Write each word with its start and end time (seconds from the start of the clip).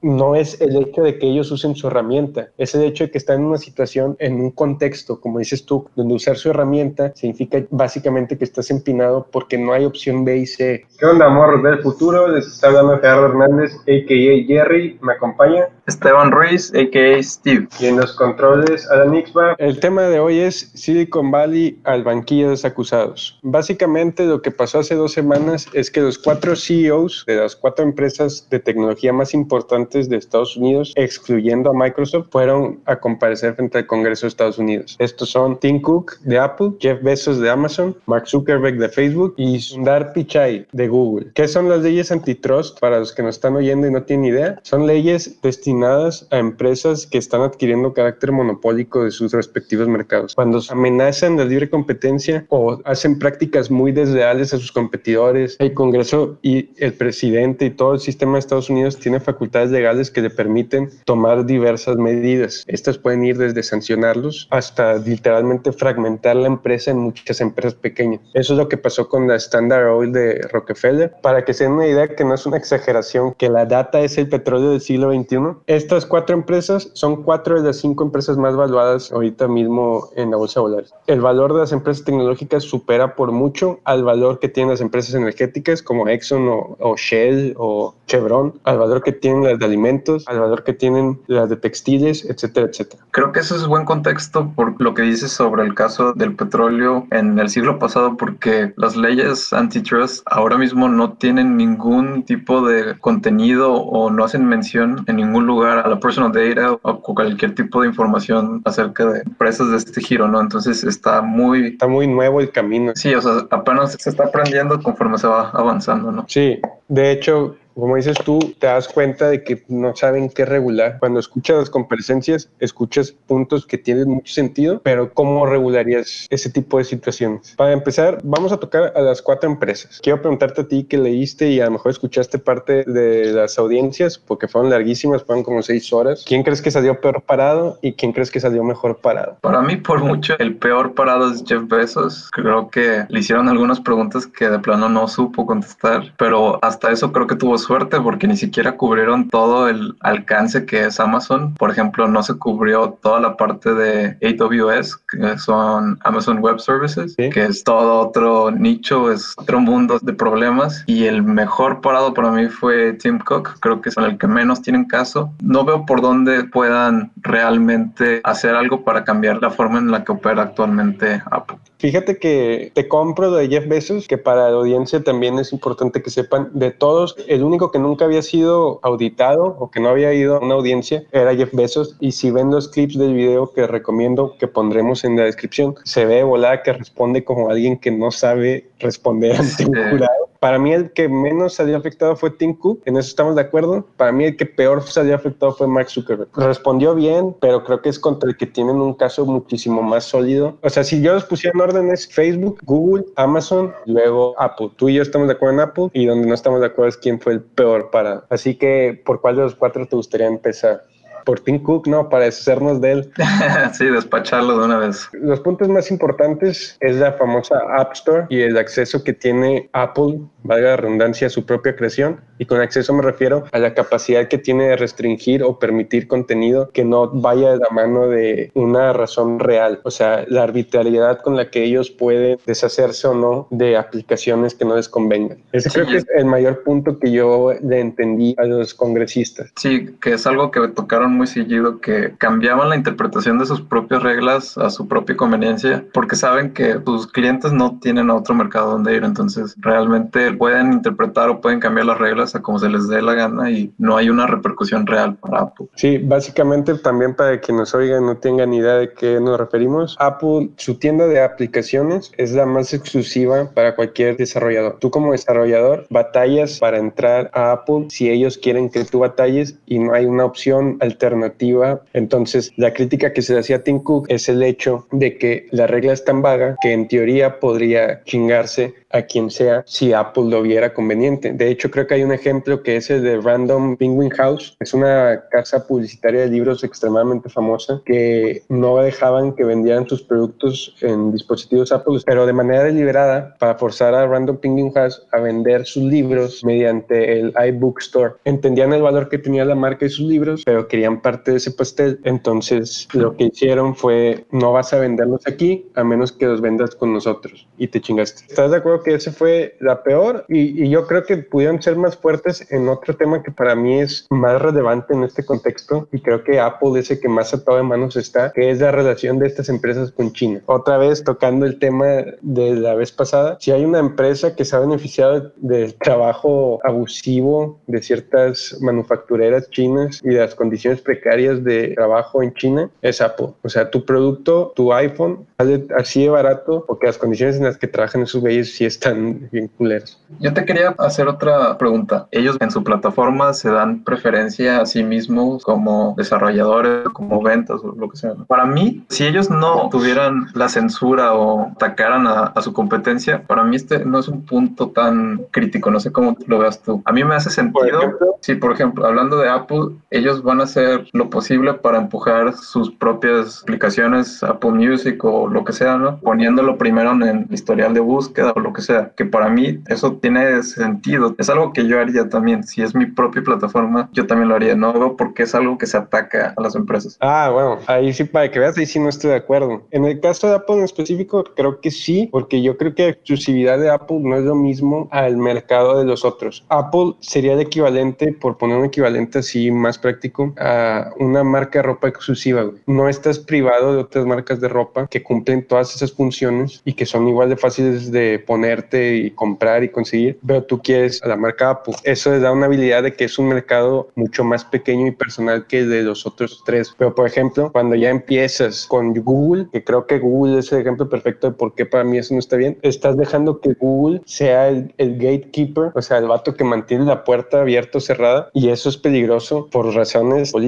no 0.00 0.34
es 0.34 0.60
el 0.60 0.76
hecho 0.76 1.02
de 1.02 1.18
que 1.18 1.28
ellos 1.28 1.50
usen 1.50 1.74
su 1.74 1.88
herramienta, 1.88 2.48
es 2.56 2.74
el 2.74 2.82
hecho 2.82 3.04
de 3.04 3.10
que 3.10 3.18
están 3.18 3.40
en 3.40 3.46
una 3.46 3.58
situación, 3.58 4.16
en 4.18 4.40
un 4.40 4.50
contexto, 4.50 5.20
como 5.20 5.38
dices 5.38 5.64
tú, 5.64 5.88
donde 5.96 6.14
usar 6.14 6.36
su 6.36 6.50
herramienta 6.50 7.12
significa 7.14 7.62
básicamente 7.70 8.38
que 8.38 8.44
estás 8.44 8.70
empinado 8.70 9.26
porque 9.30 9.58
no 9.58 9.72
hay 9.72 9.84
opción 9.84 10.24
B 10.24 10.38
y 10.38 10.46
C. 10.46 10.86
¿Qué 10.98 11.06
onda, 11.06 11.26
amor 11.26 11.62
del 11.62 11.82
futuro? 11.82 12.28
Les 12.28 12.46
está 12.46 12.68
hablando 12.68 12.98
Gerardo 12.98 13.26
Hernández, 13.26 13.74
a.k.a. 13.74 14.46
Jerry, 14.46 14.98
¿me 15.00 15.12
acompaña? 15.12 15.68
Esteban 15.86 16.30
Ruiz, 16.30 16.72
a.k.a. 16.74 17.22
Steve. 17.22 17.68
Y 17.80 17.86
en 17.86 17.96
los 17.96 18.14
controles, 18.14 18.88
Alan 18.90 19.14
Ixba. 19.14 19.54
El 19.58 19.80
tema 19.80 20.02
de 20.02 20.20
hoy 20.20 20.38
es 20.38 20.70
Silicon 20.74 21.30
Valley 21.30 21.80
al 21.84 22.04
banquillo 22.04 22.44
de 22.44 22.50
los 22.52 22.64
acusados. 22.64 23.38
Básicamente 23.42 24.26
lo 24.26 24.42
que 24.42 24.50
pasó 24.50 24.80
hace 24.80 24.94
dos 24.94 25.12
semanas 25.12 25.66
es 25.72 25.90
que 25.90 26.00
los 26.00 26.18
cuatro 26.18 26.54
CEOs 26.56 27.24
de 27.26 27.36
las 27.36 27.56
cuatro 27.56 27.84
empresas 27.84 28.48
de 28.50 28.60
tecnología 28.60 29.12
más 29.12 29.32
importantes 29.34 29.87
de 29.90 30.16
Estados 30.16 30.56
Unidos, 30.56 30.92
excluyendo 30.96 31.70
a 31.70 31.72
Microsoft, 31.74 32.26
fueron 32.30 32.80
a 32.84 32.96
comparecer 32.96 33.54
frente 33.54 33.78
al 33.78 33.86
Congreso 33.86 34.26
de 34.26 34.28
Estados 34.28 34.58
Unidos. 34.58 34.96
Estos 34.98 35.30
son 35.30 35.58
Tim 35.58 35.80
Cook 35.80 36.18
de 36.20 36.38
Apple, 36.38 36.72
Jeff 36.78 37.02
Bezos 37.02 37.40
de 37.40 37.48
Amazon, 37.48 37.96
Mark 38.06 38.28
Zuckerberg 38.28 38.78
de 38.78 38.88
Facebook 38.88 39.34
y 39.38 39.58
Sundar 39.60 40.12
Pichai 40.12 40.66
de 40.72 40.88
Google. 40.88 41.28
¿Qué 41.34 41.48
son 41.48 41.68
las 41.68 41.82
leyes 41.82 42.12
antitrust 42.12 42.78
para 42.78 42.98
los 42.98 43.12
que 43.12 43.22
nos 43.22 43.36
están 43.36 43.56
oyendo 43.56 43.86
y 43.86 43.90
no 43.90 44.02
tienen 44.02 44.26
idea? 44.26 44.60
Son 44.62 44.86
leyes 44.86 45.40
destinadas 45.42 46.26
a 46.30 46.38
empresas 46.38 47.06
que 47.06 47.18
están 47.18 47.40
adquiriendo 47.40 47.94
carácter 47.94 48.30
monopólico 48.32 49.04
de 49.04 49.10
sus 49.10 49.32
respectivos 49.32 49.88
mercados. 49.88 50.34
Cuando 50.34 50.60
amenazan 50.68 51.36
la 51.38 51.44
libre 51.44 51.70
competencia 51.70 52.44
o 52.50 52.78
hacen 52.84 53.18
prácticas 53.18 53.70
muy 53.70 53.92
desleales 53.92 54.52
a 54.52 54.58
sus 54.58 54.70
competidores, 54.70 55.56
el 55.58 55.72
Congreso 55.72 56.38
y 56.42 56.70
el 56.76 56.92
presidente 56.92 57.66
y 57.66 57.70
todo 57.70 57.94
el 57.94 58.00
sistema 58.00 58.34
de 58.34 58.40
Estados 58.40 58.68
Unidos 58.68 58.98
tienen 58.98 59.20
facultades 59.20 59.70
legales 59.78 60.10
que 60.10 60.22
le 60.22 60.30
permiten 60.30 60.90
tomar 61.04 61.46
diversas 61.46 61.96
medidas. 61.96 62.64
Estas 62.66 62.98
pueden 62.98 63.24
ir 63.24 63.38
desde 63.38 63.62
sancionarlos 63.62 64.48
hasta 64.50 64.94
literalmente 64.96 65.72
fragmentar 65.72 66.36
la 66.36 66.48
empresa 66.48 66.90
en 66.90 66.98
muchas 66.98 67.40
empresas 67.40 67.74
pequeñas. 67.74 68.20
Eso 68.34 68.54
es 68.54 68.58
lo 68.58 68.68
que 68.68 68.76
pasó 68.76 69.08
con 69.08 69.28
la 69.28 69.36
Standard 69.36 69.86
Oil 69.88 70.12
de 70.12 70.40
Rockefeller. 70.52 71.12
Para 71.22 71.44
que 71.44 71.54
se 71.54 71.64
den 71.64 71.74
una 71.74 71.86
idea 71.86 72.08
que 72.08 72.24
no 72.24 72.34
es 72.34 72.44
una 72.46 72.56
exageración, 72.56 73.34
que 73.34 73.48
la 73.48 73.64
data 73.66 74.00
es 74.00 74.18
el 74.18 74.28
petróleo 74.28 74.70
del 74.70 74.80
siglo 74.80 75.12
XXI. 75.12 75.38
Estas 75.66 76.06
cuatro 76.06 76.34
empresas 76.34 76.90
son 76.94 77.22
cuatro 77.22 77.60
de 77.60 77.68
las 77.68 77.76
cinco 77.76 78.02
empresas 78.04 78.36
más 78.36 78.56
valuadas 78.56 79.12
ahorita 79.12 79.46
mismo 79.46 80.08
en 80.16 80.30
la 80.30 80.36
bolsa 80.36 80.60
de 80.60 80.64
valores. 80.64 80.94
El 81.06 81.20
valor 81.20 81.54
de 81.54 81.60
las 81.60 81.72
empresas 81.72 82.04
tecnológicas 82.04 82.64
supera 82.64 83.14
por 83.14 83.30
mucho 83.30 83.78
al 83.84 84.02
valor 84.02 84.40
que 84.40 84.48
tienen 84.48 84.70
las 84.70 84.80
empresas 84.80 85.14
energéticas 85.14 85.82
como 85.82 86.08
Exxon 86.08 86.48
o, 86.48 86.76
o 86.80 86.96
Shell 86.96 87.54
o 87.56 87.94
Chevron, 88.06 88.58
al 88.64 88.78
valor 88.78 89.02
que 89.02 89.12
tienen 89.12 89.44
las 89.44 89.58
de 89.58 89.67
alimentos, 89.68 90.24
al 90.26 90.40
valor 90.40 90.64
que 90.64 90.72
tienen 90.72 91.20
las 91.26 91.48
de 91.48 91.56
textiles, 91.56 92.24
etcétera, 92.24 92.66
etcétera. 92.66 93.02
Creo 93.10 93.32
que 93.32 93.40
eso 93.40 93.54
es 93.54 93.66
buen 93.66 93.84
contexto 93.84 94.52
por 94.54 94.80
lo 94.80 94.94
que 94.94 95.02
dices 95.02 95.30
sobre 95.30 95.62
el 95.62 95.74
caso 95.74 96.12
del 96.12 96.34
petróleo 96.34 97.06
en 97.10 97.38
el 97.38 97.48
siglo 97.48 97.78
pasado, 97.78 98.16
porque 98.16 98.72
las 98.76 98.96
leyes 98.96 99.52
antitrust 99.52 100.22
ahora 100.26 100.58
mismo 100.58 100.88
no 100.88 101.12
tienen 101.12 101.56
ningún 101.56 102.22
tipo 102.24 102.66
de 102.66 102.98
contenido 102.98 103.74
o 103.74 104.10
no 104.10 104.24
hacen 104.24 104.46
mención 104.46 105.04
en 105.06 105.16
ningún 105.16 105.46
lugar 105.46 105.78
a 105.78 105.88
la 105.88 106.00
personal 106.00 106.32
data 106.32 106.78
o 106.82 107.00
cualquier 107.02 107.54
tipo 107.54 107.82
de 107.82 107.88
información 107.88 108.62
acerca 108.64 109.06
de 109.06 109.20
empresas 109.20 109.70
de 109.70 109.76
este 109.76 110.00
giro, 110.00 110.28
¿no? 110.28 110.40
Entonces 110.40 110.84
está 110.84 111.22
muy... 111.22 111.68
Está 111.68 111.86
muy 111.86 112.06
nuevo 112.06 112.40
el 112.40 112.50
camino. 112.50 112.92
Sí, 112.94 113.14
o 113.14 113.20
sea, 113.20 113.46
apenas 113.50 113.96
se 113.98 114.10
está 114.10 114.24
aprendiendo 114.24 114.80
conforme 114.82 115.18
se 115.18 115.26
va 115.26 115.50
avanzando, 115.50 116.10
¿no? 116.10 116.24
Sí, 116.28 116.60
de 116.88 117.12
hecho, 117.12 117.56
como 117.78 117.94
dices 117.94 118.16
tú, 118.24 118.40
te 118.58 118.66
das 118.66 118.88
cuenta 118.88 119.30
de 119.30 119.44
que 119.44 119.62
no 119.68 119.94
saben 119.94 120.30
qué 120.30 120.44
regular. 120.44 120.96
Cuando 120.98 121.20
escuchas 121.20 121.58
las 121.58 121.70
comparecencias, 121.70 122.50
escuchas 122.58 123.12
puntos 123.12 123.66
que 123.66 123.78
tienen 123.78 124.08
mucho 124.08 124.32
sentido, 124.32 124.80
pero 124.82 125.12
¿cómo 125.14 125.46
regularías 125.46 126.26
ese 126.28 126.50
tipo 126.50 126.78
de 126.78 126.84
situaciones? 126.84 127.54
Para 127.56 127.72
empezar, 127.72 128.18
vamos 128.24 128.50
a 128.50 128.56
tocar 128.56 128.92
a 128.96 129.00
las 129.00 129.22
cuatro 129.22 129.48
empresas. 129.48 130.00
Quiero 130.02 130.20
preguntarte 130.20 130.62
a 130.62 130.68
ti 130.68 130.84
que 130.84 130.98
leíste 130.98 131.50
y 131.50 131.60
a 131.60 131.66
lo 131.66 131.72
mejor 131.72 131.92
escuchaste 131.92 132.40
parte 132.40 132.82
de 132.84 133.32
las 133.32 133.58
audiencias, 133.58 134.18
porque 134.18 134.48
fueron 134.48 134.70
larguísimas, 134.70 135.22
fueron 135.22 135.44
como 135.44 135.62
seis 135.62 135.92
horas. 135.92 136.24
¿Quién 136.26 136.42
crees 136.42 136.60
que 136.60 136.72
salió 136.72 137.00
peor 137.00 137.22
parado 137.22 137.78
y 137.80 137.92
quién 137.92 138.12
crees 138.12 138.32
que 138.32 138.40
salió 138.40 138.64
mejor 138.64 138.98
parado? 138.98 139.38
Para 139.40 139.62
mí, 139.62 139.76
por 139.76 140.02
mucho, 140.02 140.34
el 140.40 140.56
peor 140.56 140.94
parado 140.94 141.30
es 141.30 141.44
Jeff 141.46 141.62
Bezos. 141.68 142.28
Creo 142.32 142.70
que 142.70 143.04
le 143.08 143.20
hicieron 143.20 143.48
algunas 143.48 143.78
preguntas 143.78 144.26
que 144.26 144.48
de 144.50 144.58
plano 144.58 144.88
no 144.88 145.06
supo 145.06 145.46
contestar, 145.46 146.12
pero 146.16 146.58
hasta 146.62 146.90
eso 146.90 147.12
creo 147.12 147.28
que 147.28 147.36
tuvo 147.36 147.56
suerte 147.68 148.00
porque 148.00 148.26
ni 148.26 148.34
siquiera 148.34 148.78
cubrieron 148.78 149.28
todo 149.28 149.68
el 149.68 149.94
alcance 150.00 150.64
que 150.64 150.86
es 150.86 150.98
Amazon. 150.98 151.52
Por 151.52 151.70
ejemplo, 151.70 152.08
no 152.08 152.22
se 152.22 152.32
cubrió 152.32 152.98
toda 153.02 153.20
la 153.20 153.36
parte 153.36 153.74
de 153.74 154.16
AWS, 154.22 154.96
que 154.96 155.36
son 155.36 155.98
Amazon 156.02 156.38
Web 156.38 156.60
Services, 156.60 157.14
que 157.14 157.44
es 157.44 157.62
todo 157.64 158.00
otro 158.00 158.50
nicho, 158.50 159.12
es 159.12 159.34
otro 159.36 159.60
mundo 159.60 159.98
de 160.00 160.14
problemas. 160.14 160.82
Y 160.86 161.04
el 161.04 161.22
mejor 161.22 161.82
parado 161.82 162.14
para 162.14 162.30
mí 162.30 162.48
fue 162.48 162.94
Tim 162.94 163.18
Cook, 163.18 163.60
creo 163.60 163.82
que 163.82 163.90
es 163.90 163.98
el 163.98 164.16
que 164.16 164.26
menos 164.26 164.62
tienen 164.62 164.86
caso. 164.86 165.30
No 165.42 165.62
veo 165.66 165.84
por 165.84 166.00
dónde 166.00 166.44
puedan 166.44 167.12
realmente 167.16 168.22
hacer 168.24 168.54
algo 168.54 168.82
para 168.82 169.04
cambiar 169.04 169.42
la 169.42 169.50
forma 169.50 169.78
en 169.78 169.90
la 169.90 170.04
que 170.04 170.12
opera 170.12 170.40
actualmente 170.40 171.22
Apple. 171.30 171.58
Fíjate 171.78 172.18
que 172.18 172.72
te 172.74 172.88
compro 172.88 173.30
de 173.30 173.48
Jeff 173.48 173.68
Bezos, 173.68 174.08
que 174.08 174.18
para 174.18 174.50
la 174.50 174.56
audiencia 174.56 175.02
también 175.04 175.38
es 175.38 175.52
importante 175.52 176.02
que 176.02 176.10
sepan 176.10 176.50
de 176.52 176.72
todos, 176.72 177.14
el 177.28 177.44
único 177.44 177.70
que 177.70 177.78
nunca 177.78 178.04
había 178.04 178.22
sido 178.22 178.80
auditado 178.82 179.56
o 179.60 179.70
que 179.70 179.78
no 179.78 179.88
había 179.88 180.12
ido 180.12 180.36
a 180.36 180.40
una 180.40 180.54
audiencia 180.54 181.04
era 181.12 181.36
Jeff 181.36 181.50
Bezos. 181.52 181.96
Y 182.00 182.12
si 182.12 182.32
ven 182.32 182.50
los 182.50 182.68
clips 182.68 182.98
del 182.98 183.14
video 183.14 183.52
que 183.52 183.66
recomiendo 183.68 184.34
que 184.38 184.48
pondremos 184.48 185.04
en 185.04 185.16
la 185.16 185.24
descripción, 185.24 185.76
se 185.84 186.04
ve 186.04 186.24
volada 186.24 186.62
que 186.64 186.72
responde 186.72 187.24
como 187.24 187.48
alguien 187.48 187.78
que 187.78 187.92
no 187.92 188.10
sabe 188.10 188.66
responder 188.80 189.36
ante 189.36 189.64
un 189.64 189.90
jurado. 189.90 190.17
Para 190.40 190.58
mí 190.58 190.72
el 190.72 190.92
que 190.92 191.08
menos 191.08 191.54
salió 191.54 191.76
afectado 191.76 192.14
fue 192.14 192.30
Tim 192.30 192.54
Cook, 192.54 192.82
en 192.84 192.96
eso 192.96 193.08
estamos 193.08 193.34
de 193.34 193.42
acuerdo. 193.42 193.86
Para 193.96 194.12
mí 194.12 194.24
el 194.24 194.36
que 194.36 194.46
peor 194.46 194.82
salió 194.82 195.14
afectado 195.14 195.52
fue 195.52 195.66
Mark 195.66 195.90
Zuckerberg. 195.90 196.30
Respondió 196.34 196.94
bien, 196.94 197.34
pero 197.40 197.64
creo 197.64 197.82
que 197.82 197.88
es 197.88 197.98
contra 197.98 198.30
el 198.30 198.36
que 198.36 198.46
tienen 198.46 198.76
un 198.76 198.94
caso 198.94 199.26
muchísimo 199.26 199.82
más 199.82 200.04
sólido. 200.04 200.58
O 200.62 200.70
sea, 200.70 200.84
si 200.84 201.02
yo 201.02 201.14
los 201.14 201.24
pusiera 201.24 201.52
en 201.54 201.60
orden 201.60 201.90
es 201.90 202.06
Facebook, 202.06 202.60
Google, 202.64 203.04
Amazon, 203.16 203.72
luego 203.86 204.34
Apple. 204.38 204.70
Tú 204.76 204.88
y 204.88 204.94
yo 204.94 205.02
estamos 205.02 205.28
de 205.28 205.34
acuerdo 205.34 205.54
en 205.54 205.60
Apple 205.60 205.90
y 205.92 206.06
donde 206.06 206.28
no 206.28 206.34
estamos 206.34 206.60
de 206.60 206.66
acuerdo 206.66 206.90
es 206.90 206.96
quién 206.96 207.20
fue 207.20 207.34
el 207.34 207.42
peor 207.42 207.90
para. 207.90 208.24
Así 208.30 208.54
que, 208.54 209.00
¿por 209.04 209.20
cuál 209.20 209.36
de 209.36 209.42
los 209.42 209.54
cuatro 209.54 209.86
te 209.86 209.96
gustaría 209.96 210.26
empezar? 210.26 210.84
Por 211.28 211.40
Tim 211.40 211.62
Cook, 211.62 211.86
¿no? 211.86 212.08
Para 212.08 212.24
deshacernos 212.24 212.80
de 212.80 212.92
él. 212.92 213.10
sí, 213.74 213.84
despacharlo 213.84 214.58
de 214.58 214.64
una 214.64 214.78
vez. 214.78 215.10
Los 215.12 215.40
puntos 215.40 215.68
más 215.68 215.90
importantes 215.90 216.78
es 216.80 216.96
la 216.96 217.12
famosa 217.12 217.58
App 217.76 217.92
Store 217.92 218.24
y 218.30 218.40
el 218.40 218.56
acceso 218.56 219.04
que 219.04 219.12
tiene 219.12 219.68
Apple, 219.74 220.20
valga 220.42 220.70
la 220.70 220.76
redundancia, 220.78 221.26
a 221.26 221.30
su 221.30 221.44
propia 221.44 221.76
creación. 221.76 222.22
Y 222.38 222.46
con 222.46 222.62
acceso 222.62 222.94
me 222.94 223.02
refiero 223.02 223.44
a 223.52 223.58
la 223.58 223.74
capacidad 223.74 224.26
que 224.28 224.38
tiene 224.38 224.68
de 224.68 224.76
restringir 224.76 225.42
o 225.42 225.58
permitir 225.58 226.08
contenido 226.08 226.70
que 226.70 226.84
no 226.84 227.10
vaya 227.10 227.50
de 227.50 227.58
la 227.58 227.68
mano 227.72 228.08
de 228.08 228.50
una 228.54 228.94
razón 228.94 229.38
real. 229.38 229.80
O 229.84 229.90
sea, 229.90 230.24
la 230.28 230.44
arbitrariedad 230.44 231.20
con 231.20 231.36
la 231.36 231.50
que 231.50 231.62
ellos 231.62 231.90
pueden 231.90 232.38
deshacerse 232.46 233.06
o 233.06 233.14
no 233.14 233.48
de 233.50 233.76
aplicaciones 233.76 234.54
que 234.54 234.64
no 234.64 234.76
les 234.76 234.88
convengan. 234.88 235.42
Ese 235.52 235.68
creo 235.68 235.86
que 235.88 235.96
es 235.98 236.06
el 236.16 236.24
mayor 236.24 236.62
punto 236.62 236.98
que 236.98 237.10
yo 237.10 237.52
le 237.60 237.80
entendí 237.80 238.34
a 238.38 238.44
los 238.44 238.72
congresistas. 238.72 239.52
Sí, 239.56 239.90
que 240.00 240.14
es 240.14 240.26
algo 240.26 240.50
que 240.50 240.68
tocaron 240.68 241.17
muy 241.18 241.26
seguido 241.26 241.80
que 241.80 242.14
cambiaban 242.16 242.68
la 242.68 242.76
interpretación 242.76 243.38
de 243.38 243.46
sus 243.46 243.60
propias 243.60 244.02
reglas 244.02 244.56
a 244.56 244.70
su 244.70 244.86
propia 244.86 245.16
conveniencia 245.16 245.84
porque 245.92 246.16
saben 246.16 246.52
que 246.54 246.80
sus 246.84 247.08
clientes 247.08 247.52
no 247.52 247.78
tienen 247.80 248.08
otro 248.08 248.34
mercado 248.34 248.70
donde 248.70 248.96
ir, 248.96 249.04
entonces 249.04 249.54
realmente 249.58 250.32
pueden 250.32 250.72
interpretar 250.72 251.28
o 251.28 251.40
pueden 251.40 251.60
cambiar 251.60 251.86
las 251.86 251.98
reglas 251.98 252.34
a 252.34 252.40
como 252.40 252.58
se 252.58 252.70
les 252.70 252.88
dé 252.88 253.02
la 253.02 253.14
gana 253.14 253.50
y 253.50 253.72
no 253.78 253.96
hay 253.96 254.08
una 254.08 254.26
repercusión 254.26 254.86
real 254.86 255.16
para 255.16 255.42
Apple. 255.42 255.66
Sí, 255.74 255.98
básicamente 255.98 256.74
también 256.74 257.14
para 257.14 257.40
que 257.40 257.52
nos 257.52 257.74
oigan 257.74 258.06
no 258.06 258.16
tengan 258.16 258.54
idea 258.54 258.74
de 258.74 258.92
qué 258.92 259.20
nos 259.20 259.38
referimos, 259.38 259.96
Apple, 259.98 260.50
su 260.56 260.76
tienda 260.76 261.06
de 261.06 261.22
aplicaciones 261.22 262.12
es 262.16 262.32
la 262.32 262.46
más 262.46 262.72
exclusiva 262.72 263.50
para 263.52 263.74
cualquier 263.74 264.16
desarrollador. 264.16 264.78
Tú 264.78 264.90
como 264.90 265.12
desarrollador 265.12 265.86
batallas 265.90 266.58
para 266.60 266.78
entrar 266.78 267.30
a 267.34 267.52
Apple 267.52 267.86
si 267.88 268.08
ellos 268.08 268.38
quieren 268.38 268.70
que 268.70 268.84
tú 268.84 269.00
batalles 269.00 269.58
y 269.66 269.78
no 269.80 269.94
hay 269.94 270.06
una 270.06 270.24
opción 270.24 270.76
alternativa 270.80 271.07
alternativa. 271.08 271.82
Entonces, 271.92 272.52
la 272.56 272.72
crítica 272.72 273.12
que 273.12 273.22
se 273.22 273.32
le 273.34 273.40
hacía 273.40 273.56
a 273.56 273.62
Tim 273.64 273.80
Cook 273.80 274.06
es 274.08 274.28
el 274.28 274.42
hecho 274.42 274.86
de 274.92 275.18
que 275.18 275.46
la 275.50 275.66
regla 275.66 275.92
es 275.92 276.04
tan 276.04 276.22
vaga 276.22 276.56
que 276.60 276.72
en 276.72 276.88
teoría 276.88 277.40
podría 277.40 278.02
chingarse 278.04 278.74
a 278.90 279.02
quien 279.02 279.30
sea 279.30 279.62
si 279.66 279.92
Apple 279.92 280.24
lo 280.28 280.42
viera 280.42 280.72
conveniente. 280.72 281.32
De 281.32 281.50
hecho, 281.50 281.70
creo 281.70 281.86
que 281.86 281.94
hay 281.94 282.02
un 282.02 282.12
ejemplo 282.12 282.62
que 282.62 282.76
es 282.76 282.90
el 282.90 283.02
de 283.02 283.20
Random 283.20 283.76
Penguin 283.76 284.10
House. 284.10 284.56
Es 284.60 284.72
una 284.72 285.24
casa 285.30 285.66
publicitaria 285.66 286.22
de 286.22 286.28
libros 286.28 286.64
extremadamente 286.64 287.28
famosa 287.28 287.82
que 287.84 288.42
no 288.48 288.78
dejaban 288.78 289.34
que 289.34 289.44
vendieran 289.44 289.88
sus 289.88 290.02
productos 290.02 290.74
en 290.80 291.12
dispositivos 291.12 291.72
Apple, 291.72 291.98
pero 292.06 292.26
de 292.26 292.32
manera 292.32 292.64
deliberada 292.64 293.36
para 293.38 293.56
forzar 293.56 293.94
a 293.94 294.06
Random 294.06 294.38
Penguin 294.38 294.72
House 294.72 295.06
a 295.12 295.20
vender 295.20 295.66
sus 295.66 295.82
libros 295.82 296.42
mediante 296.44 297.20
el 297.20 297.34
iBook 297.48 297.80
Store. 297.80 298.14
Entendían 298.24 298.72
el 298.72 298.82
valor 298.82 299.08
que 299.08 299.18
tenía 299.18 299.44
la 299.44 299.54
marca 299.54 299.84
y 299.84 299.90
sus 299.90 300.06
libros, 300.06 300.42
pero 300.44 300.66
querían 300.66 300.87
parte 300.96 301.32
de 301.32 301.36
ese 301.36 301.50
pastel. 301.50 302.00
Entonces, 302.04 302.88
lo 302.92 303.16
que 303.16 303.24
hicieron 303.24 303.76
fue, 303.76 304.26
no 304.30 304.52
vas 304.52 304.72
a 304.72 304.78
venderlos 304.78 305.26
aquí 305.26 305.66
a 305.74 305.84
menos 305.84 306.12
que 306.12 306.26
los 306.26 306.40
vendas 306.40 306.74
con 306.74 306.92
nosotros. 306.92 307.46
Y 307.58 307.68
te 307.68 307.80
chingaste. 307.80 308.24
¿Estás 308.28 308.50
de 308.50 308.58
acuerdo 308.58 308.82
que 308.82 308.94
ese 308.94 309.12
fue 309.12 309.56
la 309.60 309.82
peor 309.82 310.24
y, 310.28 310.68
yo 310.68 310.86
creo 310.86 311.04
que 311.04 311.16
pudieron 311.16 311.62
ser 311.62 311.76
más 311.76 311.96
fuertes 311.96 312.50
en 312.50 312.68
otro 312.68 312.94
tema 312.94 313.22
que 313.22 313.30
para 313.30 313.54
mí 313.54 313.80
es 313.80 314.06
más 314.10 314.40
relevante 314.40 314.92
en 314.92 315.04
este 315.04 315.24
contexto 315.24 315.88
y 315.92 316.00
creo 316.00 316.24
que 316.24 316.40
Apple 316.40 316.78
es 316.78 316.90
el 316.90 317.00
que 317.00 317.08
más 317.08 317.32
atado 317.32 317.56
de 317.56 317.62
manos 317.62 317.96
está, 317.96 318.32
que 318.32 318.50
es 318.50 318.60
la 318.60 318.70
relación 318.70 319.18
de 319.18 319.26
estas 319.26 319.48
empresas 319.48 319.92
con 319.92 320.12
China. 320.12 320.42
Otra 320.46 320.76
vez 320.78 321.04
tocando 321.04 321.46
el 321.46 321.58
tema 321.58 321.86
de 322.20 322.54
la 322.56 322.74
vez 322.74 322.92
pasada, 322.92 323.38
si 323.40 323.50
hay 323.50 323.64
una 323.64 323.78
empresa 323.78 324.36
que 324.36 324.44
se 324.44 324.56
ha 324.56 324.60
beneficiado 324.60 325.32
del 325.36 325.74
trabajo 325.74 326.60
abusivo 326.64 327.60
de 327.66 327.82
ciertas 327.82 328.56
manufactureras 328.60 329.50
chinas 329.50 330.00
y 330.02 330.08
de 330.08 330.18
las 330.18 330.34
condiciones 330.34 330.77
precarias 330.78 331.42
de 331.44 331.74
trabajo 331.74 332.22
en 332.22 332.32
China, 332.34 332.70
es 332.82 333.00
Apple. 333.00 333.28
O 333.42 333.48
sea, 333.48 333.70
tu 333.70 333.84
producto, 333.84 334.52
tu 334.54 334.72
iPhone, 334.72 335.26
sale 335.36 335.66
así 335.76 336.02
de 336.02 336.10
barato 336.10 336.64
porque 336.66 336.86
las 336.86 336.98
condiciones 336.98 337.36
en 337.36 337.44
las 337.44 337.58
que 337.58 337.66
trabajan 337.66 338.02
esos 338.02 338.20
güeyes 338.20 338.54
sí 338.54 338.64
están 338.64 339.28
bien 339.32 339.48
culeros. 339.48 340.00
Yo 340.20 340.32
te 340.32 340.44
quería 340.44 340.74
hacer 340.78 341.08
otra 341.08 341.56
pregunta. 341.58 342.08
Ellos 342.10 342.36
en 342.40 342.50
su 342.50 342.64
plataforma 342.64 343.32
se 343.32 343.50
dan 343.50 343.84
preferencia 343.84 344.60
a 344.60 344.66
sí 344.66 344.82
mismos 344.82 345.44
como 345.44 345.94
desarrolladores, 345.96 346.88
como 346.90 347.22
ventas 347.22 347.60
o 347.62 347.74
lo 347.74 347.88
que 347.88 347.96
sea. 347.96 348.14
Para 348.26 348.46
mí, 348.46 348.84
si 348.88 349.06
ellos 349.06 349.30
no 349.30 349.68
tuvieran 349.70 350.26
la 350.34 350.48
censura 350.48 351.14
o 351.14 351.52
atacaran 351.52 352.06
a, 352.06 352.32
su 352.42 352.52
competencia, 352.52 353.22
para 353.26 353.42
mí 353.42 353.56
este 353.56 353.84
no 353.84 353.98
es 353.98 354.08
un 354.08 354.24
punto 354.24 354.70
tan 354.70 355.26
crítico. 355.30 355.70
No 355.70 355.80
sé 355.80 355.92
cómo 355.92 356.16
lo 356.26 356.38
veas 356.38 356.62
tú. 356.62 356.82
A 356.84 356.92
mí 356.92 357.04
me 357.04 357.14
hace 357.14 357.30
sentido. 357.30 357.80
si, 358.20 358.34
por 358.34 358.52
ejemplo, 358.52 358.86
hablando 358.86 359.18
de 359.18 359.28
Apple, 359.28 359.76
ellos 359.90 360.22
van 360.22 360.40
a 360.40 360.46
hacer 360.68 360.88
lo 360.92 361.10
posible 361.10 361.54
para 361.54 361.78
empujar 361.78 362.34
sus 362.34 362.70
propias 362.70 363.42
aplicaciones, 363.42 364.22
Apple 364.22 364.52
Music 364.52 365.02
o 365.04 365.28
lo 365.28 365.44
que 365.44 365.52
sea, 365.52 365.76
¿no? 365.76 365.98
Poniéndolo 366.00 366.58
primero 366.58 366.92
en 366.92 367.02
el 367.02 367.26
historial 367.30 367.74
de 367.74 367.80
búsqueda 367.80 368.32
o 368.34 368.40
lo 368.40 368.52
que 368.52 368.62
sea, 368.62 368.92
que 368.96 369.04
para 369.04 369.28
mí 369.28 369.60
eso 369.68 369.92
tiene 369.94 370.42
sentido. 370.42 371.14
Es 371.18 371.28
algo 371.28 371.52
que 371.52 371.66
yo 371.66 371.80
haría 371.80 372.08
también. 372.08 372.44
Si 372.44 372.62
es 372.62 372.74
mi 372.74 372.86
propia 372.86 373.22
plataforma, 373.22 373.88
yo 373.92 374.06
también 374.06 374.28
lo 374.28 374.34
haría. 374.34 374.54
No 374.54 374.96
porque 374.96 375.24
es 375.24 375.34
algo 375.34 375.58
que 375.58 375.66
se 375.66 375.76
ataca 375.76 376.34
a 376.36 376.42
las 376.42 376.54
empresas. 376.54 376.96
Ah, 377.00 377.30
bueno, 377.32 377.58
ahí 377.66 377.92
sí, 377.92 378.04
para 378.04 378.30
que 378.30 378.38
veas, 378.38 378.56
ahí 378.58 378.66
sí 378.66 378.78
no 378.78 378.88
estoy 378.88 379.10
de 379.10 379.16
acuerdo. 379.16 379.66
En 379.70 379.84
el 379.84 380.00
caso 380.00 380.28
de 380.28 380.36
Apple 380.36 380.56
en 380.56 380.64
específico, 380.64 381.24
creo 381.36 381.60
que 381.60 381.70
sí, 381.70 382.08
porque 382.10 382.42
yo 382.42 382.56
creo 382.56 382.74
que 382.74 382.82
la 382.84 382.88
exclusividad 382.90 383.58
de 383.58 383.70
Apple 383.70 383.98
no 384.00 384.16
es 384.16 384.24
lo 384.24 384.34
mismo 384.34 384.88
al 384.90 385.16
mercado 385.16 385.78
de 385.78 385.84
los 385.84 386.04
otros. 386.04 386.44
Apple 386.48 386.94
sería 387.00 387.34
el 387.34 387.40
equivalente, 387.40 388.12
por 388.12 388.36
poner 388.36 388.58
un 388.58 388.66
equivalente 388.66 389.20
así 389.20 389.50
más 389.50 389.78
práctico, 389.78 390.32
a 390.38 390.57
una 390.98 391.24
marca 391.24 391.60
de 391.60 391.64
ropa 391.64 391.88
exclusiva. 391.88 392.50
No 392.66 392.88
estás 392.88 393.18
privado 393.18 393.72
de 393.72 393.80
otras 393.80 394.04
marcas 394.04 394.40
de 394.40 394.48
ropa 394.48 394.86
que 394.88 395.02
cumplen 395.02 395.46
todas 395.46 395.74
esas 395.74 395.92
funciones 395.92 396.62
y 396.64 396.74
que 396.74 396.86
son 396.86 397.08
igual 397.08 397.28
de 397.28 397.36
fáciles 397.36 397.90
de 397.90 398.18
poner 398.18 398.58
y 398.72 399.10
comprar 399.12 399.62
y 399.64 399.68
conseguir, 399.68 400.18
pero 400.26 400.42
tú 400.42 400.60
quieres 400.60 401.02
a 401.02 401.08
la 401.08 401.16
marca 401.16 401.50
Apple. 401.50 401.74
Eso 401.84 402.10
les 402.10 402.22
da 402.22 402.32
una 402.32 402.46
habilidad 402.46 402.82
de 402.82 402.94
que 402.94 403.04
es 403.04 403.18
un 403.18 403.28
mercado 403.28 403.88
mucho 403.94 404.24
más 404.24 404.44
pequeño 404.44 404.86
y 404.86 404.90
personal 404.90 405.46
que 405.46 405.60
el 405.60 405.70
de 405.70 405.82
los 405.82 406.06
otros 406.06 406.42
tres. 406.44 406.74
Pero, 406.76 406.94
por 406.94 407.06
ejemplo, 407.06 407.50
cuando 407.52 407.76
ya 407.76 407.90
empiezas 407.90 408.66
con 408.66 408.94
Google, 408.94 409.46
que 409.52 409.62
creo 409.62 409.86
que 409.86 409.98
Google 409.98 410.40
es 410.40 410.52
el 410.52 410.60
ejemplo 410.60 410.88
perfecto 410.88 411.28
de 411.28 411.36
por 411.36 411.54
qué 411.54 411.66
para 411.66 411.84
mí 411.84 411.98
eso 411.98 412.14
no 412.14 412.20
está 412.20 412.36
bien, 412.36 412.58
estás 412.62 412.96
dejando 412.96 413.40
que 413.40 413.54
Google 413.54 414.02
sea 414.04 414.48
el, 414.48 414.74
el 414.78 414.96
gatekeeper, 414.96 415.72
o 415.74 415.82
sea, 415.82 415.98
el 415.98 416.06
vato 416.06 416.34
que 416.34 416.44
mantiene 416.44 416.84
la 416.84 417.04
puerta 417.04 417.40
abierta 417.40 417.78
o 417.78 417.80
cerrada, 417.80 418.30
y 418.34 418.48
eso 418.48 418.68
es 418.68 418.76
peligroso 418.76 419.48
por 419.50 419.72
razones 419.74 420.32
políticas. 420.32 420.47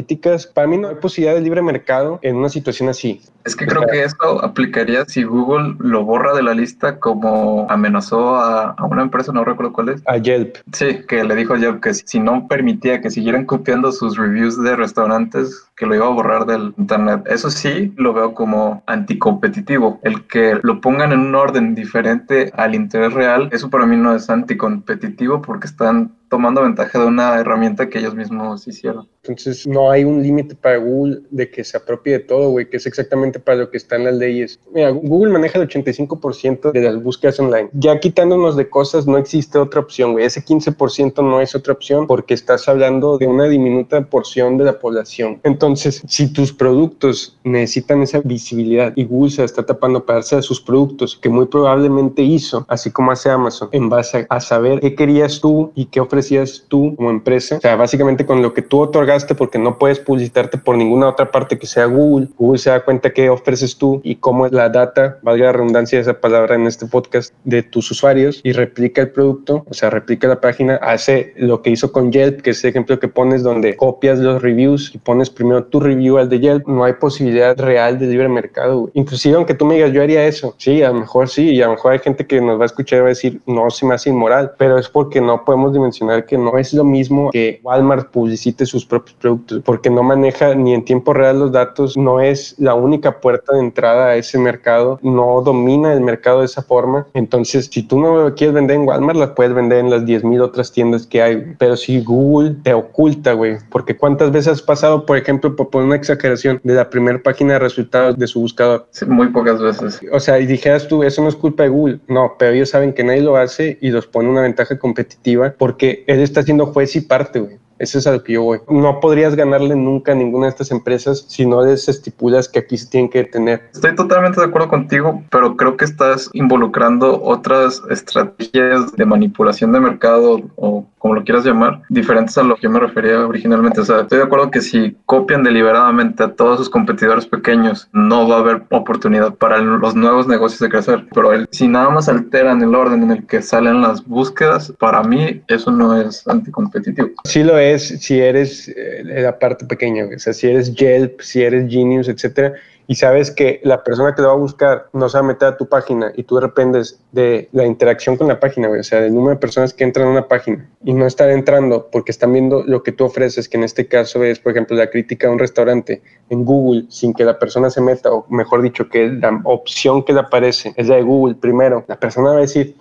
Para 0.55 0.67
mí 0.67 0.79
no 0.79 0.89
hay 0.89 0.97
posibilidad 0.97 1.35
de 1.35 1.41
libre 1.41 1.63
mercado 1.63 2.19
en 2.23 2.37
una 2.37 2.49
situación 2.49 2.89
así. 2.89 3.21
Es 3.45 3.57
que 3.57 3.67
creo 3.67 3.87
que 3.87 4.05
eso 4.05 4.45
aplicaría 4.45 5.05
si 5.07 5.25
Google 5.25 5.75
lo 5.79 6.05
borra 6.05 6.35
de 6.35 6.43
la 6.43 6.53
lista 6.53 6.99
como 6.99 7.67
amenazó 7.71 8.37
a, 8.37 8.77
una 8.85 9.03
empresa, 9.03 9.33
no 9.33 9.45
recuerdo 9.45 9.73
cuál 9.73 9.91
es. 9.91 10.03
A 10.07 10.19
Yelp. 10.19 10.57
Sí, 10.73 11.01
que 11.09 11.25
le 11.25 11.35
dijo 11.35 11.55
a 11.55 11.59
Yelp 11.59 11.83
que 11.83 11.95
si 11.95 12.21
no 12.21 12.47
permitía 12.49 13.01
que 13.01 13.11
siguieran 13.11 13.47
copiando 13.47 13.93
sus 13.93 14.19
reviews 14.19 14.63
de 14.63 14.77
restaurantes, 14.77 15.67
que 15.77 15.87
lo 15.87 15.95
iba 15.95 16.07
a 16.07 16.11
borrar 16.11 16.45
del 16.45 16.75
internet. 16.77 17.23
Eso 17.27 17.51
sí 17.51 17.95
lo 17.97 18.13
veo 18.13 18.35
como 18.35 18.83
anticompetitivo. 18.87 19.99
El 20.03 20.27
que 20.27 20.59
lo 20.63 20.81
pongan 20.81 21.13
en 21.13 21.21
un 21.21 21.35
orden 21.35 21.75
diferente 21.75 22.53
al 22.57 22.75
interés 22.75 23.15
real, 23.15 23.49
eso 23.53 23.71
para 23.71 23.87
mí 23.87 23.97
no 23.97 24.15
es 24.15 24.29
anticompetitivo 24.29 25.41
porque 25.41 25.67
están 25.67 26.13
tomando 26.31 26.63
ventaja 26.63 27.01
de 27.01 27.07
una 27.07 27.41
herramienta 27.41 27.89
que 27.89 27.99
ellos 27.99 28.15
mismos 28.15 28.67
hicieron. 28.69 29.09
Entonces 29.25 29.67
no 29.67 29.91
hay 29.91 30.05
un 30.05 30.23
límite 30.23 30.55
para 30.55 30.77
Google 30.79 31.23
de 31.31 31.51
que 31.51 31.65
se 31.65 31.77
apropie 31.77 32.15
de 32.15 32.19
todo, 32.21 32.51
güey, 32.51 32.71
que 32.71 32.77
es 32.77 32.87
exactamente 32.87 33.41
para 33.41 33.59
lo 33.59 33.71
que 33.71 33.77
están 33.77 34.05
las 34.05 34.15
leyes. 34.15 34.61
Mira, 34.73 34.91
Google 34.91 35.33
maneja 35.33 35.59
el 35.59 35.69
85% 35.69 36.71
de 36.71 36.81
las 36.81 37.03
búsquedas 37.03 37.39
online. 37.41 37.69
Ya 37.73 37.99
quitándonos 37.99 38.57
de 38.57 38.71
cosas, 38.71 39.09
no 39.09 39.19
existe 39.19 39.59
otra 39.59 39.81
opción, 39.81 40.13
güey. 40.13 40.25
Ese 40.25 40.43
15% 40.43 41.23
no 41.23 41.41
es 41.41 41.55
otra 41.57 41.73
opción 41.73 42.07
porque 42.07 42.33
estás 42.33 42.69
hablando 42.69 43.19
de 43.19 43.27
una 43.27 43.47
diminuta 43.47 44.01
porción 44.03 44.57
de 44.57 44.65
la 44.65 44.79
población. 44.79 45.41
Entonces, 45.43 46.01
si 46.07 46.33
tus 46.33 46.53
productos 46.53 47.39
necesitan 47.43 48.03
esa 48.03 48.21
visibilidad 48.21 48.93
y 48.95 49.05
Google 49.05 49.33
se 49.33 49.43
está 49.43 49.67
tapando 49.67 50.07
para 50.07 50.19
darse 50.19 50.37
a 50.37 50.43
sus 50.43 50.61
productos, 50.61 51.19
que 51.21 51.29
muy 51.29 51.47
probablemente 51.47 52.23
hizo, 52.23 52.65
así 52.69 52.93
como 52.93 53.11
hace 53.11 53.31
Amazon, 53.31 53.69
en 53.73 53.89
base 53.89 54.27
a 54.31 54.39
saber 54.39 54.79
qué 54.79 54.95
querías 54.95 55.41
tú 55.41 55.73
y 55.75 55.87
qué 55.87 55.99
ofrecías 55.99 56.20
ofrecías 56.21 56.65
tú 56.69 56.95
como 56.97 57.11
empresa. 57.11 57.57
O 57.57 57.61
sea, 57.61 57.77
básicamente 57.77 58.27
con 58.27 58.43
lo 58.43 58.53
que 58.53 58.63
tú 58.63 58.81
otorgaste, 58.81 59.35
porque 59.35 59.59
no 59.59 59.79
puedes 59.79 59.99
publicitarte 59.99 60.59
por 60.59 60.77
ninguna 60.77 61.09
otra 61.09 61.31
parte 61.31 61.59
que 61.59 61.67
sea 61.67 61.87
Google. 61.87 62.29
Google 62.37 62.59
se 62.59 62.71
da 62.71 62.85
cuenta 62.85 63.11
qué 63.11 63.31
ofreces 63.31 63.77
tú 63.77 64.01
y 64.05 64.17
cómo 64.17 64.47
es 64.47 64.53
la 64.53 64.69
data, 64.69 65.19
valga 65.23 65.47
la 65.47 65.53
redundancia 65.53 65.99
de 65.99 66.03
esa 66.03 66.21
palabra 66.21 66.55
en 66.55 66.67
este 66.67 66.87
podcast, 66.87 67.33
de 67.45 67.63
tus 67.63 67.91
usuarios 67.91 68.41
y 68.45 68.53
replica 68.53 69.03
el 69.03 69.11
producto, 69.11 69.65
o 69.69 69.75
sea, 69.75 69.91
replica 69.91 70.29
la 70.29 70.41
página, 70.41 70.77
hace 70.77 71.33
lo 71.37 71.63
que 71.63 71.71
hizo 71.71 71.93
con 71.93 72.13
Yelp, 72.13 72.43
que 72.43 72.51
es 72.51 72.63
el 72.65 72.71
ejemplo 72.71 72.99
que 73.01 73.09
pones 73.09 73.43
donde 73.43 73.77
copias 73.77 74.19
los 74.19 74.43
reviews 74.43 74.95
y 74.95 74.99
pones 74.99 75.31
primero 75.31 75.65
tu 75.65 75.81
review 75.81 76.19
al 76.19 76.29
de 76.29 76.41
Yelp. 76.41 76.67
No 76.67 76.85
hay 76.85 76.95
posibilidad 76.95 77.59
real 77.59 77.99
de 77.99 78.07
libre 78.07 78.29
mercado. 78.29 78.91
Inclusive 78.95 79.37
aunque 79.37 79.55
tú 79.55 79.65
me 79.65 79.75
digas, 79.77 79.93
yo 79.93 80.03
haría 80.03 80.27
eso. 80.27 80.55
Sí, 80.59 80.83
a 80.83 80.89
lo 80.89 81.01
mejor 81.01 81.29
sí, 81.29 81.51
y 81.51 81.63
a 81.63 81.67
lo 81.67 81.73
mejor 81.73 81.93
hay 81.93 81.99
gente 81.99 82.27
que 82.27 82.41
nos 82.41 82.59
va 82.59 82.65
a 82.65 82.67
escuchar 82.67 82.99
y 82.99 83.03
va 83.03 83.07
a 83.07 83.09
decir, 83.11 83.41
no, 83.47 83.71
se 83.71 83.87
me 83.87 83.95
hace 83.95 84.11
inmoral, 84.11 84.53
pero 84.59 84.79
es 84.79 84.89
porque 84.89 85.21
no 85.21 85.45
podemos 85.45 85.73
dimensionar 85.73 86.10
que 86.27 86.39
no 86.39 86.59
es 86.59 86.73
lo 86.75 86.85
mismo 86.85 87.31
que 87.31 87.61
Walmart 87.63 88.11
publicite 88.11 88.67
sus 88.67 88.85
propios 88.85 89.17
productos, 89.21 89.63
porque 89.65 89.91
no 89.91 90.03
maneja 90.03 90.55
ni 90.55 90.75
en 90.75 90.85
tiempo 90.85 91.13
real 91.13 91.39
los 91.39 91.53
datos, 91.53 91.97
no 91.97 92.21
es 92.21 92.55
la 92.59 92.75
única 92.75 93.21
puerta 93.21 93.55
de 93.55 93.61
entrada 93.61 94.09
a 94.09 94.17
ese 94.17 94.39
mercado, 94.39 94.99
no 95.03 95.43
domina 95.43 95.93
el 95.93 96.01
mercado 96.01 96.41
de 96.41 96.47
esa 96.47 96.63
forma. 96.63 97.07
Entonces, 97.15 97.69
si 97.71 97.83
tú 97.83 98.01
no 98.01 98.17
lo 98.17 98.35
quieres 98.35 98.55
vender 98.55 98.77
en 98.77 98.87
Walmart, 98.87 99.19
las 99.19 99.31
puedes 99.31 99.55
vender 99.55 99.79
en 99.79 99.91
las 99.91 100.03
10.000 100.03 100.41
otras 100.43 100.73
tiendas 100.73 101.07
que 101.07 101.23
hay. 101.23 101.55
Pero 101.59 101.77
si 101.77 102.03
Google 102.03 102.57
te 102.63 102.75
oculta, 102.75 103.33
güey, 103.33 103.57
porque 103.71 103.97
cuántas 103.97 104.31
veces 104.31 104.55
has 104.55 104.63
pasado, 104.63 105.07
por 105.07 105.17
ejemplo, 105.17 105.55
por 105.57 105.71
poner 105.71 105.87
una 105.87 105.97
exageración, 105.97 106.61
de 106.63 106.75
la 106.75 106.89
primera 106.91 107.23
página 107.23 107.55
de 107.55 107.59
resultados 107.59 108.19
de 108.19 108.27
su 108.27 108.41
buscador. 108.41 108.87
muy 109.07 109.29
pocas 109.29 109.61
veces. 109.61 110.01
O 110.13 110.21
sea, 110.21 110.39
y 110.39 110.47
dijeras 110.47 110.89
tú, 110.89 111.03
eso 111.03 111.23
no 111.23 111.29
es 111.29 111.37
culpa 111.37 111.65
de 111.65 111.69
Google. 111.69 112.01
No, 112.09 112.35
pero 112.39 112.53
ellos 112.53 112.71
saben 112.71 112.93
que 112.93 113.05
nadie 113.05 113.23
lo 113.23 113.37
hace 113.37 113.79
y 113.81 113.91
los 113.91 114.07
pone 114.07 114.29
una 114.29 114.43
ventaja 114.43 114.79
competitiva 114.79 115.55
porque 115.59 116.00
él 116.07 116.21
está 116.21 116.43
siendo 116.43 116.67
juez 116.67 116.97
y 116.97 117.01
parte, 117.01 117.41
güey. 117.41 117.59
Eso 117.81 117.97
es 117.99 118.07
a 118.07 118.13
lo 118.13 118.23
que 118.23 118.35
yo 118.35 118.43
voy. 118.43 118.59
No 118.69 119.01
podrías 119.01 119.35
ganarle 119.35 119.75
nunca 119.75 120.13
a 120.13 120.15
ninguna 120.15 120.47
de 120.47 120.51
estas 120.51 120.71
empresas 120.71 121.25
si 121.29 121.47
no 121.47 121.65
les 121.65 121.89
estipulas 121.89 122.47
que 122.47 122.59
aquí 122.59 122.77
se 122.77 122.87
tienen 122.87 123.09
que 123.09 123.21
detener. 123.21 123.71
Estoy 123.73 123.95
totalmente 123.95 124.39
de 124.39 124.47
acuerdo 124.47 124.69
contigo, 124.69 125.23
pero 125.31 125.57
creo 125.57 125.79
que 125.79 125.87
estás 125.87 126.29
involucrando 126.35 127.23
otras 127.23 127.81
estrategias 127.89 128.93
de 128.93 129.05
manipulación 129.07 129.73
de 129.73 129.81
mercado 129.81 130.43
o 130.57 130.87
como 131.01 131.15
lo 131.15 131.25
quieras 131.25 131.47
llamar, 131.47 131.81
diferentes 131.89 132.37
a 132.37 132.43
lo 132.43 132.57
que 132.57 132.63
yo 132.63 132.71
me 132.71 132.79
refería 132.79 133.27
originalmente. 133.27 133.81
O 133.81 133.85
sea, 133.85 134.03
estoy 134.03 134.19
de 134.19 134.25
acuerdo 134.25 134.51
que 134.51 134.61
si 134.61 134.95
copian 135.07 135.43
deliberadamente 135.43 136.23
a 136.23 136.29
todos 136.29 136.59
sus 136.59 136.69
competidores 136.69 137.25
pequeños, 137.25 137.89
no 137.93 138.29
va 138.29 138.37
a 138.37 138.41
haber 138.41 138.63
oportunidad 138.71 139.35
para 139.35 139.59
los 139.59 139.95
nuevos 139.97 140.29
negocios 140.29 140.61
de 140.61 140.69
crecer. 140.69 141.07
Pero 141.15 141.31
si 141.51 141.69
nada 141.69 141.89
más 141.89 142.11
alteran 142.11 142.61
el 142.63 142.75
orden 142.75 143.03
en 143.03 143.13
el 143.13 143.27
que 143.27 143.41
salen 143.41 143.81
las 143.81 144.07
búsquedas, 144.07 144.75
para 144.79 145.03
mí 145.03 145.43
eso 145.49 145.71
no 145.71 145.99
es 145.99 146.29
anticompetitivo. 146.29 147.09
Sí 147.25 147.43
lo 147.43 147.57
es 147.57 147.89
si 147.89 148.21
eres 148.21 148.69
eh, 148.69 149.03
la 149.05 149.39
parte 149.39 149.65
pequeña, 149.65 150.05
o 150.05 150.19
sea, 150.19 150.35
si 150.35 150.49
eres 150.49 150.75
Yelp, 150.75 151.21
si 151.23 151.43
eres 151.43 151.71
Genius, 151.73 152.09
etcétera, 152.09 152.53
y 152.91 152.97
sabes 152.97 153.31
que 153.31 153.61
la 153.63 153.85
persona 153.85 154.17
que 154.17 154.21
lo 154.21 154.27
va 154.27 154.35
a 154.35 154.37
buscar 154.37 154.89
no 154.93 155.09
se 155.09 155.17
va 155.17 155.21
a 155.21 155.29
meter 155.29 155.47
a 155.47 155.57
tu 155.57 155.69
página 155.69 156.13
y 156.17 156.25
tú 156.25 156.41
dependes 156.41 156.99
de 157.13 157.49
la 157.53 157.65
interacción 157.65 158.17
con 158.17 158.27
la 158.27 158.41
página, 158.41 158.69
o 158.69 158.83
sea, 158.83 159.01
del 159.01 159.15
número 159.15 159.37
de 159.37 159.41
personas 159.41 159.73
que 159.73 159.85
entran 159.85 160.09
a 160.09 160.11
una 160.11 160.27
página 160.27 160.69
y 160.85 160.93
no 160.93 161.07
están 161.07 161.31
entrando 161.31 161.89
porque 161.93 162.11
están 162.11 162.33
viendo 162.33 162.65
lo 162.65 162.83
que 162.83 162.91
tú 162.91 163.05
ofreces, 163.05 163.49
que 163.49 163.59
en 163.59 163.63
este 163.63 163.87
caso 163.87 164.25
es, 164.25 164.41
por 164.41 164.51
ejemplo, 164.51 164.77
la 164.77 164.91
crítica 164.91 165.29
a 165.29 165.31
un 165.31 165.39
restaurante 165.39 166.03
en 166.31 166.45
Google 166.45 166.87
sin 166.89 167.15
que 167.15 167.23
la 167.23 167.39
persona 167.39 167.71
se 167.71 167.81
meta, 167.81 168.11
o 168.11 168.27
mejor 168.29 168.61
dicho, 168.61 168.89
que 168.89 169.07
la 169.07 169.41
opción 169.45 170.03
que 170.03 170.13
le 170.13 170.19
aparece 170.19 170.75
es 170.75 170.89
la 170.89 170.97
de 170.97 171.03
Google 171.03 171.37
primero, 171.37 171.85
la 171.87 171.95
persona 171.95 172.31
va 172.31 172.39
a 172.39 172.41
decir, 172.41 172.75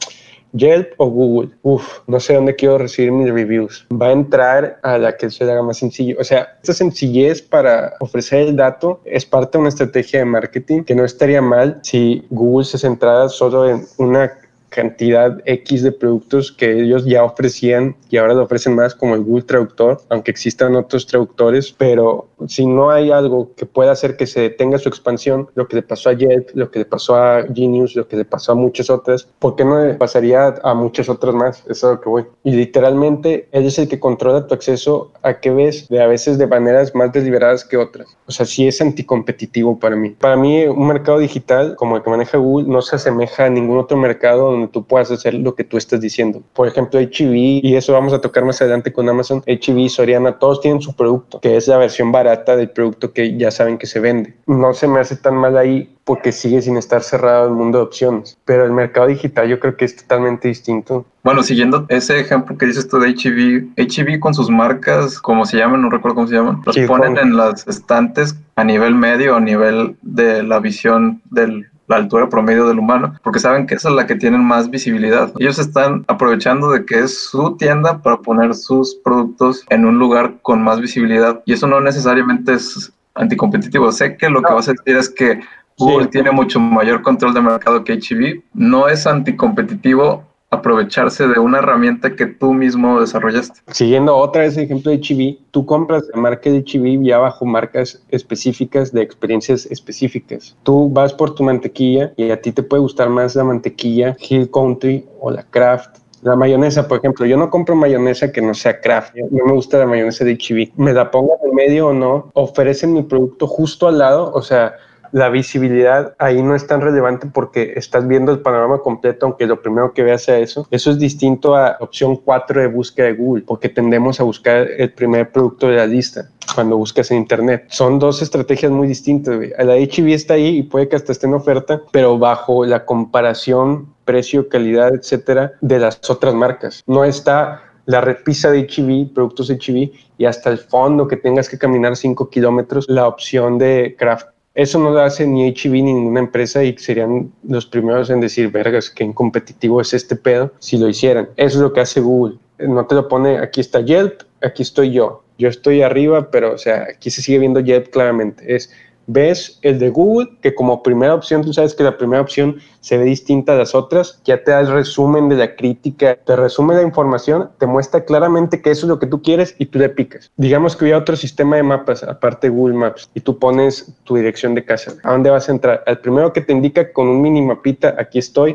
Yelp 0.53 0.93
o 0.97 1.09
Google. 1.09 1.49
Uf, 1.61 1.99
no 2.07 2.19
sé 2.19 2.33
dónde 2.33 2.55
quiero 2.55 2.77
recibir 2.77 3.11
mis 3.11 3.31
reviews. 3.31 3.85
Va 3.91 4.07
a 4.07 4.11
entrar 4.11 4.79
a 4.83 4.97
la 4.97 5.15
que 5.15 5.29
se 5.29 5.43
haga 5.43 5.61
más 5.61 5.77
sencillo. 5.77 6.17
O 6.19 6.23
sea, 6.23 6.57
esta 6.61 6.73
sencillez 6.73 7.41
para 7.41 7.93
ofrecer 7.99 8.47
el 8.47 8.55
dato 8.55 9.01
es 9.05 9.25
parte 9.25 9.57
de 9.57 9.61
una 9.61 9.69
estrategia 9.69 10.19
de 10.19 10.25
marketing 10.25 10.83
que 10.83 10.95
no 10.95 11.05
estaría 11.05 11.41
mal 11.41 11.79
si 11.83 12.25
Google 12.29 12.65
se 12.65 12.77
centrara 12.77 13.29
solo 13.29 13.69
en 13.69 13.85
una 13.97 14.31
cantidad 14.79 15.41
X 15.43 15.83
de 15.83 15.91
productos 15.91 16.53
que 16.53 16.71
ellos 16.71 17.03
ya 17.05 17.25
ofrecían 17.25 17.97
y 18.09 18.15
ahora 18.15 18.33
lo 18.33 18.43
ofrecen 18.43 18.75
más 18.75 18.95
como 18.95 19.13
el 19.13 19.23
Google 19.25 19.43
Traductor, 19.43 19.99
aunque 20.07 20.31
existan 20.31 20.73
otros 20.77 21.05
traductores, 21.05 21.75
pero 21.77 22.29
si 22.47 22.65
no 22.65 22.89
hay 22.89 23.11
algo 23.11 23.51
que 23.57 23.65
pueda 23.65 23.91
hacer 23.91 24.15
que 24.15 24.25
se 24.25 24.39
detenga 24.39 24.77
su 24.77 24.87
expansión, 24.87 25.49
lo 25.55 25.67
que 25.67 25.75
le 25.75 25.81
pasó 25.81 26.09
a 26.09 26.13
Yelp, 26.13 26.51
lo 26.53 26.71
que 26.71 26.79
le 26.79 26.85
pasó 26.85 27.17
a 27.17 27.43
Genius, 27.53 27.93
lo 27.97 28.07
que 28.07 28.15
le 28.15 28.23
pasó 28.23 28.53
a 28.53 28.55
muchas 28.55 28.89
otras, 28.89 29.27
¿por 29.39 29.57
qué 29.57 29.65
no 29.65 29.85
le 29.85 29.95
pasaría 29.95 30.55
a 30.63 30.73
muchas 30.73 31.09
otras 31.09 31.35
más? 31.35 31.61
Eso 31.67 31.87
es 31.91 31.95
lo 31.95 32.01
que 32.01 32.09
voy. 32.09 32.25
Y 32.45 32.51
literalmente 32.51 33.49
él 33.51 33.65
es 33.65 33.77
el 33.79 33.89
que 33.89 33.99
controla 33.99 34.47
tu 34.47 34.53
acceso 34.53 35.11
a 35.23 35.41
qué 35.41 35.51
ves, 35.51 35.89
de 35.89 36.01
a 36.01 36.07
veces 36.07 36.37
de 36.37 36.47
maneras 36.47 36.95
más 36.95 37.11
deliberadas 37.11 37.65
que 37.65 37.75
otras. 37.75 38.07
O 38.27 38.31
sea, 38.31 38.45
sí 38.45 38.65
es 38.65 38.79
anticompetitivo 38.79 39.77
para 39.77 39.97
mí. 39.97 40.11
Para 40.11 40.37
mí, 40.37 40.63
un 40.63 40.87
mercado 40.87 41.19
digital 41.19 41.75
como 41.75 41.97
el 41.97 42.03
que 42.03 42.09
maneja 42.09 42.37
Google 42.37 42.69
no 42.69 42.81
se 42.81 42.95
asemeja 42.95 43.45
a 43.45 43.49
ningún 43.49 43.77
otro 43.77 43.97
mercado 43.97 44.51
donde 44.51 44.68
tú 44.69 44.85
puedas 44.85 45.11
hacer 45.11 45.33
lo 45.33 45.55
que 45.55 45.63
tú 45.63 45.77
estás 45.77 46.01
diciendo. 46.01 46.41
Por 46.53 46.67
ejemplo, 46.67 46.99
HV, 46.99 47.61
y 47.63 47.75
eso 47.75 47.93
vamos 47.93 48.13
a 48.13 48.21
tocar 48.21 48.45
más 48.45 48.61
adelante 48.61 48.93
con 48.93 49.09
Amazon, 49.09 49.43
HV, 49.45 49.89
Soriana, 49.89 50.39
todos 50.39 50.61
tienen 50.61 50.81
su 50.81 50.93
producto, 50.93 51.39
que 51.39 51.57
es 51.57 51.67
la 51.67 51.77
versión 51.77 52.11
barata 52.11 52.55
del 52.55 52.69
producto 52.69 53.13
que 53.13 53.37
ya 53.37 53.51
saben 53.51 53.77
que 53.77 53.87
se 53.87 53.99
vende. 53.99 54.35
No 54.47 54.73
se 54.73 54.87
me 54.87 54.99
hace 54.99 55.15
tan 55.15 55.35
mal 55.35 55.57
ahí 55.57 55.95
porque 56.09 56.31
sigue 56.31 56.59
sin 56.63 56.75
estar 56.75 57.03
cerrado 57.03 57.47
el 57.47 57.53
mundo 57.53 57.77
de 57.77 57.83
opciones. 57.83 58.35
Pero 58.43 58.65
el 58.65 58.71
mercado 58.71 59.05
digital 59.05 59.47
yo 59.47 59.59
creo 59.59 59.77
que 59.77 59.85
es 59.85 59.95
totalmente 59.95 60.47
distinto. 60.47 61.05
Bueno, 61.23 61.43
siguiendo 61.43 61.85
ese 61.89 62.19
ejemplo 62.19 62.57
que 62.57 62.65
dices 62.65 62.87
tú 62.87 62.97
de 62.97 63.09
HV, 63.09 63.75
HV 63.77 64.19
con 64.19 64.33
sus 64.33 64.49
marcas, 64.49 65.19
como 65.19 65.45
se 65.45 65.57
llaman, 65.57 65.83
no 65.83 65.89
recuerdo 65.91 66.15
cómo 66.15 66.27
se 66.27 66.33
llaman, 66.33 66.61
los 66.65 66.75
ponen 66.87 67.15
en 67.19 67.37
las 67.37 67.67
estantes 67.67 68.35
a 68.55 68.63
nivel 68.63 68.95
medio, 68.95 69.35
a 69.35 69.39
nivel 69.39 69.97
de 70.01 70.41
la 70.41 70.59
visión 70.59 71.21
del 71.29 71.68
la 71.89 71.97
altura 71.97 72.29
promedio 72.29 72.67
del 72.67 72.79
humano, 72.79 73.15
porque 73.23 73.39
saben 73.39 73.67
que 73.67 73.75
esa 73.75 73.89
es 73.89 73.95
la 73.95 74.07
que 74.07 74.15
tienen 74.15 74.43
más 74.43 74.69
visibilidad. 74.69 75.33
Ellos 75.39 75.59
están 75.59 76.05
aprovechando 76.07 76.69
de 76.71 76.85
que 76.85 76.99
es 76.99 77.25
su 77.29 77.57
tienda 77.57 78.01
para 78.01 78.17
poner 78.17 78.53
sus 78.53 78.95
productos 79.03 79.65
en 79.69 79.85
un 79.85 79.97
lugar 79.97 80.35
con 80.43 80.61
más 80.61 80.79
visibilidad 80.79 81.41
y 81.45 81.53
eso 81.53 81.67
no 81.67 81.81
necesariamente 81.81 82.53
es 82.53 82.93
anticompetitivo. 83.15 83.91
Sé 83.91 84.15
que 84.15 84.29
lo 84.29 84.41
que 84.41 84.53
vas 84.53 84.69
a 84.69 84.73
decir 84.73 84.95
es 84.95 85.09
que 85.09 85.41
Google 85.79 86.07
tiene 86.07 86.31
mucho 86.31 86.59
mayor 86.59 87.01
control 87.01 87.33
de 87.33 87.41
mercado 87.41 87.83
que 87.83 87.97
HB. 87.97 88.43
No 88.53 88.87
es 88.87 89.07
anticompetitivo 89.07 90.28
aprovecharse 90.51 91.27
de 91.27 91.39
una 91.39 91.59
herramienta 91.59 92.15
que 92.15 92.25
tú 92.25 92.53
mismo 92.53 92.99
desarrollaste. 92.99 93.61
Siguiendo 93.71 94.15
otra 94.15 94.43
vez 94.43 94.57
el 94.57 94.63
ejemplo 94.63 94.91
de 94.91 94.99
Chibi, 94.99 95.39
tú 95.51 95.65
compras 95.65 96.03
la 96.13 96.19
marca 96.19 96.49
de 96.49 96.63
Chibi 96.63 96.99
ya 97.05 97.19
bajo 97.19 97.45
marcas 97.45 98.03
específicas 98.09 98.91
de 98.91 99.01
experiencias 99.01 99.65
específicas. 99.67 100.55
Tú 100.63 100.89
vas 100.89 101.13
por 101.13 101.35
tu 101.35 101.43
mantequilla 101.43 102.13
y 102.17 102.31
a 102.31 102.41
ti 102.41 102.51
te 102.51 102.63
puede 102.63 102.81
gustar 102.81 103.09
más 103.09 103.35
la 103.35 103.43
mantequilla 103.43 104.15
Hill 104.19 104.49
Country 104.51 105.05
o 105.19 105.31
la 105.31 105.43
Kraft 105.43 105.99
la 106.21 106.35
mayonesa, 106.35 106.87
por 106.87 106.99
ejemplo, 106.99 107.25
yo 107.25 107.37
no 107.37 107.49
compro 107.49 107.75
mayonesa 107.75 108.31
que 108.31 108.41
no 108.41 108.53
sea 108.53 108.81
craft. 108.81 109.15
No 109.15 109.45
me 109.45 109.53
gusta 109.53 109.77
la 109.77 109.85
mayonesa 109.85 110.25
de 110.25 110.37
Chibi. 110.37 110.71
Me 110.75 110.93
la 110.93 111.11
pongo 111.11 111.37
en 111.43 111.55
medio 111.55 111.87
o 111.87 111.93
no, 111.93 112.29
ofrecen 112.33 112.93
mi 112.93 113.03
producto 113.03 113.47
justo 113.47 113.87
al 113.87 113.99
lado, 113.99 114.31
o 114.33 114.41
sea, 114.41 114.75
la 115.11 115.29
visibilidad 115.29 116.15
ahí 116.19 116.41
no 116.41 116.55
es 116.55 116.67
tan 116.67 116.81
relevante 116.81 117.27
porque 117.33 117.73
estás 117.75 118.07
viendo 118.07 118.31
el 118.31 118.39
panorama 118.39 118.79
completo, 118.79 119.25
aunque 119.25 119.45
lo 119.45 119.61
primero 119.61 119.93
que 119.93 120.03
veas 120.03 120.23
sea 120.23 120.37
eso. 120.37 120.67
Eso 120.71 120.91
es 120.91 120.99
distinto 120.99 121.55
a 121.55 121.77
opción 121.79 122.17
4 122.17 122.61
de 122.61 122.67
búsqueda 122.67 123.07
de 123.07 123.13
Google, 123.13 123.43
porque 123.45 123.69
tendemos 123.69 124.19
a 124.19 124.23
buscar 124.23 124.67
el 124.77 124.91
primer 124.93 125.31
producto 125.31 125.67
de 125.67 125.77
la 125.77 125.85
lista 125.85 126.29
cuando 126.55 126.77
buscas 126.77 127.11
en 127.11 127.17
internet. 127.17 127.65
Son 127.69 127.99
dos 127.99 128.21
estrategias 128.21 128.71
muy 128.71 128.87
distintas. 128.87 129.39
La 129.59 129.75
HB 129.75 130.07
está 130.13 130.33
ahí 130.33 130.57
y 130.57 130.63
puede 130.63 130.89
que 130.89 130.95
hasta 130.95 131.11
esté 131.11 131.27
en 131.27 131.35
oferta, 131.35 131.81
pero 131.91 132.17
bajo 132.17 132.65
la 132.65 132.85
comparación 132.85 133.93
precio, 134.05 134.49
calidad, 134.49 134.95
etcétera, 134.95 135.53
de 135.61 135.77
las 135.77 136.09
otras 136.09 136.33
marcas. 136.33 136.83
No 136.87 137.05
está 137.05 137.61
la 137.85 138.01
repisa 138.01 138.51
de 138.51 138.67
HB, 138.67 139.13
productos 139.13 139.49
HB, 139.49 139.91
y 140.17 140.25
hasta 140.25 140.49
el 140.49 140.57
fondo 140.57 141.07
que 141.07 141.17
tengas 141.17 141.47
que 141.47 141.57
caminar 141.57 141.95
5 141.95 142.29
kilómetros, 142.29 142.85
la 142.87 143.07
opción 143.07 143.57
de 143.57 143.95
craft 143.97 144.27
eso 144.61 144.77
no 144.77 144.91
lo 144.91 144.99
hace 144.99 145.25
ni 145.25 145.49
HB 145.49 145.71
ni 145.71 145.93
ninguna 145.93 146.19
empresa 146.19 146.61
y 146.65 146.77
serían 146.77 147.31
los 147.47 147.65
primeros 147.65 148.09
en 148.09 148.19
decir, 148.19 148.51
vergas, 148.51 148.89
qué 148.89 149.09
competitivo 149.13 149.79
es 149.79 149.93
este 149.93 150.17
pedo 150.17 150.51
si 150.59 150.77
lo 150.77 150.89
hicieran. 150.89 151.29
Eso 151.37 151.59
es 151.59 151.61
lo 151.61 151.71
que 151.71 151.79
hace 151.79 152.01
Google. 152.01 152.39
No 152.57 152.85
te 152.85 152.93
lo 152.93 153.07
pone, 153.07 153.37
aquí 153.37 153.61
está 153.61 153.79
Yelp, 153.79 154.23
aquí 154.41 154.63
estoy 154.63 154.91
yo. 154.91 155.23
Yo 155.37 155.47
estoy 155.47 155.81
arriba, 155.81 156.29
pero 156.29 156.53
o 156.53 156.57
sea, 156.57 156.87
aquí 156.93 157.09
se 157.09 157.21
sigue 157.21 157.39
viendo 157.39 157.61
Yelp 157.61 157.87
claramente. 157.89 158.53
Es 158.53 158.69
ves 159.09 159.59
el 159.63 159.79
de 159.79 159.89
Google, 159.89 160.29
que 160.41 160.53
como 160.53 160.83
primera 160.83 161.15
opción, 161.15 161.41
tú 161.41 161.51
sabes 161.51 161.73
que 161.73 161.83
la 161.83 161.97
primera 161.97 162.21
opción 162.21 162.57
se 162.81 162.97
ve 162.97 163.05
distinta 163.05 163.53
a 163.53 163.55
las 163.57 163.75
otras, 163.75 164.21
ya 164.23 164.43
te 164.43 164.51
da 164.51 164.61
el 164.61 164.67
resumen 164.67 165.29
de 165.29 165.35
la 165.35 165.55
crítica, 165.55 166.15
te 166.15 166.35
resume 166.35 166.75
la 166.75 166.83
información, 166.83 167.49
te 167.57 167.65
muestra 167.65 168.05
claramente 168.05 168.61
que 168.61 168.71
eso 168.71 168.85
es 168.85 168.89
lo 168.89 168.99
que 168.99 169.07
tú 169.07 169.21
quieres 169.21 169.55
y 169.57 169.65
tú 169.65 169.79
le 169.79 169.89
picas. 169.89 170.31
Digamos 170.37 170.75
que 170.75 170.85
hubiera 170.85 170.99
otro 170.99 171.15
sistema 171.15 171.55
de 171.55 171.63
mapas, 171.63 172.03
aparte 172.03 172.47
de 172.47 172.55
Google 172.55 172.75
Maps, 172.75 173.09
y 173.15 173.19
tú 173.19 173.37
pones 173.37 173.91
tu 174.03 174.15
dirección 174.15 174.55
de 174.55 174.63
casa. 174.63 174.93
¿A 175.03 175.11
dónde 175.11 175.29
vas 175.29 175.49
a 175.49 175.51
entrar? 175.51 175.83
Al 175.87 175.99
primero 175.99 176.31
que 176.31 176.41
te 176.41 176.53
indica 176.53 176.93
con 176.93 177.07
un 177.07 177.21
mini 177.21 177.41
mapita, 177.41 177.95
aquí 177.97 178.19
estoy, 178.19 178.53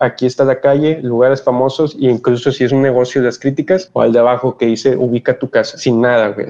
aquí 0.00 0.26
está 0.26 0.44
la 0.44 0.60
calle, 0.60 1.00
lugares 1.02 1.42
famosos, 1.42 1.94
e 1.94 2.06
incluso 2.06 2.50
si 2.50 2.64
es 2.64 2.72
un 2.72 2.82
negocio 2.82 3.22
las 3.22 3.38
críticas, 3.38 3.88
o 3.92 4.02
al 4.02 4.12
de 4.12 4.18
abajo 4.18 4.58
que 4.58 4.66
dice 4.66 4.96
ubica 4.96 5.38
tu 5.38 5.48
casa, 5.48 5.78
sin 5.78 6.00
nada, 6.00 6.28
güey, 6.28 6.48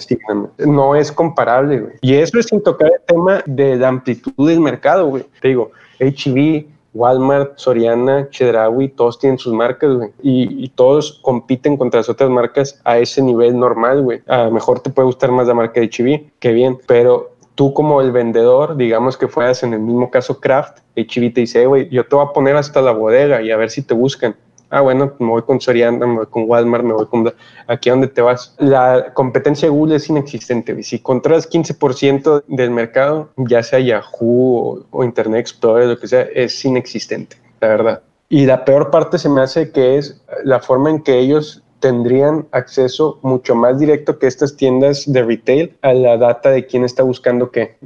No 0.58 0.96
es 0.96 1.12
comparable, 1.12 1.80
güey. 1.80 1.92
Y 2.00 2.14
eso 2.14 2.38
es 2.38 2.46
sin 2.46 2.62
tocar 2.62 2.88
el 2.88 3.00
tema 3.06 3.25
de 3.46 3.76
la 3.76 3.88
amplitud 3.88 4.48
del 4.48 4.60
mercado, 4.60 5.06
güey. 5.06 5.24
Te 5.40 5.48
digo, 5.48 5.72
HB, 6.00 6.66
Walmart, 6.94 7.58
Soriana, 7.58 8.28
Chedraui, 8.30 8.88
todos 8.88 9.18
tienen 9.18 9.38
sus 9.38 9.52
marcas, 9.52 9.92
güey. 9.94 10.10
Y, 10.22 10.68
todos 10.70 11.20
compiten 11.22 11.76
contra 11.76 12.00
las 12.00 12.08
otras 12.08 12.30
marcas 12.30 12.80
a 12.84 12.98
ese 12.98 13.22
nivel 13.22 13.58
normal, 13.58 14.02
güey. 14.02 14.22
A 14.26 14.44
lo 14.44 14.50
mejor 14.50 14.80
te 14.80 14.90
puede 14.90 15.06
gustar 15.06 15.30
más 15.30 15.46
la 15.46 15.54
marca 15.54 15.80
de 15.80 15.88
HB, 15.88 16.38
que 16.38 16.52
bien, 16.52 16.78
pero 16.86 17.36
tú 17.54 17.72
como 17.72 18.00
el 18.00 18.12
vendedor, 18.12 18.76
digamos 18.76 19.16
que 19.16 19.28
fueras 19.28 19.62
en 19.62 19.72
el 19.72 19.80
mismo 19.80 20.10
caso 20.10 20.40
Kraft, 20.40 20.78
HB 20.96 21.32
te 21.34 21.40
dice, 21.42 21.66
güey, 21.66 21.88
yo 21.90 22.06
te 22.06 22.16
voy 22.16 22.24
a 22.24 22.32
poner 22.32 22.56
hasta 22.56 22.80
la 22.82 22.92
bodega 22.92 23.42
y 23.42 23.50
a 23.50 23.56
ver 23.56 23.70
si 23.70 23.82
te 23.82 23.94
buscan 23.94 24.36
ah, 24.70 24.80
bueno, 24.80 25.12
me 25.18 25.28
voy 25.28 25.42
con 25.42 25.60
Soriana, 25.60 26.06
me 26.06 26.16
voy 26.16 26.26
con 26.26 26.44
Walmart, 26.48 26.84
me 26.84 26.92
voy 26.92 27.06
con... 27.06 27.32
Aquí 27.66 27.90
donde 27.90 28.08
te 28.08 28.20
vas. 28.20 28.54
La 28.58 29.12
competencia 29.14 29.66
de 29.66 29.74
Google 29.74 29.96
es 29.96 30.08
inexistente. 30.08 30.82
Si 30.82 30.98
controlas 31.00 31.50
15% 31.50 32.44
del 32.46 32.70
mercado, 32.70 33.30
ya 33.36 33.62
sea 33.62 33.80
Yahoo 33.80 34.84
o, 34.90 35.04
Internet 35.04 35.40
Explorer, 35.40 35.88
lo 35.88 35.98
que 35.98 36.08
sea, 36.08 36.22
es 36.22 36.64
inexistente, 36.64 37.36
la 37.60 37.68
verdad. 37.68 38.02
Y 38.28 38.46
la 38.46 38.64
peor 38.64 38.90
parte 38.90 39.18
se 39.18 39.28
me 39.28 39.40
hace 39.40 39.70
que 39.70 39.98
es 39.98 40.20
la 40.44 40.60
forma 40.60 40.90
en 40.90 41.02
que 41.02 41.18
ellos 41.18 41.62
tendrían 41.78 42.46
acceso 42.52 43.18
mucho 43.22 43.54
más 43.54 43.78
directo 43.78 44.18
que 44.18 44.26
estas 44.26 44.56
tiendas 44.56 45.04
de 45.06 45.22
retail 45.22 45.76
a 45.82 45.92
la 45.92 46.16
data 46.16 46.50
de 46.50 46.66
quién 46.66 46.84
está 46.84 47.02
buscando 47.02 47.50
qué. 47.50 47.76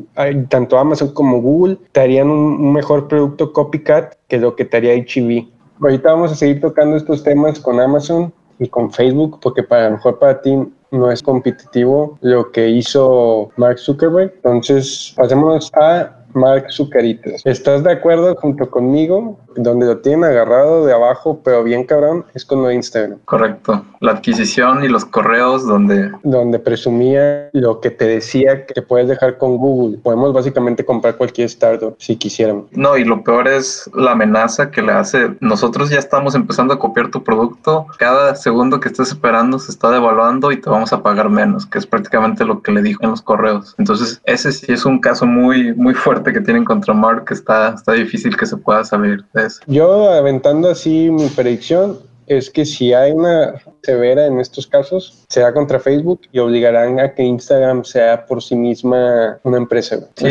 Tanto 0.49 0.78
Amazon 0.78 1.12
como 1.12 1.42
Google 1.42 1.76
te 1.92 2.00
harían 2.00 2.30
un 2.30 2.72
mejor 2.72 3.08
producto 3.08 3.52
copycat 3.52 4.14
que 4.28 4.38
lo 4.38 4.56
que 4.56 4.64
te 4.64 4.78
haría 4.78 4.94
HEV 4.94 5.49
ahorita 5.80 6.12
vamos 6.12 6.32
a 6.32 6.34
seguir 6.34 6.60
tocando 6.60 6.96
estos 6.96 7.22
temas 7.22 7.58
con 7.60 7.80
Amazon 7.80 8.32
y 8.58 8.68
con 8.68 8.92
Facebook, 8.92 9.38
porque 9.40 9.62
para 9.62 9.88
lo 9.88 9.96
mejor 9.96 10.18
para 10.18 10.40
ti 10.40 10.56
no 10.90 11.10
es 11.10 11.22
competitivo 11.22 12.18
lo 12.20 12.50
que 12.50 12.68
hizo 12.68 13.50
Mark 13.56 13.78
Zuckerberg. 13.78 14.32
Entonces, 14.37 15.14
pasémonos 15.16 15.70
a 15.75 16.20
Mark 16.34 16.66
Zucaritas. 16.70 17.42
¿Estás 17.44 17.82
de 17.84 17.92
acuerdo 17.92 18.34
junto 18.37 18.70
conmigo? 18.70 19.38
Donde 19.56 19.87
lo 19.87 19.99
tienen 19.99 20.25
agarrado 20.25 20.87
de 20.87 20.92
abajo, 20.92 21.40
pero 21.42 21.64
bien 21.64 21.84
cabrón, 21.84 22.25
es 22.34 22.44
con 22.44 22.62
lo 22.62 22.68
de 22.68 22.76
Instagram. 22.76 23.18
Correcto. 23.25 23.84
La 24.00 24.12
adquisición 24.12 24.84
y 24.84 24.88
los 24.88 25.04
correos 25.04 25.66
donde... 25.66 26.10
Donde 26.22 26.58
presumía 26.58 27.50
lo 27.52 27.80
que 27.80 27.90
te 27.90 28.06
decía 28.06 28.64
que 28.64 28.80
puedes 28.80 29.08
dejar 29.08 29.38
con 29.38 29.56
Google. 29.56 29.99
Podemos 29.99 30.32
básicamente 30.32 30.84
comprar 30.84 31.16
cualquier 31.16 31.46
startup 31.46 31.96
si 31.99 32.16
quisiéramos. 32.16 32.66
No, 32.70 32.96
y 32.96 33.04
lo 33.04 33.22
peor 33.25 33.49
es 33.49 33.90
la 33.94 34.12
amenaza 34.12 34.70
que 34.70 34.82
le 34.82 34.92
hace. 34.92 35.30
Nosotros 35.40 35.90
ya 35.90 35.99
estamos 35.99 36.34
empezando 36.34 36.75
a 36.75 36.78
copiar 36.78 37.10
tu 37.10 37.25
producto. 37.25 37.87
Cada 37.99 38.34
segundo 38.37 38.78
que 38.78 38.88
estés 38.88 39.08
esperando 39.08 39.58
se 39.58 39.72
está 39.72 39.90
devaluando 39.90 40.52
y 40.52 40.60
te 40.60 40.70
vamos 40.70 40.92
a 40.92 41.02
pagar 41.02 41.28
menos, 41.28 41.66
que 41.66 41.78
es 41.78 41.87
prácticamente 41.87 42.44
lo 42.44 42.62
que 42.62 42.72
le 42.72 42.82
dijo 42.82 43.02
en 43.02 43.10
los 43.10 43.22
correos. 43.22 43.75
Entonces, 43.78 44.20
ese 44.25 44.52
sí 44.52 44.72
es 44.72 44.84
un 44.84 45.00
caso 45.00 45.26
muy, 45.26 45.75
muy 45.75 45.94
fuerte 45.94 46.20
que 46.23 46.41
tienen 46.41 46.65
contra 46.65 46.95
Mark, 46.95 47.25
está, 47.31 47.75
está 47.75 47.93
difícil 47.93 48.37
que 48.37 48.47
se 48.47 48.57
pueda 48.57 48.85
salir 48.85 49.25
de 49.33 49.47
eso. 49.47 49.61
Yo 49.67 50.11
aventando 50.11 50.71
así 50.71 51.11
mi 51.11 51.29
predicción, 51.29 51.99
es 52.27 52.49
que 52.49 52.65
si 52.65 52.93
hay 52.93 53.12
una 53.12 53.55
severa 53.82 54.26
en 54.26 54.40
estos 54.40 54.66
casos, 54.66 55.25
será 55.28 55.52
contra 55.52 55.78
Facebook 55.78 56.22
y 56.32 56.38
obligarán 56.38 57.00
a 57.00 57.14
que 57.14 57.22
Instagram 57.22 57.84
sea 57.84 58.26
por 58.26 58.42
sí 58.42 58.56
misma 58.56 59.38
una 59.42 59.58
empresa. 59.58 59.99
Sí, 60.16 60.28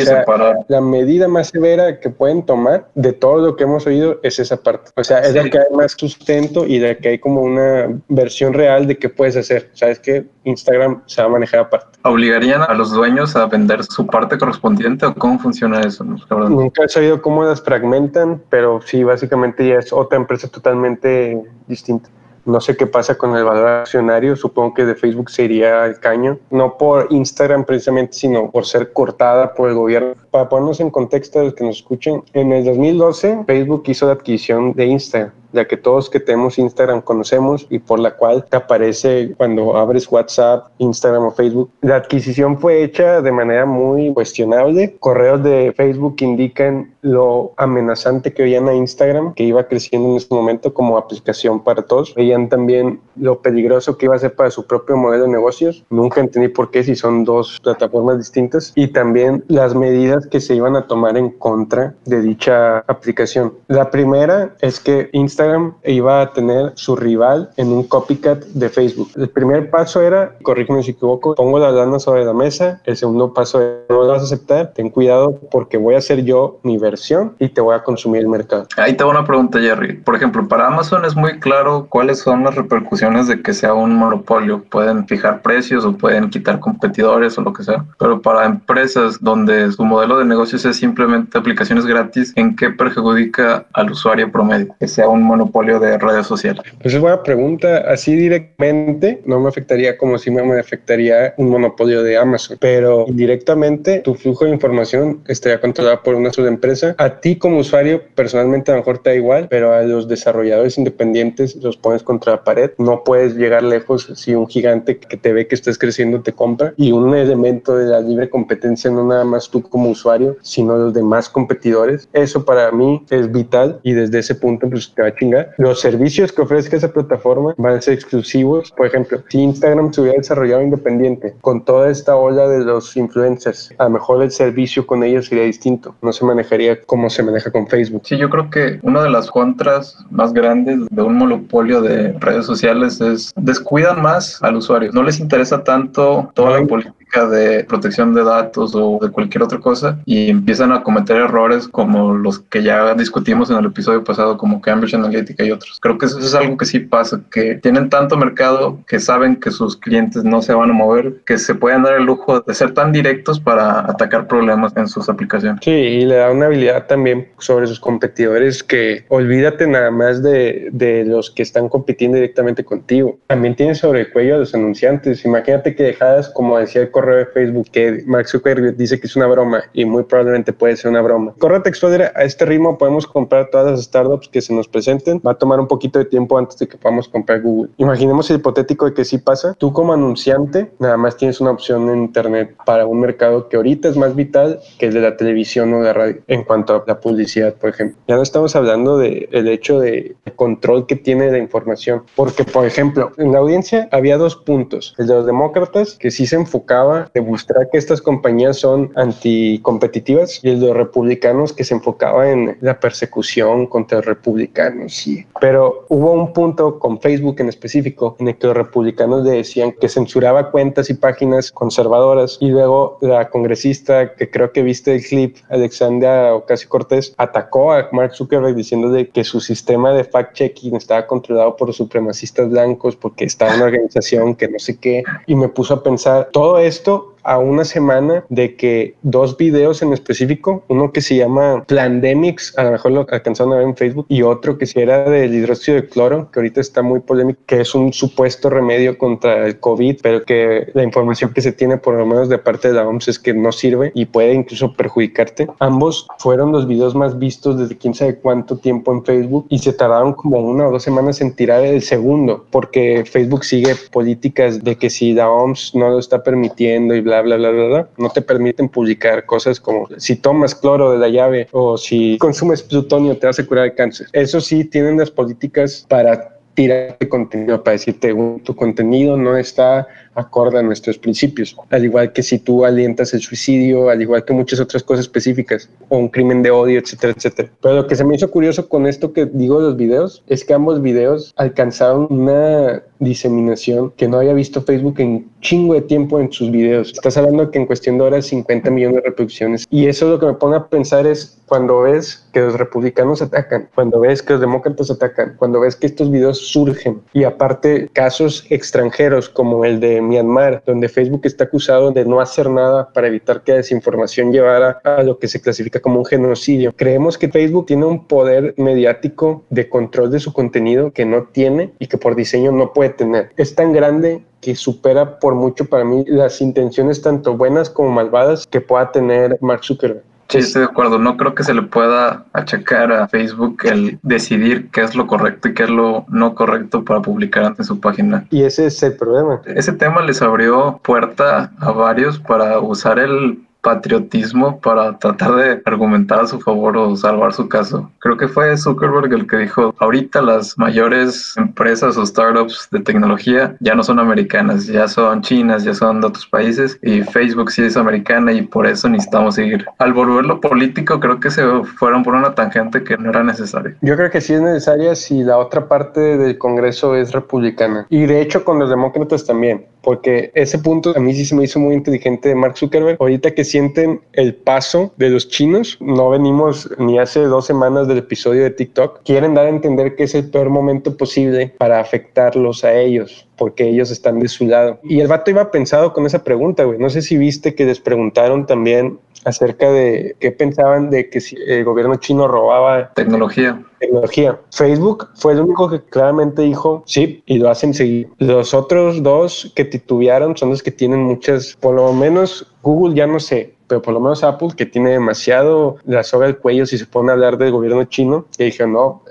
la 0.67 0.81
medida 0.81 1.27
más 1.27 1.49
severa 1.49 1.99
que 1.99 2.09
pueden 2.09 2.45
tomar 2.45 2.87
de 2.95 3.13
todo 3.13 3.37
lo 3.37 3.55
que 3.55 3.63
hemos 3.63 3.85
oído 3.87 4.19
es 4.23 4.39
esa 4.39 4.57
parte. 4.57 4.91
O 4.95 5.03
sea, 5.03 5.19
es 5.19 5.33
la 5.33 5.49
que 5.49 5.59
hay 5.59 5.75
más 5.75 5.93
sustento 5.97 6.65
y 6.65 6.79
de 6.79 6.97
que 6.97 7.09
hay 7.09 7.19
como 7.19 7.41
una 7.41 7.99
versión 8.07 8.53
real 8.53 8.87
de 8.87 8.97
qué 8.97 9.09
puedes 9.09 9.35
hacer. 9.35 9.69
Sabes 9.73 9.99
que 9.99 10.25
Instagram 10.43 11.03
se 11.05 11.21
va 11.21 11.27
a 11.27 11.31
manejar 11.31 11.61
aparte. 11.61 11.99
¿Obligarían 12.03 12.61
a 12.61 12.73
los 12.73 12.91
dueños 12.91 13.35
a 13.35 13.45
vender 13.45 13.83
su 13.83 14.05
parte 14.07 14.37
correspondiente 14.37 15.05
o 15.05 15.13
cómo 15.13 15.39
funciona 15.39 15.81
eso? 15.81 16.03
Nunca 16.03 16.83
he 16.83 16.89
sabido 16.89 17.21
cómo 17.21 17.43
las 17.43 17.61
fragmentan, 17.61 18.41
pero 18.49 18.81
sí, 18.81 19.03
básicamente 19.03 19.67
ya 19.67 19.75
es 19.75 19.91
otra 19.91 20.17
empresa 20.17 20.47
totalmente 20.47 21.41
distinta. 21.67 22.09
No 22.49 22.59
sé 22.59 22.75
qué 22.75 22.87
pasa 22.87 23.15
con 23.15 23.35
el 23.35 23.43
valor 23.43 23.67
accionario, 23.67 24.35
supongo 24.35 24.73
que 24.73 24.83
de 24.83 24.95
Facebook 24.95 25.29
sería 25.29 25.85
el 25.85 25.99
caño, 25.99 26.39
no 26.49 26.79
por 26.79 27.05
Instagram 27.11 27.63
precisamente, 27.63 28.13
sino 28.13 28.49
por 28.49 28.65
ser 28.65 28.91
cortada 28.91 29.53
por 29.53 29.69
el 29.69 29.75
gobierno. 29.75 30.15
Para 30.31 30.49
ponernos 30.49 30.79
en 30.79 30.89
contexto 30.89 31.37
de 31.37 31.45
los 31.45 31.53
que 31.53 31.63
nos 31.63 31.77
escuchen, 31.77 32.23
en 32.33 32.51
el 32.51 32.65
2012 32.65 33.43
Facebook 33.45 33.83
hizo 33.85 34.07
la 34.07 34.13
adquisición 34.13 34.73
de 34.73 34.85
Instagram 34.87 35.31
ya 35.53 35.67
que 35.67 35.77
todos 35.77 36.09
que 36.09 36.19
tenemos 36.19 36.57
Instagram 36.57 37.01
conocemos 37.01 37.67
y 37.69 37.79
por 37.79 37.99
la 37.99 38.15
cual 38.15 38.45
te 38.49 38.57
aparece 38.57 39.33
cuando 39.37 39.77
abres 39.77 40.11
WhatsApp, 40.11 40.67
Instagram 40.77 41.25
o 41.25 41.31
Facebook. 41.31 41.69
La 41.81 41.97
adquisición 41.97 42.59
fue 42.59 42.83
hecha 42.83 43.21
de 43.21 43.31
manera 43.31 43.65
muy 43.65 44.13
cuestionable. 44.13 44.97
Correos 44.99 45.43
de 45.43 45.73
Facebook 45.75 46.15
indican 46.19 46.93
lo 47.01 47.53
amenazante 47.57 48.33
que 48.33 48.43
veían 48.43 48.67
a 48.67 48.73
Instagram, 48.73 49.33
que 49.33 49.43
iba 49.43 49.67
creciendo 49.67 50.09
en 50.09 50.15
ese 50.17 50.27
momento 50.33 50.73
como 50.73 50.97
aplicación 50.97 51.63
para 51.63 51.83
todos. 51.83 52.13
Veían 52.15 52.49
también 52.49 52.99
lo 53.15 53.41
peligroso 53.41 53.97
que 53.97 54.05
iba 54.05 54.15
a 54.15 54.19
ser 54.19 54.35
para 54.35 54.51
su 54.51 54.65
propio 54.65 54.97
modelo 54.97 55.23
de 55.23 55.31
negocios. 55.31 55.83
Nunca 55.89 56.19
entendí 56.21 56.49
por 56.49 56.71
qué 56.71 56.83
si 56.83 56.95
son 56.95 57.23
dos 57.23 57.59
plataformas 57.61 58.17
distintas. 58.17 58.73
Y 58.75 58.87
también 58.87 59.43
las 59.47 59.75
medidas 59.75 60.27
que 60.27 60.39
se 60.39 60.55
iban 60.55 60.75
a 60.75 60.87
tomar 60.87 61.17
en 61.17 61.29
contra 61.31 61.95
de 62.05 62.21
dicha 62.21 62.79
aplicación. 62.79 63.53
La 63.67 63.89
primera 63.91 64.55
es 64.61 64.79
que 64.79 65.09
Instagram 65.13 65.38
Instagram 65.39 65.73
iba 65.85 66.21
a 66.21 66.33
tener 66.33 66.73
su 66.75 66.95
rival 66.95 67.49
en 67.55 67.71
un 67.71 67.83
copycat 67.83 68.43
de 68.45 68.69
Facebook. 68.69 69.09
El 69.15 69.29
primer 69.29 69.69
paso 69.69 70.01
era, 70.01 70.35
corrígeme 70.41 70.83
si 70.83 70.91
equivoco, 70.91 71.35
pongo 71.35 71.59
la 71.59 71.71
lana 71.71 71.97
sobre 71.99 72.25
la 72.25 72.33
mesa. 72.33 72.81
El 72.85 72.97
segundo 72.97 73.33
paso 73.33 73.61
es, 73.61 73.77
no 73.89 74.03
lo 74.03 74.07
vas 74.07 74.21
a 74.21 74.25
aceptar, 74.25 74.73
ten 74.73 74.89
cuidado 74.89 75.39
porque 75.49 75.77
voy 75.77 75.95
a 75.95 75.99
hacer 75.99 76.25
yo 76.25 76.59
mi 76.63 76.77
versión 76.77 77.35
y 77.39 77.49
te 77.49 77.61
voy 77.61 77.75
a 77.75 77.83
consumir 77.83 78.21
el 78.21 78.27
mercado. 78.27 78.67
Ahí 78.75 78.97
te 78.97 79.03
una 79.05 79.23
pregunta, 79.23 79.59
Jerry. 79.59 79.93
Por 79.93 80.15
ejemplo, 80.15 80.45
para 80.47 80.67
Amazon 80.67 81.05
es 81.05 81.15
muy 81.15 81.39
claro 81.39 81.87
cuáles 81.89 82.19
son 82.19 82.43
las 82.43 82.55
repercusiones 82.55 83.27
de 83.27 83.41
que 83.41 83.53
sea 83.53 83.73
un 83.73 83.95
monopolio. 83.95 84.63
Pueden 84.69 85.07
fijar 85.07 85.41
precios 85.41 85.85
o 85.85 85.93
pueden 85.93 86.29
quitar 86.29 86.59
competidores 86.59 87.37
o 87.37 87.41
lo 87.41 87.53
que 87.53 87.63
sea. 87.63 87.85
Pero 87.97 88.21
para 88.21 88.45
empresas 88.45 89.17
donde 89.21 89.71
su 89.71 89.83
modelo 89.85 90.19
de 90.19 90.25
negocios 90.25 90.65
es 90.65 90.77
simplemente 90.77 91.37
aplicaciones 91.37 91.85
gratis, 91.85 92.33
¿en 92.35 92.55
qué 92.55 92.69
perjudica 92.69 93.65
al 93.73 93.91
usuario 93.91 94.31
promedio? 94.31 94.75
Que 94.79 94.87
sea 94.87 95.07
un 95.07 95.28
monopolio 95.29 95.79
de 95.79 95.97
redes 95.97 96.27
sociales? 96.27 96.63
Pues 96.81 96.93
es 96.93 96.99
buena 96.99 97.23
pregunta. 97.23 97.85
Así 97.87 98.15
directamente 98.15 99.21
no 99.25 99.39
me 99.39 99.49
afectaría 99.49 99.97
como 99.97 100.17
si 100.17 100.31
me 100.31 100.59
afectaría 100.59 101.33
un 101.37 101.49
monopolio 101.49 102.03
de 102.03 102.17
Amazon, 102.17 102.57
pero 102.59 103.05
indirectamente 103.07 103.99
tu 103.99 104.15
flujo 104.15 104.45
de 104.45 104.51
información 104.51 105.21
estaría 105.27 105.61
controlado 105.61 106.01
por 106.03 106.15
una 106.15 106.33
sola 106.33 106.49
empresa. 106.49 106.95
A 106.97 107.19
ti 107.21 107.37
como 107.37 107.59
usuario 107.59 108.01
personalmente 108.15 108.71
a 108.71 108.75
lo 108.75 108.81
mejor 108.81 108.99
te 108.99 109.11
da 109.11 109.15
igual, 109.15 109.47
pero 109.49 109.73
a 109.73 109.81
los 109.83 110.07
desarrolladores 110.07 110.77
independientes 110.77 111.55
los 111.57 111.77
pones 111.77 112.03
contra 112.03 112.33
la 112.33 112.43
pared. 112.43 112.71
No 112.77 113.03
puedes 113.03 113.35
llegar 113.35 113.63
lejos 113.63 114.11
si 114.15 114.33
un 114.33 114.47
gigante 114.47 114.97
que 114.97 115.17
te 115.17 115.33
ve 115.33 115.47
que 115.47 115.55
estás 115.55 115.77
creciendo 115.77 116.21
te 116.21 116.33
compra 116.33 116.73
y 116.77 116.91
un 116.91 117.15
elemento 117.15 117.77
de 117.77 117.85
la 117.85 117.99
libre 118.01 118.29
competencia 118.29 118.89
no 118.89 119.05
nada 119.05 119.23
más 119.23 119.49
tú 119.49 119.61
como 119.61 119.89
usuario, 119.89 120.37
sino 120.41 120.77
los 120.77 120.93
demás 120.93 121.29
competidores. 121.29 122.09
Eso 122.13 122.45
para 122.45 122.71
mí 122.71 123.05
es 123.09 123.31
vital 123.31 123.79
y 123.83 123.93
desde 123.93 124.19
ese 124.19 124.35
punto 124.35 124.69
pues 124.69 124.93
te 124.93 125.01
va 125.01 125.09
a 125.09 125.11
los 125.57 125.81
servicios 125.81 126.31
que 126.31 126.41
ofrezca 126.41 126.77
esa 126.77 126.91
plataforma 126.91 127.53
van 127.57 127.75
a 127.75 127.81
ser 127.81 127.93
exclusivos. 127.93 128.71
Por 128.71 128.87
ejemplo, 128.87 129.21
si 129.29 129.39
Instagram 129.39 129.93
se 129.93 130.01
hubiera 130.01 130.17
desarrollado 130.17 130.61
independiente 130.61 131.35
con 131.41 131.63
toda 131.63 131.89
esta 131.89 132.15
ola 132.15 132.47
de 132.47 132.63
los 132.63 132.95
influencers, 132.95 133.73
a 133.77 133.85
lo 133.85 133.91
mejor 133.91 134.23
el 134.23 134.31
servicio 134.31 134.85
con 134.85 135.03
ellos 135.03 135.27
sería 135.27 135.43
distinto. 135.43 135.95
No 136.01 136.13
se 136.13 136.25
manejaría 136.25 136.81
como 136.81 137.09
se 137.09 137.23
maneja 137.23 137.51
con 137.51 137.67
Facebook. 137.67 138.01
Sí, 138.05 138.17
yo 138.17 138.29
creo 138.29 138.49
que 138.49 138.79
una 138.83 139.03
de 139.03 139.09
las 139.09 139.29
contras 139.29 139.97
más 140.09 140.33
grandes 140.33 140.79
de 140.89 141.01
un 141.01 141.15
monopolio 141.15 141.81
de 141.81 142.13
redes 142.19 142.45
sociales 142.45 143.01
es 143.01 143.31
descuidan 143.35 144.01
más 144.01 144.41
al 144.41 144.57
usuario. 144.57 144.91
No 144.93 145.03
les 145.03 145.19
interesa 145.19 145.63
tanto 145.63 146.31
toda 146.33 146.59
la 146.59 146.65
política 146.65 146.98
de 147.17 147.63
protección 147.63 148.13
de 148.13 148.23
datos 148.23 148.73
o 148.75 148.99
de 149.01 149.09
cualquier 149.09 149.43
otra 149.43 149.59
cosa 149.59 149.99
y 150.05 150.29
empiezan 150.29 150.71
a 150.71 150.83
cometer 150.83 151.17
errores 151.17 151.67
como 151.67 152.13
los 152.13 152.39
que 152.39 152.63
ya 152.63 152.93
discutimos 152.93 153.49
en 153.49 153.57
el 153.57 153.65
episodio 153.65 154.03
pasado 154.03 154.37
como 154.37 154.61
Cambridge 154.61 154.93
Analytica 154.93 155.43
y 155.43 155.51
otros. 155.51 155.79
Creo 155.81 155.97
que 155.97 156.05
eso 156.05 156.19
es 156.19 156.35
algo 156.35 156.57
que 156.57 156.65
sí 156.65 156.79
pasa, 156.79 157.21
que 157.31 157.55
tienen 157.55 157.89
tanto 157.89 158.15
mercado 158.15 158.79
que 158.87 158.99
saben 158.99 159.35
que 159.35 159.51
sus 159.51 159.75
clientes 159.75 160.23
no 160.23 160.41
se 160.41 160.53
van 160.53 160.69
a 160.69 160.73
mover, 160.73 161.21
que 161.25 161.37
se 161.37 161.55
pueden 161.55 161.83
dar 161.83 161.95
el 161.95 162.03
lujo 162.03 162.41
de 162.41 162.53
ser 162.53 162.73
tan 162.73 162.91
directos 162.91 163.39
para 163.39 163.79
atacar 163.79 164.27
problemas 164.27 164.75
en 164.77 164.87
sus 164.87 165.09
aplicaciones. 165.09 165.61
Sí, 165.63 165.71
y 165.71 166.05
le 166.05 166.15
da 166.15 166.31
una 166.31 166.45
habilidad 166.45 166.87
también 166.87 167.27
sobre 167.39 167.67
sus 167.67 167.79
competidores 167.79 168.63
que 168.63 169.05
olvídate 169.09 169.67
nada 169.67 169.91
más 169.91 170.21
de, 170.21 170.69
de 170.71 171.05
los 171.05 171.31
que 171.31 171.43
están 171.43 171.69
compitiendo 171.69 172.15
directamente 172.15 172.63
contigo. 172.63 173.17
También 173.27 173.55
tiene 173.55 173.75
sobre 173.75 174.01
el 174.01 174.11
cuello 174.11 174.35
a 174.35 174.37
los 174.39 174.53
anunciantes. 174.53 175.25
Imagínate 175.25 175.75
que 175.75 175.83
dejadas, 175.83 176.29
como 176.29 176.57
decía 176.57 176.81
el 176.81 176.91
correo 176.99 177.17
de 177.17 177.25
Facebook 177.27 177.67
que 177.71 178.03
Mark 178.05 178.27
Zuckerberg 178.27 178.75
dice 178.75 178.99
que 178.99 179.07
es 179.07 179.15
una 179.15 179.27
broma 179.27 179.63
y 179.73 179.85
muy 179.85 180.03
probablemente 180.03 180.51
puede 180.51 180.75
ser 180.75 180.91
una 180.91 181.01
broma. 181.01 181.33
Correo 181.39 181.61
textual 181.61 181.93
era, 181.93 182.11
a 182.15 182.23
este 182.23 182.45
ritmo 182.45 182.77
podemos 182.77 183.07
comprar 183.07 183.49
todas 183.49 183.71
las 183.71 183.83
startups 183.83 184.27
que 184.27 184.41
se 184.41 184.53
nos 184.53 184.67
presenten. 184.67 185.21
Va 185.25 185.31
a 185.31 185.35
tomar 185.35 185.59
un 185.59 185.67
poquito 185.67 185.97
de 185.99 186.05
tiempo 186.05 186.37
antes 186.37 186.57
de 186.57 186.67
que 186.67 186.77
podamos 186.77 187.07
comprar 187.07 187.41
Google. 187.41 187.71
Imaginemos 187.77 188.29
el 188.29 188.37
hipotético 188.37 188.85
de 188.85 188.93
que 188.93 189.05
sí 189.05 189.17
pasa. 189.17 189.53
Tú 189.57 189.71
como 189.71 189.93
anunciante 189.93 190.71
nada 190.79 190.97
más 190.97 191.15
tienes 191.15 191.39
una 191.39 191.51
opción 191.51 191.89
en 191.89 191.99
Internet 191.99 192.55
para 192.65 192.85
un 192.85 192.99
mercado 192.99 193.47
que 193.47 193.55
ahorita 193.55 193.87
es 193.87 193.95
más 193.95 194.15
vital 194.15 194.59
que 194.77 194.87
el 194.87 194.93
de 194.93 195.01
la 195.01 195.15
televisión 195.15 195.73
o 195.73 195.81
la 195.81 195.93
radio 195.93 196.17
en 196.27 196.43
cuanto 196.43 196.75
a 196.75 196.83
la 196.85 196.99
publicidad, 196.99 197.53
por 197.55 197.69
ejemplo. 197.69 197.97
Ya 198.07 198.15
no 198.15 198.23
estamos 198.23 198.55
hablando 198.55 198.97
del 198.97 199.29
el 199.31 199.47
hecho 199.47 199.79
de 199.79 200.15
control 200.35 200.85
que 200.85 200.95
tiene 200.95 201.31
la 201.31 201.37
información. 201.37 202.03
Porque, 202.15 202.43
por 202.43 202.65
ejemplo, 202.65 203.11
en 203.17 203.31
la 203.31 203.39
audiencia 203.39 203.87
había 203.91 204.17
dos 204.17 204.35
puntos. 204.35 204.95
El 204.97 205.07
de 205.07 205.13
los 205.13 205.25
demócratas, 205.25 205.95
que 205.99 206.11
sí 206.11 206.25
se 206.25 206.35
enfocaba 206.35 206.88
demostrar 207.13 207.69
que 207.71 207.77
estas 207.77 208.01
compañías 208.01 208.57
son 208.57 208.91
anticompetitivas 208.95 210.39
y 210.43 210.55
de 210.55 210.67
los 210.67 210.75
republicanos 210.75 211.53
que 211.53 211.63
se 211.63 211.73
enfocaba 211.73 212.29
en 212.29 212.57
la 212.61 212.79
persecución 212.79 213.67
contra 213.67 214.01
republicanos. 214.01 214.93
Sí. 214.93 215.25
Pero 215.39 215.85
hubo 215.89 216.11
un 216.11 216.33
punto 216.33 216.79
con 216.79 216.99
Facebook 216.99 217.35
en 217.39 217.49
específico 217.49 218.15
en 218.19 218.29
el 218.29 218.37
que 218.37 218.47
los 218.47 218.57
republicanos 218.57 219.23
decían 219.23 219.73
que 219.79 219.89
censuraba 219.89 220.51
cuentas 220.51 220.89
y 220.89 220.93
páginas 220.93 221.51
conservadoras 221.51 222.37
y 222.39 222.49
luego 222.49 222.97
la 223.01 223.29
congresista 223.29 224.13
que 224.15 224.29
creo 224.29 224.51
que 224.51 224.63
viste 224.63 224.95
el 224.95 225.03
clip, 225.03 225.37
Alexandra 225.49 226.35
Ocasio 226.35 226.69
Cortés, 226.69 227.13
atacó 227.17 227.73
a 227.73 227.89
Mark 227.91 228.13
Zuckerberg 228.15 228.55
diciendo 228.55 228.89
de 228.89 229.09
que 229.09 229.23
su 229.23 229.39
sistema 229.39 229.93
de 229.93 230.03
fact-checking 230.03 230.75
estaba 230.75 231.07
controlado 231.07 231.55
por 231.55 231.73
supremacistas 231.73 232.49
blancos 232.49 232.95
porque 232.95 233.25
estaba 233.25 233.51
en 233.51 233.57
una 233.57 233.65
organización 233.65 234.35
que 234.35 234.47
no 234.47 234.59
sé 234.59 234.77
qué 234.77 235.03
y 235.25 235.35
me 235.35 235.49
puso 235.49 235.75
a 235.75 235.83
pensar 235.83 236.29
todo 236.31 236.57
esto 236.57 236.78
esto 236.79 237.15
a 237.23 237.37
una 237.37 237.65
semana 237.65 238.23
de 238.29 238.55
que 238.55 238.95
dos 239.01 239.37
videos 239.37 239.81
en 239.81 239.93
específico, 239.93 240.63
uno 240.67 240.91
que 240.91 241.01
se 241.01 241.15
llama 241.15 241.63
Plandemics, 241.67 242.57
a 242.57 242.63
lo 242.63 242.71
mejor 242.71 242.91
lo 242.91 243.07
alcanzaron 243.09 243.53
a 243.53 243.57
ver 243.57 243.67
en 243.67 243.75
Facebook, 243.75 244.05
y 244.09 244.21
otro 244.21 244.57
que 244.57 244.65
si 244.65 244.79
era 244.79 245.09
del 245.09 245.33
hidróxido 245.33 245.75
de 245.75 245.87
cloro, 245.87 246.29
que 246.31 246.39
ahorita 246.39 246.61
está 246.61 246.81
muy 246.81 246.99
polémico, 246.99 247.39
que 247.45 247.61
es 247.61 247.75
un 247.75 247.93
supuesto 247.93 248.49
remedio 248.49 248.97
contra 248.97 249.45
el 249.45 249.59
COVID, 249.59 249.99
pero 250.01 250.23
que 250.23 250.69
la 250.73 250.83
información 250.83 251.33
que 251.33 251.41
se 251.41 251.51
tiene 251.51 251.77
por 251.77 251.95
lo 251.95 252.05
menos 252.05 252.29
de 252.29 252.37
parte 252.37 252.69
de 252.69 252.73
la 252.75 252.87
OMS 252.87 253.07
es 253.07 253.19
que 253.19 253.33
no 253.33 253.51
sirve 253.51 253.91
y 253.93 254.05
puede 254.05 254.33
incluso 254.33 254.73
perjudicarte. 254.73 255.47
Ambos 255.59 256.07
fueron 256.17 256.51
los 256.51 256.67
videos 256.67 256.95
más 256.95 257.17
vistos 257.17 257.59
desde 257.59 257.77
quién 257.77 257.93
sabe 257.93 258.17
cuánto 258.17 258.57
tiempo 258.57 258.93
en 258.93 259.03
Facebook 259.03 259.45
y 259.49 259.59
se 259.59 259.73
tardaron 259.73 260.13
como 260.13 260.39
una 260.39 260.67
o 260.67 260.71
dos 260.71 260.83
semanas 260.83 261.21
en 261.21 261.35
tirar 261.35 261.63
el 261.63 261.81
segundo, 261.81 262.45
porque 262.51 263.03
Facebook 263.05 263.43
sigue 263.43 263.75
políticas 263.91 264.63
de 264.63 264.75
que 264.75 264.89
si 264.89 265.13
la 265.13 265.29
OMS 265.29 265.75
no 265.75 265.89
lo 265.89 265.99
está 265.99 266.23
permitiendo 266.23 266.95
y 266.95 267.01
bla, 267.01 267.08
bla, 267.21 267.37
bla, 267.37 267.51
bla, 267.51 267.89
no 267.97 268.09
te 268.09 268.21
permiten 268.21 268.69
publicar 268.69 269.25
cosas 269.25 269.59
como 269.59 269.87
si 269.97 270.15
tomas 270.15 270.55
cloro 270.55 270.91
de 270.91 270.97
la 270.99 271.09
llave 271.09 271.47
o 271.51 271.77
si 271.77 272.17
consumes 272.17 272.63
plutonio 272.63 273.17
te 273.17 273.27
a 273.27 273.45
curar 273.45 273.65
el 273.65 273.75
cáncer. 273.75 274.07
Eso 274.13 274.39
sí, 274.41 274.65
tienen 274.65 274.97
las 274.97 275.11
políticas 275.11 275.85
para 275.87 276.39
tirar 276.53 276.97
contenido, 277.07 277.63
para 277.63 277.73
decirte 277.73 278.13
tu 278.43 278.55
contenido 278.55 279.15
no 279.15 279.37
está 279.37 279.87
acorde 280.19 280.59
nuestros 280.63 280.97
principios. 280.97 281.55
Al 281.69 281.85
igual 281.85 282.11
que 282.13 282.23
si 282.23 282.39
tú 282.39 282.65
alientas 282.65 283.13
el 283.13 283.21
suicidio, 283.21 283.89
al 283.89 284.01
igual 284.01 284.25
que 284.25 284.33
muchas 284.33 284.59
otras 284.59 284.83
cosas 284.83 285.05
específicas, 285.05 285.69
o 285.89 285.97
un 285.97 286.09
crimen 286.09 286.43
de 286.43 286.51
odio, 286.51 286.79
etcétera, 286.79 287.13
etcétera. 287.15 287.49
Pero 287.61 287.75
lo 287.75 287.87
que 287.87 287.95
se 287.95 288.03
me 288.03 288.15
hizo 288.15 288.29
curioso 288.29 288.67
con 288.67 288.87
esto 288.87 289.13
que 289.13 289.25
digo 289.25 289.61
de 289.61 289.69
los 289.69 289.77
videos 289.77 290.23
es 290.27 290.43
que 290.43 290.53
ambos 290.53 290.81
videos 290.81 291.33
alcanzaron 291.37 292.07
una 292.09 292.83
diseminación 292.99 293.91
que 293.95 294.07
no 294.07 294.17
había 294.17 294.33
visto 294.33 294.61
Facebook 294.61 294.99
en 294.99 295.29
chingo 295.41 295.73
de 295.73 295.81
tiempo 295.81 296.19
en 296.19 296.31
sus 296.31 296.51
videos. 296.51 296.91
Estás 296.91 297.17
hablando 297.17 297.49
que 297.49 297.59
en 297.59 297.65
cuestión 297.65 297.97
de 297.97 298.03
horas 298.03 298.25
50 298.27 298.69
millones 298.71 298.97
de 298.97 299.09
reproducciones. 299.09 299.65
Y 299.69 299.87
eso 299.87 300.09
lo 300.09 300.19
que 300.19 300.25
me 300.25 300.33
pone 300.33 300.57
a 300.57 300.67
pensar 300.67 301.07
es 301.07 301.39
cuando 301.47 301.81
ves 301.81 302.27
que 302.33 302.41
los 302.41 302.53
republicanos 302.53 303.21
atacan, 303.21 303.69
cuando 303.73 304.01
ves 304.01 304.21
que 304.21 304.33
los 304.33 304.41
demócratas 304.41 304.91
atacan, 304.91 305.35
cuando 305.37 305.61
ves 305.61 305.75
que 305.75 305.87
estos 305.87 306.11
videos 306.11 306.37
surgen 306.47 307.01
y 307.13 307.23
aparte 307.23 307.89
casos 307.93 308.45
extranjeros 308.49 309.29
como 309.29 309.65
el 309.65 309.79
de 309.79 310.01
Myanmar, 310.09 310.63
donde 310.65 310.89
Facebook 310.89 311.21
está 311.23 311.45
acusado 311.45 311.91
de 311.91 312.05
no 312.05 312.19
hacer 312.19 312.49
nada 312.49 312.91
para 312.91 313.07
evitar 313.07 313.43
que 313.43 313.53
la 313.53 313.57
desinformación 313.59 314.33
llevara 314.33 314.81
a 314.83 315.03
lo 315.03 315.19
que 315.19 315.27
se 315.27 315.41
clasifica 315.41 315.79
como 315.79 315.99
un 315.99 316.05
genocidio. 316.05 316.73
Creemos 316.75 317.17
que 317.17 317.29
Facebook 317.29 317.67
tiene 317.67 317.85
un 317.85 318.07
poder 318.07 318.53
mediático 318.57 319.43
de 319.49 319.69
control 319.69 320.11
de 320.11 320.19
su 320.19 320.33
contenido 320.33 320.91
que 320.91 321.05
no 321.05 321.27
tiene 321.31 321.73
y 321.79 321.87
que 321.87 321.97
por 321.97 322.15
diseño 322.15 322.51
no 322.51 322.73
puede 322.73 322.89
tener. 322.89 323.31
Es 323.37 323.55
tan 323.55 323.71
grande 323.71 324.23
que 324.41 324.55
supera 324.55 325.19
por 325.19 325.35
mucho 325.35 325.65
para 325.65 325.83
mí 325.83 326.03
las 326.07 326.41
intenciones 326.41 327.01
tanto 327.01 327.35
buenas 327.35 327.69
como 327.69 327.89
malvadas 327.91 328.47
que 328.47 328.61
pueda 328.61 328.91
tener 328.91 329.37
Mark 329.41 329.63
Zuckerberg. 329.63 330.03
Sí, 330.29 330.37
estoy 330.37 330.61
de 330.61 330.67
acuerdo. 330.67 330.99
No 330.99 331.17
creo 331.17 331.33
que 331.33 331.43
se 331.43 331.55
le 331.55 331.63
pueda 331.63 332.25
achacar 332.33 332.91
a 332.91 333.07
Facebook 333.07 333.61
el 333.63 333.99
decidir 334.03 334.69
qué 334.69 334.81
es 334.81 334.95
lo 334.95 335.07
correcto 335.07 335.49
y 335.49 335.53
qué 335.55 335.63
es 335.63 335.69
lo 335.69 336.05
no 336.07 336.35
correcto 336.35 336.85
para 336.85 337.01
publicar 337.01 337.45
ante 337.45 337.63
su 337.63 337.79
página. 337.79 338.25
Y 338.29 338.43
ese 338.43 338.67
es 338.67 338.81
el 338.83 338.95
problema. 338.95 339.41
Ese 339.45 339.73
tema 339.73 340.01
les 340.03 340.21
abrió 340.21 340.79
puerta 340.83 341.51
a 341.59 341.71
varios 341.71 342.19
para 342.19 342.59
usar 342.59 342.99
el 342.99 343.39
patriotismo 343.61 344.59
para 344.59 344.97
tratar 344.97 345.35
de 345.35 345.61
argumentar 345.65 346.21
a 346.21 346.27
su 346.27 346.39
favor 346.39 346.77
o 346.77 346.95
salvar 346.95 347.33
su 347.33 347.47
caso. 347.49 347.89
Creo 347.99 348.17
que 348.17 348.27
fue 348.27 348.57
Zuckerberg 348.57 349.13
el 349.13 349.27
que 349.27 349.37
dijo, 349.37 349.73
ahorita 349.79 350.21
las 350.21 350.57
mayores 350.57 351.33
empresas 351.37 351.97
o 351.97 352.05
startups 352.05 352.67
de 352.71 352.79
tecnología 352.79 353.55
ya 353.59 353.75
no 353.75 353.83
son 353.83 353.99
americanas, 353.99 354.67
ya 354.67 354.87
son 354.87 355.21
chinas, 355.21 355.63
ya 355.63 355.73
son 355.73 356.01
de 356.01 356.07
otros 356.07 356.25
países 356.27 356.79
y 356.81 357.01
Facebook 357.01 357.51
sí 357.51 357.63
es 357.63 357.77
americana 357.77 358.31
y 358.31 358.41
por 358.41 358.67
eso 358.67 358.87
necesitamos 358.89 359.35
seguir. 359.35 359.65
Al 359.77 359.93
volverlo 359.93 360.39
político 360.39 360.99
creo 360.99 361.19
que 361.19 361.29
se 361.29 361.43
fueron 361.77 362.03
por 362.03 362.15
una 362.15 362.35
tangente 362.35 362.83
que 362.83 362.97
no 362.97 363.09
era 363.09 363.23
necesaria. 363.23 363.75
Yo 363.81 363.95
creo 363.95 364.09
que 364.09 364.21
sí 364.21 364.33
es 364.33 364.41
necesaria 364.41 364.95
si 364.95 365.23
la 365.23 365.37
otra 365.37 365.67
parte 365.67 365.99
del 365.99 366.37
Congreso 366.37 366.95
es 366.95 367.11
republicana 367.11 367.85
y 367.89 368.05
de 368.05 368.21
hecho 368.21 368.43
con 368.43 368.59
los 368.59 368.69
demócratas 368.69 369.25
también 369.25 369.65
porque 369.81 370.31
ese 370.35 370.59
punto 370.59 370.93
a 370.95 370.99
mí 370.99 371.13
sí 371.13 371.25
se 371.25 371.35
me 371.35 371.43
hizo 371.43 371.59
muy 371.59 371.73
inteligente 371.73 372.29
de 372.29 372.35
Mark 372.35 372.57
Zuckerberg. 372.57 372.97
Ahorita 372.99 373.31
que 373.31 373.45
sienten 373.49 374.01
el 374.13 374.35
paso 374.35 374.93
de 374.97 375.09
los 375.09 375.29
chinos, 375.29 375.77
no 375.79 376.09
venimos 376.09 376.69
ni 376.77 376.99
hace 376.99 377.21
dos 377.21 377.45
semanas 377.45 377.87
del 377.87 377.99
episodio 377.99 378.43
de 378.43 378.51
TikTok, 378.51 379.03
quieren 379.03 379.33
dar 379.33 379.45
a 379.45 379.49
entender 379.49 379.95
que 379.95 380.03
es 380.03 380.15
el 380.15 380.29
peor 380.29 380.49
momento 380.49 380.95
posible 380.95 381.53
para 381.57 381.79
afectarlos 381.79 382.63
a 382.63 382.73
ellos 382.73 383.25
porque 383.39 383.69
ellos 383.69 383.89
están 383.89 384.19
de 384.19 384.27
su 384.27 384.45
lado. 384.45 384.79
Y 384.83 384.99
el 384.99 385.07
vato 385.07 385.31
iba 385.31 385.49
pensado 385.49 385.93
con 385.93 386.05
esa 386.05 386.23
pregunta, 386.25 386.65
güey. 386.65 386.77
No 386.77 386.89
sé 386.89 387.01
si 387.01 387.17
viste 387.17 387.55
que 387.55 387.65
les 387.65 387.79
preguntaron 387.79 388.45
también 388.45 388.99
acerca 389.25 389.71
de 389.71 390.15
qué 390.19 390.31
pensaban 390.31 390.89
de 390.89 391.09
que 391.09 391.21
si 391.21 391.35
el 391.47 391.63
gobierno 391.63 391.95
chino 391.95 392.27
robaba 392.27 392.91
tecnología. 392.93 393.61
Tecnología. 393.79 394.39
Facebook 394.51 395.09
fue 395.15 395.33
el 395.33 395.41
único 395.41 395.69
que 395.69 395.81
claramente 395.81 396.41
dijo 396.41 396.83
sí 396.85 397.23
y 397.25 397.37
lo 397.37 397.49
hacen 397.49 397.73
seguir. 397.73 398.09
Los 398.17 398.53
otros 398.53 399.03
dos 399.03 399.51
que 399.55 399.65
titubearon 399.65 400.35
son 400.35 400.49
los 400.49 400.63
que 400.63 400.71
tienen 400.71 401.01
muchas, 401.01 401.57
por 401.59 401.75
lo 401.75 401.93
menos 401.93 402.51
Google 402.61 402.95
ya 402.95 403.07
no 403.07 403.19
sé, 403.19 403.55
pero 403.69 403.83
por 403.83 403.93
lo 403.93 403.99
menos 403.99 404.23
Apple, 404.23 404.49
que 404.57 404.65
tiene 404.65 404.89
demasiado 404.89 405.77
la 405.85 406.03
soga 406.03 406.25
del 406.25 406.37
cuello 406.37 406.65
si 406.65 406.77
se 406.77 406.87
pone 406.87 407.11
a 407.11 407.13
hablar 407.13 407.37
del 407.37 407.51
gobierno 407.51 407.83
chino, 407.85 408.25
que 408.35 408.45
dije, 408.45 408.65
no, 408.65 409.03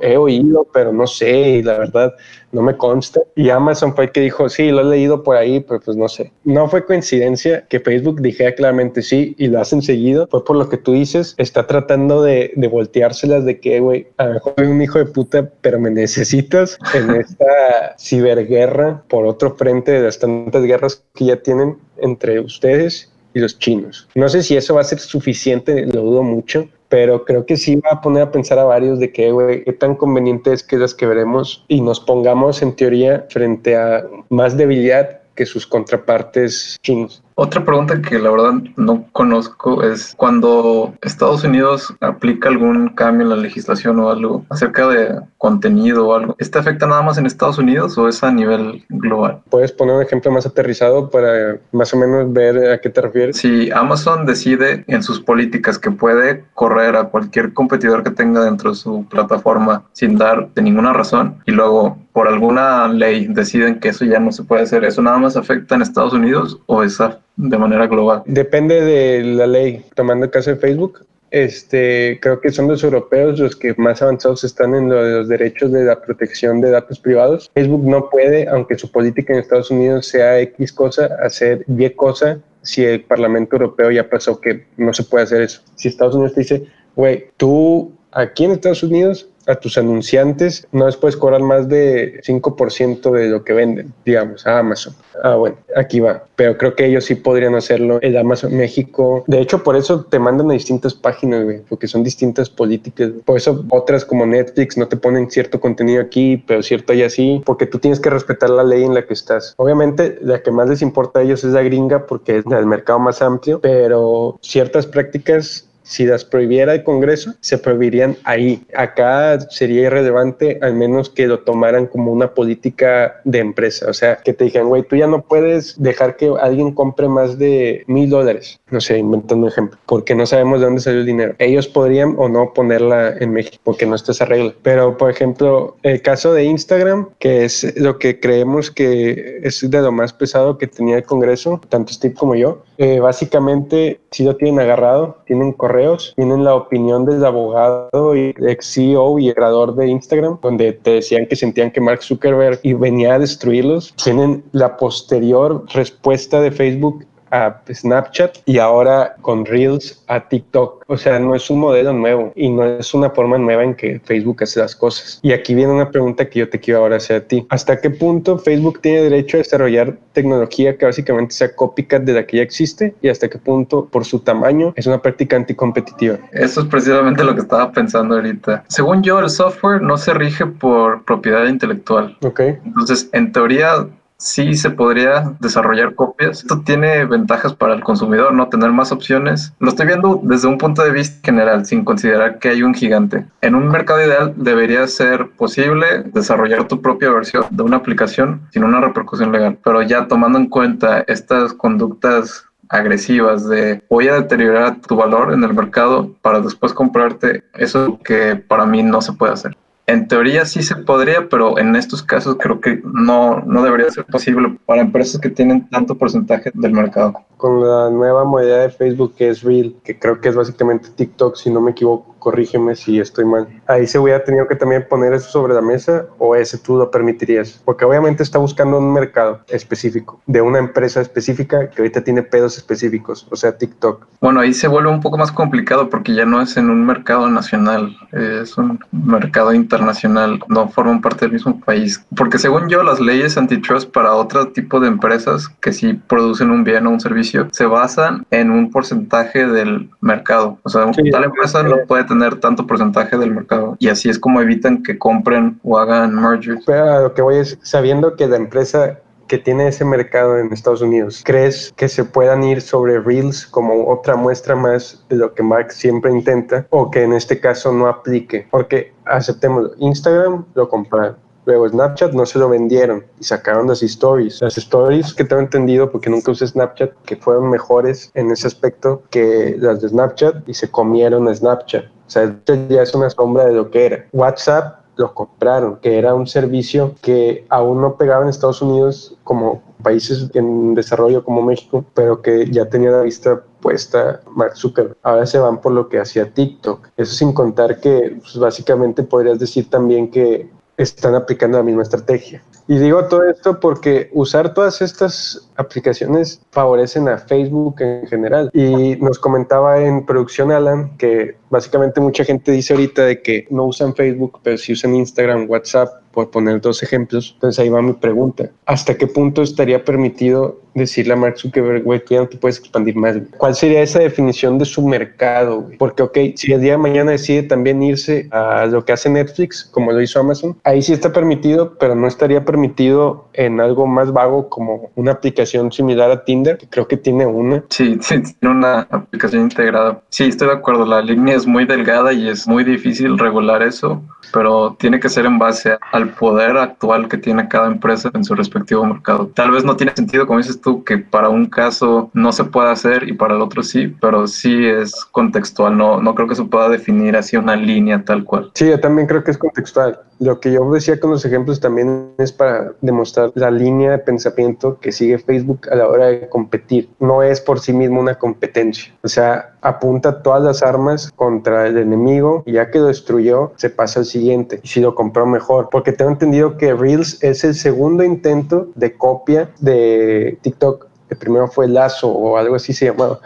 he, 0.00 0.16
oído, 0.16 0.66
pero 0.72 0.92
no 0.94 1.06
sé, 1.06 1.50
y 1.50 1.62
la 1.62 1.78
verdad 1.78 2.14
no 2.50 2.62
me 2.62 2.74
consta. 2.74 3.20
Y 3.36 3.50
Amazon 3.50 3.94
fue 3.94 4.04
el 4.04 4.12
que 4.12 4.22
dijo, 4.22 4.48
sí, 4.48 4.70
lo 4.70 4.80
he 4.80 4.84
leído 4.84 5.22
por 5.22 5.36
ahí, 5.36 5.60
pero 5.60 5.80
pues 5.80 5.94
no 5.96 6.08
sé. 6.08 6.32
No 6.44 6.68
fue 6.70 6.86
coincidencia 6.86 7.66
que 7.68 7.80
Facebook 7.80 8.22
dijera 8.22 8.54
claramente 8.54 9.02
sí 9.02 9.34
y 9.36 9.48
lo 9.48 9.60
hacen 9.60 9.82
seguido, 9.82 10.26
fue 10.30 10.42
por 10.42 10.56
lo 10.56 10.70
que 10.70 10.78
tú 10.78 10.92
dices, 10.92 11.34
está 11.36 11.66
tratando 11.66 12.22
de, 12.22 12.52
de 12.56 12.68
volteárselas 12.68 13.44
de 13.44 13.60
que, 13.60 13.78
güey, 13.80 14.06
a 14.16 14.24
lo 14.24 14.34
mejor 14.34 14.54
un 14.58 14.80
hijo 14.80 14.98
de 14.98 15.04
puta, 15.04 15.50
pero 15.60 15.78
me 15.78 15.90
necesitas 15.90 16.78
en 16.94 17.10
esta 17.10 17.94
ciberguerra 17.98 19.02
por 19.08 19.26
otro 19.26 19.54
frente 19.54 19.92
de 19.92 20.00
las 20.00 20.18
tantas 20.18 20.62
guerras 20.62 21.04
que 21.14 21.26
ya 21.26 21.36
tienen 21.36 21.76
entre 21.98 22.40
ustedes 22.40 23.12
los 23.38 23.58
chinos. 23.58 24.08
No 24.14 24.28
sé 24.28 24.42
si 24.42 24.56
eso 24.56 24.74
va 24.74 24.82
a 24.82 24.84
ser 24.84 24.98
suficiente, 24.98 25.86
lo 25.86 26.02
dudo 26.02 26.22
mucho, 26.22 26.68
pero 26.88 27.24
creo 27.24 27.44
que 27.46 27.56
sí 27.56 27.76
va 27.76 27.90
a 27.92 28.00
poner 28.00 28.22
a 28.22 28.32
pensar 28.32 28.58
a 28.58 28.64
varios 28.64 28.98
de 28.98 29.12
que, 29.12 29.30
güey, 29.30 29.64
qué 29.64 29.72
tan 29.72 29.94
conveniente 29.94 30.52
es 30.52 30.62
que 30.62 30.78
las 30.78 30.94
que 30.94 31.06
veremos 31.06 31.64
y 31.68 31.80
nos 31.80 32.00
pongamos 32.00 32.62
en 32.62 32.74
teoría 32.74 33.26
frente 33.28 33.76
a 33.76 34.04
más 34.30 34.56
debilidad 34.56 35.20
que 35.34 35.46
sus 35.46 35.66
contrapartes 35.66 36.78
chinos. 36.82 37.22
Otra 37.40 37.64
pregunta 37.64 38.02
que 38.02 38.18
la 38.18 38.32
verdad 38.32 38.54
no 38.74 39.06
conozco 39.12 39.84
es 39.84 40.12
cuando 40.16 40.92
Estados 41.02 41.44
Unidos 41.44 41.94
aplica 42.00 42.48
algún 42.48 42.88
cambio 42.88 43.22
en 43.22 43.30
la 43.30 43.36
legislación 43.36 44.00
o 44.00 44.10
algo 44.10 44.44
acerca 44.50 44.88
de 44.88 45.20
contenido 45.36 46.08
o 46.08 46.16
algo, 46.16 46.34
¿este 46.40 46.58
afecta 46.58 46.88
nada 46.88 47.02
más 47.02 47.16
en 47.16 47.26
Estados 47.26 47.58
Unidos 47.58 47.96
o 47.96 48.08
es 48.08 48.24
a 48.24 48.32
nivel 48.32 48.84
global? 48.88 49.40
¿Puedes 49.50 49.70
poner 49.70 49.94
un 49.94 50.02
ejemplo 50.02 50.32
más 50.32 50.46
aterrizado 50.46 51.10
para 51.10 51.60
más 51.70 51.94
o 51.94 51.98
menos 51.98 52.32
ver 52.32 52.72
a 52.72 52.80
qué 52.80 52.90
te 52.90 53.02
refieres? 53.02 53.36
Si 53.36 53.70
Amazon 53.70 54.26
decide 54.26 54.82
en 54.88 55.04
sus 55.04 55.20
políticas 55.20 55.78
que 55.78 55.92
puede 55.92 56.44
correr 56.54 56.96
a 56.96 57.04
cualquier 57.04 57.54
competidor 57.54 58.02
que 58.02 58.10
tenga 58.10 58.42
dentro 58.42 58.70
de 58.70 58.76
su 58.76 59.06
plataforma 59.08 59.84
sin 59.92 60.18
dar 60.18 60.48
de 60.56 60.62
ninguna 60.62 60.92
razón 60.92 61.36
y 61.46 61.52
luego 61.52 61.98
por 62.12 62.26
alguna 62.26 62.88
ley 62.88 63.28
deciden 63.28 63.78
que 63.78 63.90
eso 63.90 64.04
ya 64.04 64.18
no 64.18 64.32
se 64.32 64.42
puede 64.42 64.62
hacer, 64.62 64.84
¿eso 64.84 65.00
nada 65.02 65.18
más 65.18 65.36
afecta 65.36 65.76
en 65.76 65.82
Estados 65.82 66.12
Unidos 66.12 66.60
o 66.66 66.82
es 66.82 67.00
de 67.38 67.56
manera 67.56 67.86
global? 67.86 68.22
Depende 68.26 68.82
de 68.82 69.22
la 69.22 69.46
ley. 69.46 69.84
Tomando 69.94 70.26
el 70.26 70.30
caso 70.30 70.50
de 70.50 70.56
Facebook, 70.56 71.06
este, 71.30 72.18
creo 72.20 72.40
que 72.40 72.50
son 72.50 72.68
los 72.68 72.82
europeos 72.82 73.38
los 73.38 73.54
que 73.54 73.74
más 73.76 74.02
avanzados 74.02 74.44
están 74.44 74.74
en 74.74 74.88
lo 74.88 75.04
de 75.04 75.18
los 75.18 75.28
derechos 75.28 75.72
de 75.72 75.84
la 75.84 76.00
protección 76.00 76.60
de 76.60 76.70
datos 76.70 76.98
privados. 76.98 77.50
Facebook 77.54 77.84
no 77.84 78.10
puede, 78.10 78.48
aunque 78.48 78.78
su 78.78 78.90
política 78.90 79.32
en 79.32 79.40
Estados 79.40 79.70
Unidos 79.70 80.06
sea 80.06 80.40
X 80.40 80.72
cosa, 80.72 81.08
hacer 81.22 81.64
Y 81.68 81.90
cosa 81.90 82.40
si 82.62 82.84
el 82.84 83.02
Parlamento 83.02 83.56
Europeo 83.56 83.90
ya 83.90 84.08
pasó 84.08 84.40
que 84.40 84.66
no 84.76 84.92
se 84.92 85.04
puede 85.04 85.24
hacer 85.24 85.42
eso. 85.42 85.62
Si 85.76 85.88
Estados 85.88 86.14
Unidos 86.14 86.34
te 86.34 86.40
dice, 86.40 86.66
güey, 86.96 87.26
tú 87.36 87.92
aquí 88.12 88.44
en 88.44 88.52
Estados 88.52 88.82
Unidos 88.82 89.28
a 89.48 89.56
tus 89.56 89.78
anunciantes 89.78 90.66
no 90.72 90.86
les 90.86 90.96
puedes 90.96 91.16
cobrar 91.16 91.40
más 91.40 91.68
de 91.68 92.20
5% 92.22 93.10
de 93.10 93.28
lo 93.28 93.44
que 93.44 93.52
venden, 93.52 93.92
digamos, 94.04 94.46
a 94.46 94.58
Amazon. 94.58 94.94
Ah, 95.22 95.34
bueno, 95.34 95.56
aquí 95.74 96.00
va. 96.00 96.24
Pero 96.36 96.56
creo 96.56 96.76
que 96.76 96.86
ellos 96.86 97.04
sí 97.04 97.16
podrían 97.16 97.54
hacerlo. 97.54 97.98
El 98.02 98.16
Amazon 98.16 98.56
México, 98.56 99.24
de 99.26 99.40
hecho, 99.40 99.64
por 99.64 99.74
eso 99.74 100.04
te 100.04 100.18
mandan 100.18 100.50
a 100.50 100.52
distintas 100.52 100.94
páginas, 100.94 101.44
güey, 101.44 101.60
porque 101.68 101.88
son 101.88 102.04
distintas 102.04 102.48
políticas. 102.50 103.10
Por 103.24 103.36
eso 103.36 103.64
otras 103.70 104.04
como 104.04 104.26
Netflix 104.26 104.76
no 104.76 104.86
te 104.86 104.96
ponen 104.96 105.30
cierto 105.30 105.60
contenido 105.60 106.00
aquí, 106.00 106.42
pero 106.46 106.62
cierto 106.62 106.92
y 106.92 107.02
así, 107.02 107.42
porque 107.44 107.66
tú 107.66 107.78
tienes 107.78 108.00
que 108.00 108.10
respetar 108.10 108.50
la 108.50 108.62
ley 108.62 108.84
en 108.84 108.94
la 108.94 109.06
que 109.06 109.14
estás. 109.14 109.54
Obviamente, 109.56 110.18
la 110.22 110.42
que 110.42 110.50
más 110.50 110.68
les 110.68 110.82
importa 110.82 111.20
a 111.20 111.22
ellos 111.22 111.42
es 111.42 111.52
la 111.52 111.62
gringa 111.62 112.06
porque 112.06 112.38
es 112.38 112.44
el 112.46 112.66
mercado 112.66 112.98
más 112.98 113.22
amplio, 113.22 113.60
pero 113.60 114.38
ciertas 114.42 114.86
prácticas 114.86 115.67
Si 115.88 116.04
las 116.04 116.22
prohibiera 116.22 116.74
el 116.74 116.84
Congreso, 116.84 117.32
se 117.40 117.56
prohibirían 117.56 118.16
ahí. 118.24 118.62
Acá 118.76 119.40
sería 119.48 119.86
irrelevante 119.86 120.58
al 120.60 120.74
menos 120.74 121.08
que 121.08 121.26
lo 121.26 121.40
tomaran 121.40 121.86
como 121.86 122.12
una 122.12 122.34
política 122.34 123.22
de 123.24 123.38
empresa. 123.38 123.88
O 123.88 123.94
sea, 123.94 124.16
que 124.16 124.34
te 124.34 124.44
digan, 124.44 124.68
güey, 124.68 124.82
tú 124.82 124.96
ya 124.96 125.06
no 125.06 125.22
puedes 125.22 125.80
dejar 125.82 126.16
que 126.16 126.30
alguien 126.40 126.74
compre 126.74 127.08
más 127.08 127.38
de 127.38 127.84
mil 127.86 128.10
dólares. 128.10 128.60
No 128.70 128.82
sé, 128.82 128.98
inventando 128.98 129.46
un 129.46 129.52
ejemplo, 129.52 129.78
porque 129.86 130.14
no 130.14 130.26
sabemos 130.26 130.60
de 130.60 130.66
dónde 130.66 130.82
salió 130.82 131.00
el 131.00 131.06
dinero. 131.06 131.34
Ellos 131.38 131.66
podrían 131.66 132.16
o 132.18 132.28
no 132.28 132.52
ponerla 132.52 133.14
en 133.18 133.32
México 133.32 133.56
porque 133.64 133.86
no 133.86 133.94
está 133.94 134.12
esa 134.12 134.26
regla. 134.26 134.52
Pero, 134.62 134.98
por 134.98 135.10
ejemplo, 135.10 135.78
el 135.82 136.02
caso 136.02 136.34
de 136.34 136.44
Instagram, 136.44 137.08
que 137.18 137.46
es 137.46 137.78
lo 137.78 137.98
que 137.98 138.20
creemos 138.20 138.70
que 138.70 139.40
es 139.42 139.68
de 139.68 139.80
lo 139.80 139.90
más 139.90 140.12
pesado 140.12 140.58
que 140.58 140.66
tenía 140.66 140.98
el 140.98 141.04
Congreso, 141.04 141.62
tanto 141.70 141.94
Steve 141.94 142.12
como 142.12 142.34
yo, 142.34 142.62
eh, 142.78 143.00
básicamente 143.00 144.00
si 144.12 144.24
lo 144.24 144.36
tienen 144.36 144.60
agarrado, 144.60 145.16
tienen 145.26 145.52
correos, 145.52 146.12
tienen 146.16 146.44
la 146.44 146.54
opinión 146.54 147.04
del 147.04 147.24
abogado 147.24 148.16
y 148.16 148.32
ex 148.38 148.72
CEO 148.72 149.18
y 149.18 149.32
creador 149.34 149.74
de 149.74 149.88
Instagram, 149.88 150.38
donde 150.40 150.72
te 150.72 150.92
decían 150.92 151.26
que 151.26 151.34
sentían 151.34 151.72
que 151.72 151.80
Mark 151.80 152.02
Zuckerberg 152.02 152.60
y 152.62 152.74
venía 152.74 153.14
a 153.14 153.18
destruirlos. 153.18 153.92
Tienen 154.02 154.44
la 154.52 154.76
posterior 154.76 155.64
respuesta 155.74 156.40
de 156.40 156.52
Facebook 156.52 157.04
a 157.30 157.60
Snapchat 157.72 158.38
y 158.46 158.58
ahora 158.58 159.16
con 159.20 159.44
Reels 159.44 160.02
a 160.06 160.28
TikTok. 160.28 160.84
O 160.86 160.96
sea, 160.96 161.18
no 161.18 161.34
es 161.34 161.50
un 161.50 161.60
modelo 161.60 161.92
nuevo 161.92 162.32
y 162.34 162.48
no 162.50 162.64
es 162.64 162.94
una 162.94 163.10
forma 163.10 163.38
nueva 163.38 163.64
en 163.64 163.74
que 163.74 164.00
Facebook 164.00 164.42
hace 164.42 164.60
las 164.60 164.74
cosas. 164.74 165.20
Y 165.22 165.32
aquí 165.32 165.54
viene 165.54 165.72
una 165.72 165.90
pregunta 165.90 166.28
que 166.28 166.40
yo 166.40 166.48
te 166.48 166.58
quiero 166.58 166.80
ahora 166.80 166.96
hacer 166.96 167.16
a 167.16 167.20
ti. 167.26 167.46
¿Hasta 167.50 167.80
qué 167.80 167.90
punto 167.90 168.38
Facebook 168.38 168.80
tiene 168.80 169.02
derecho 169.02 169.36
a 169.36 169.38
desarrollar 169.38 169.96
tecnología 170.12 170.76
que 170.76 170.86
básicamente 170.86 171.34
sea 171.34 171.54
copycat 171.54 172.02
de 172.02 172.12
la 172.12 172.26
que 172.26 172.38
ya 172.38 172.42
existe 172.42 172.94
y 173.02 173.08
hasta 173.08 173.28
qué 173.28 173.38
punto 173.38 173.86
por 173.86 174.04
su 174.04 174.20
tamaño 174.20 174.72
es 174.76 174.86
una 174.86 175.00
práctica 175.00 175.36
anticompetitiva? 175.36 176.18
Eso 176.32 176.62
es 176.62 176.66
precisamente 176.66 177.24
lo 177.24 177.34
que 177.34 177.42
estaba 177.42 177.70
pensando 177.72 178.14
ahorita. 178.16 178.64
Según 178.68 179.02
yo, 179.02 179.18
el 179.18 179.30
software 179.30 179.82
no 179.82 179.96
se 179.96 180.14
rige 180.14 180.46
por 180.46 181.04
propiedad 181.04 181.46
intelectual. 181.46 182.16
Ok. 182.22 182.40
Entonces, 182.64 183.08
en 183.12 183.32
teoría, 183.32 183.86
sí 184.18 184.54
se 184.54 184.70
podría 184.70 185.32
desarrollar 185.40 185.94
copias. 185.94 186.40
Esto 186.40 186.60
tiene 186.60 187.04
ventajas 187.04 187.54
para 187.54 187.74
el 187.74 187.82
consumidor, 187.82 188.34
¿no? 188.34 188.48
Tener 188.48 188.72
más 188.72 188.92
opciones. 188.92 189.54
Lo 189.60 189.70
estoy 189.70 189.86
viendo 189.86 190.20
desde 190.22 190.48
un 190.48 190.58
punto 190.58 190.82
de 190.82 190.90
vista 190.90 191.18
general, 191.24 191.64
sin 191.64 191.84
considerar 191.84 192.38
que 192.38 192.50
hay 192.50 192.62
un 192.62 192.74
gigante. 192.74 193.24
En 193.40 193.54
un 193.54 193.68
mercado 193.68 194.04
ideal 194.04 194.34
debería 194.36 194.86
ser 194.88 195.30
posible 195.30 196.02
desarrollar 196.12 196.66
tu 196.68 196.82
propia 196.82 197.10
versión 197.10 197.44
de 197.50 197.62
una 197.62 197.76
aplicación 197.76 198.42
sin 198.52 198.64
una 198.64 198.80
repercusión 198.80 199.32
legal. 199.32 199.58
Pero 199.64 199.82
ya 199.82 200.08
tomando 200.08 200.38
en 200.38 200.46
cuenta 200.46 201.04
estas 201.06 201.52
conductas 201.52 202.44
agresivas 202.68 203.48
de 203.48 203.82
voy 203.88 204.08
a 204.08 204.14
deteriorar 204.14 204.80
tu 204.80 204.96
valor 204.96 205.32
en 205.32 205.42
el 205.42 205.54
mercado 205.54 206.12
para 206.20 206.40
después 206.40 206.72
comprarte, 206.72 207.44
eso 207.54 207.98
que 208.04 208.36
para 208.36 208.66
mí 208.66 208.82
no 208.82 209.00
se 209.00 209.12
puede 209.12 209.32
hacer. 209.32 209.56
En 209.88 210.06
teoría 210.06 210.44
sí 210.44 210.62
se 210.62 210.76
podría, 210.76 211.30
pero 211.30 211.58
en 211.58 211.74
estos 211.74 212.02
casos 212.02 212.36
creo 212.38 212.60
que 212.60 212.82
no, 212.84 213.40
no 213.46 213.62
debería 213.62 213.90
ser 213.90 214.04
posible 214.04 214.58
para 214.66 214.82
empresas 214.82 215.18
que 215.18 215.30
tienen 215.30 215.66
tanto 215.70 215.96
porcentaje 215.96 216.50
del 216.52 216.72
mercado. 216.72 217.14
Con 217.38 217.66
la 217.66 217.88
nueva 217.88 218.24
modalidad 218.24 218.64
de 218.64 218.68
Facebook 218.68 219.14
que 219.16 219.30
es 219.30 219.42
Reel, 219.42 219.76
que 219.82 219.98
creo 219.98 220.20
que 220.20 220.28
es 220.28 220.34
básicamente 220.34 220.90
TikTok, 220.94 221.36
si 221.36 221.48
no 221.48 221.62
me 221.62 221.70
equivoco, 221.70 222.17
corrígeme 222.18 222.76
si 222.76 223.00
estoy 223.00 223.24
mal. 223.24 223.48
Ahí 223.66 223.86
se 223.86 223.98
hubiera 223.98 224.24
tenido 224.24 224.46
que 224.46 224.56
también 224.56 224.86
poner 224.88 225.12
eso 225.12 225.28
sobre 225.30 225.54
la 225.54 225.60
mesa 225.60 226.06
o 226.18 226.34
ese 226.34 226.58
tú 226.58 226.76
lo 226.76 226.90
permitirías, 226.90 227.60
porque 227.64 227.84
obviamente 227.84 228.22
está 228.22 228.38
buscando 228.38 228.78
un 228.78 228.92
mercado 228.92 229.40
específico, 229.48 230.20
de 230.26 230.40
una 230.40 230.58
empresa 230.58 231.00
específica 231.00 231.70
que 231.70 231.82
ahorita 231.82 232.02
tiene 232.02 232.22
pedos 232.22 232.56
específicos, 232.56 233.26
o 233.30 233.36
sea, 233.36 233.56
TikTok. 233.56 234.06
Bueno, 234.20 234.40
ahí 234.40 234.52
se 234.52 234.68
vuelve 234.68 234.90
un 234.90 235.00
poco 235.00 235.16
más 235.16 235.32
complicado 235.32 235.88
porque 235.88 236.14
ya 236.14 236.24
no 236.24 236.40
es 236.40 236.56
en 236.56 236.70
un 236.70 236.84
mercado 236.84 237.28
nacional, 237.28 237.96
es 238.12 238.56
un 238.58 238.80
mercado 238.90 239.52
internacional, 239.52 240.40
no 240.48 240.68
forman 240.68 241.00
parte 241.00 241.24
del 241.26 241.32
mismo 241.32 241.60
país. 241.60 242.04
Porque 242.16 242.38
según 242.38 242.68
yo, 242.68 242.82
las 242.82 243.00
leyes 243.00 243.36
antitrust 243.36 243.90
para 243.90 244.14
otro 244.14 244.48
tipo 244.48 244.80
de 244.80 244.88
empresas 244.88 245.48
que 245.60 245.72
sí 245.72 245.94
producen 245.94 246.50
un 246.50 246.64
bien 246.64 246.86
o 246.86 246.90
un 246.90 247.00
servicio 247.00 247.48
se 247.52 247.66
basan 247.66 248.26
en 248.30 248.50
un 248.50 248.70
porcentaje 248.70 249.46
del 249.46 249.90
mercado. 250.00 250.58
O 250.62 250.68
sea, 250.68 250.90
tal 251.12 251.24
empresa 251.24 251.62
no 251.62 251.76
puede 251.86 252.04
tener 252.08 252.40
tanto 252.40 252.66
porcentaje 252.66 253.16
del 253.16 253.32
mercado. 253.32 253.76
Y 253.78 253.88
así 253.88 254.08
es 254.08 254.18
como 254.18 254.40
evitan 254.40 254.82
que 254.82 254.98
compren 254.98 255.60
o 255.62 255.78
hagan 255.78 256.14
mergers. 256.14 256.64
Pero 256.66 257.02
lo 257.02 257.14
que 257.14 257.22
voy 257.22 257.36
es, 257.36 257.58
sabiendo 257.62 258.16
que 258.16 258.26
la 258.26 258.36
empresa 258.36 258.98
que 259.28 259.38
tiene 259.38 259.68
ese 259.68 259.84
mercado 259.84 260.38
en 260.38 260.52
Estados 260.52 260.80
Unidos, 260.80 261.22
¿crees 261.24 261.72
que 261.76 261.88
se 261.88 262.02
puedan 262.02 262.42
ir 262.42 262.62
sobre 262.62 262.98
Reels 262.98 263.46
como 263.46 263.86
otra 263.88 264.16
muestra 264.16 264.56
más 264.56 265.04
de 265.10 265.16
lo 265.16 265.34
que 265.34 265.42
Mark 265.42 265.70
siempre 265.70 266.10
intenta 266.10 266.66
o 266.70 266.90
que 266.90 267.02
en 267.02 267.12
este 267.12 267.38
caso 267.38 267.72
no 267.72 267.86
aplique? 267.86 268.48
Porque 268.50 268.94
aceptemos, 269.04 269.72
Instagram 269.78 270.46
lo 270.54 270.68
compraron, 270.68 271.16
Luego 271.48 271.66
Snapchat 271.66 272.12
no 272.12 272.26
se 272.26 272.38
lo 272.38 272.50
vendieron 272.50 273.06
y 273.18 273.24
sacaron 273.24 273.68
las 273.68 273.82
stories. 273.82 274.42
Las 274.42 274.58
stories 274.58 275.14
que 275.14 275.24
tengo 275.24 275.40
entendido, 275.40 275.90
porque 275.90 276.10
nunca 276.10 276.30
usé 276.30 276.46
Snapchat, 276.46 276.92
que 277.06 277.16
fueron 277.16 277.48
mejores 277.48 278.10
en 278.12 278.30
ese 278.30 278.46
aspecto 278.46 279.02
que 279.08 279.56
las 279.58 279.80
de 279.80 279.88
Snapchat 279.88 280.46
y 280.46 280.52
se 280.52 280.70
comieron 280.70 281.34
Snapchat. 281.34 281.86
O 282.08 282.10
sea, 282.10 282.34
ya 282.68 282.82
es 282.82 282.94
una 282.94 283.10
sombra 283.10 283.44
de 283.44 283.52
lo 283.52 283.70
que 283.70 283.84
era. 283.84 284.06
WhatsApp 284.12 284.80
lo 284.96 285.14
compraron, 285.14 285.76
que 285.76 285.98
era 285.98 286.14
un 286.14 286.26
servicio 286.26 286.94
que 287.02 287.46
aún 287.50 287.80
no 287.82 287.96
pegaba 287.96 288.24
en 288.24 288.30
Estados 288.30 288.62
Unidos 288.62 289.16
como 289.24 289.62
países 289.82 290.28
en 290.34 290.74
desarrollo 290.74 291.22
como 291.22 291.42
México, 291.42 291.84
pero 291.94 292.20
que 292.20 292.50
ya 292.50 292.68
tenía 292.68 292.90
la 292.90 293.02
vista 293.02 293.42
puesta 293.60 294.20
Mark 294.34 294.56
Zuckerberg. 294.56 294.96
Ahora 295.02 295.26
se 295.26 295.38
van 295.38 295.60
por 295.60 295.72
lo 295.72 295.88
que 295.88 296.00
hacía 296.00 296.32
TikTok. 296.32 296.88
Eso 296.96 297.14
sin 297.14 297.32
contar 297.32 297.78
que 297.78 298.16
pues, 298.20 298.36
básicamente 298.38 299.02
podrías 299.02 299.38
decir 299.38 299.68
también 299.70 300.10
que 300.10 300.50
están 300.78 301.14
aplicando 301.14 301.58
la 301.58 301.64
misma 301.64 301.82
estrategia. 301.82 302.42
Y 302.68 302.78
digo 302.78 303.04
todo 303.06 303.24
esto 303.24 303.60
porque 303.60 304.10
usar 304.12 304.54
todas 304.54 304.80
estas 304.80 305.50
aplicaciones 305.56 306.40
favorecen 306.50 307.08
a 307.08 307.18
Facebook 307.18 307.80
en 307.80 308.06
general. 308.06 308.50
Y 308.52 308.96
nos 308.96 309.18
comentaba 309.18 309.80
en 309.80 310.06
producción 310.06 310.52
Alan 310.52 310.96
que 310.96 311.36
básicamente 311.50 312.00
mucha 312.00 312.24
gente 312.24 312.52
dice 312.52 312.74
ahorita 312.74 313.06
de 313.06 313.22
que 313.22 313.46
no 313.50 313.64
usan 313.64 313.94
Facebook, 313.94 314.40
pero 314.42 314.56
sí 314.56 314.74
usan 314.74 314.94
Instagram, 314.94 315.46
WhatsApp, 315.48 316.02
por 316.12 316.30
poner 316.30 316.60
dos 316.60 316.82
ejemplos. 316.82 317.32
Entonces 317.34 317.58
ahí 317.58 317.68
va 317.68 317.80
mi 317.80 317.94
pregunta. 317.94 318.50
¿Hasta 318.66 318.96
qué 318.96 319.06
punto 319.06 319.42
estaría 319.42 319.84
permitido 319.84 320.60
decirle 320.78 321.12
a 321.12 321.16
Mark 321.16 321.38
Zuckerberg, 321.38 321.82
güey, 321.82 322.00
tú 322.00 322.14
ya 322.14 322.20
no 322.20 322.28
te 322.28 322.36
puedes 322.36 322.58
expandir 322.58 322.96
más? 322.96 323.16
¿Cuál 323.36 323.54
sería 323.54 323.82
esa 323.82 323.98
definición 324.00 324.58
de 324.58 324.64
su 324.64 324.86
mercado? 324.86 325.68
Porque, 325.78 326.02
ok, 326.02 326.18
si 326.36 326.52
el 326.52 326.60
día 326.60 326.72
de 326.72 326.78
mañana 326.78 327.12
decide 327.12 327.42
también 327.42 327.82
irse 327.82 328.28
a 328.30 328.66
lo 328.66 328.84
que 328.84 328.92
hace 328.92 329.10
Netflix, 329.10 329.64
como 329.64 329.92
lo 329.92 330.00
hizo 330.00 330.20
Amazon, 330.20 330.56
ahí 330.64 330.82
sí 330.82 330.92
está 330.92 331.12
permitido, 331.12 331.76
pero 331.78 331.94
no 331.94 332.06
estaría 332.06 332.44
permitido 332.44 333.28
en 333.34 333.60
algo 333.60 333.86
más 333.86 334.12
vago 334.12 334.48
como 334.48 334.90
una 334.94 335.12
aplicación 335.12 335.70
similar 335.72 336.10
a 336.10 336.24
Tinder, 336.24 336.58
que 336.58 336.68
creo 336.68 336.88
que 336.88 336.96
tiene 336.96 337.26
una. 337.26 337.64
Sí, 337.70 337.98
sí, 338.00 338.22
tiene 338.22 338.54
una 338.54 338.80
aplicación 338.90 339.42
integrada. 339.42 340.00
Sí, 340.08 340.24
estoy 340.24 340.48
de 340.48 340.54
acuerdo, 340.54 340.86
la 340.86 341.02
línea 341.02 341.36
es 341.36 341.46
muy 341.46 341.64
delgada 341.64 342.12
y 342.12 342.28
es 342.28 342.46
muy 342.46 342.64
difícil 342.64 343.18
regular 343.18 343.62
eso 343.62 344.02
pero 344.32 344.76
tiene 344.78 345.00
que 345.00 345.08
ser 345.08 345.26
en 345.26 345.38
base 345.38 345.76
al 345.92 346.10
poder 346.10 346.56
actual 346.56 347.08
que 347.08 347.18
tiene 347.18 347.48
cada 347.48 347.66
empresa 347.66 348.10
en 348.14 348.24
su 348.24 348.34
respectivo 348.34 348.84
mercado. 348.84 349.30
Tal 349.34 349.50
vez 349.50 349.64
no 349.64 349.76
tiene 349.76 349.92
sentido, 349.94 350.26
como 350.26 350.38
dices 350.38 350.60
tú, 350.60 350.67
que 350.84 350.98
para 350.98 351.28
un 351.28 351.46
caso 351.46 352.10
no 352.14 352.32
se 352.32 352.44
pueda 352.44 352.70
hacer 352.70 353.08
y 353.08 353.12
para 353.12 353.34
el 353.34 353.42
otro 353.42 353.62
sí, 353.62 353.94
pero 354.00 354.26
sí 354.26 354.66
es 354.66 354.94
contextual, 355.12 355.76
no, 355.76 356.00
no 356.00 356.14
creo 356.14 356.28
que 356.28 356.34
se 356.34 356.44
pueda 356.44 356.68
definir 356.68 357.16
así 357.16 357.36
una 357.36 357.56
línea 357.56 358.04
tal 358.04 358.24
cual. 358.24 358.50
Sí, 358.54 358.68
yo 358.68 358.80
también 358.80 359.06
creo 359.06 359.24
que 359.24 359.30
es 359.30 359.38
contextual. 359.38 360.00
Lo 360.20 360.40
que 360.40 360.50
yo 360.52 360.68
decía 360.72 360.98
con 360.98 361.10
los 361.10 361.24
ejemplos 361.24 361.60
también 361.60 362.10
es 362.18 362.32
para 362.32 362.72
demostrar 362.80 363.30
la 363.34 363.50
línea 363.50 363.92
de 363.92 363.98
pensamiento 363.98 364.78
que 364.80 364.90
sigue 364.90 365.18
Facebook 365.18 365.68
a 365.70 365.76
la 365.76 365.88
hora 365.88 366.06
de 366.06 366.28
competir. 366.28 366.88
No 366.98 367.22
es 367.22 367.40
por 367.40 367.60
sí 367.60 367.72
mismo 367.72 368.00
una 368.00 368.16
competencia. 368.16 368.92
O 369.02 369.08
sea, 369.08 369.54
apunta 369.60 370.22
todas 370.22 370.42
las 370.42 370.62
armas 370.62 371.12
contra 371.14 371.68
el 371.68 371.78
enemigo 371.78 372.42
y 372.46 372.52
ya 372.52 372.70
que 372.70 372.80
lo 372.80 372.86
destruyó, 372.86 373.52
se 373.56 373.70
pasa 373.70 374.00
al 374.00 374.06
siguiente. 374.06 374.58
Y 374.62 374.68
si 374.68 374.80
lo 374.80 374.94
compró 374.96 375.24
mejor. 375.24 375.68
Porque 375.70 375.92
tengo 375.92 376.10
entendido 376.10 376.56
que 376.56 376.74
Reels 376.74 377.22
es 377.22 377.44
el 377.44 377.54
segundo 377.54 378.02
intento 378.02 378.68
de 378.74 378.96
copia 378.96 379.50
de 379.60 380.38
TikTok. 380.42 380.57
El 380.60 381.16
primero 381.16 381.48
fue 381.48 381.68
Lazo 381.68 382.08
o 382.08 382.36
algo 382.36 382.56
así 382.56 382.72
se 382.72 382.86
llamaba. 382.86 383.20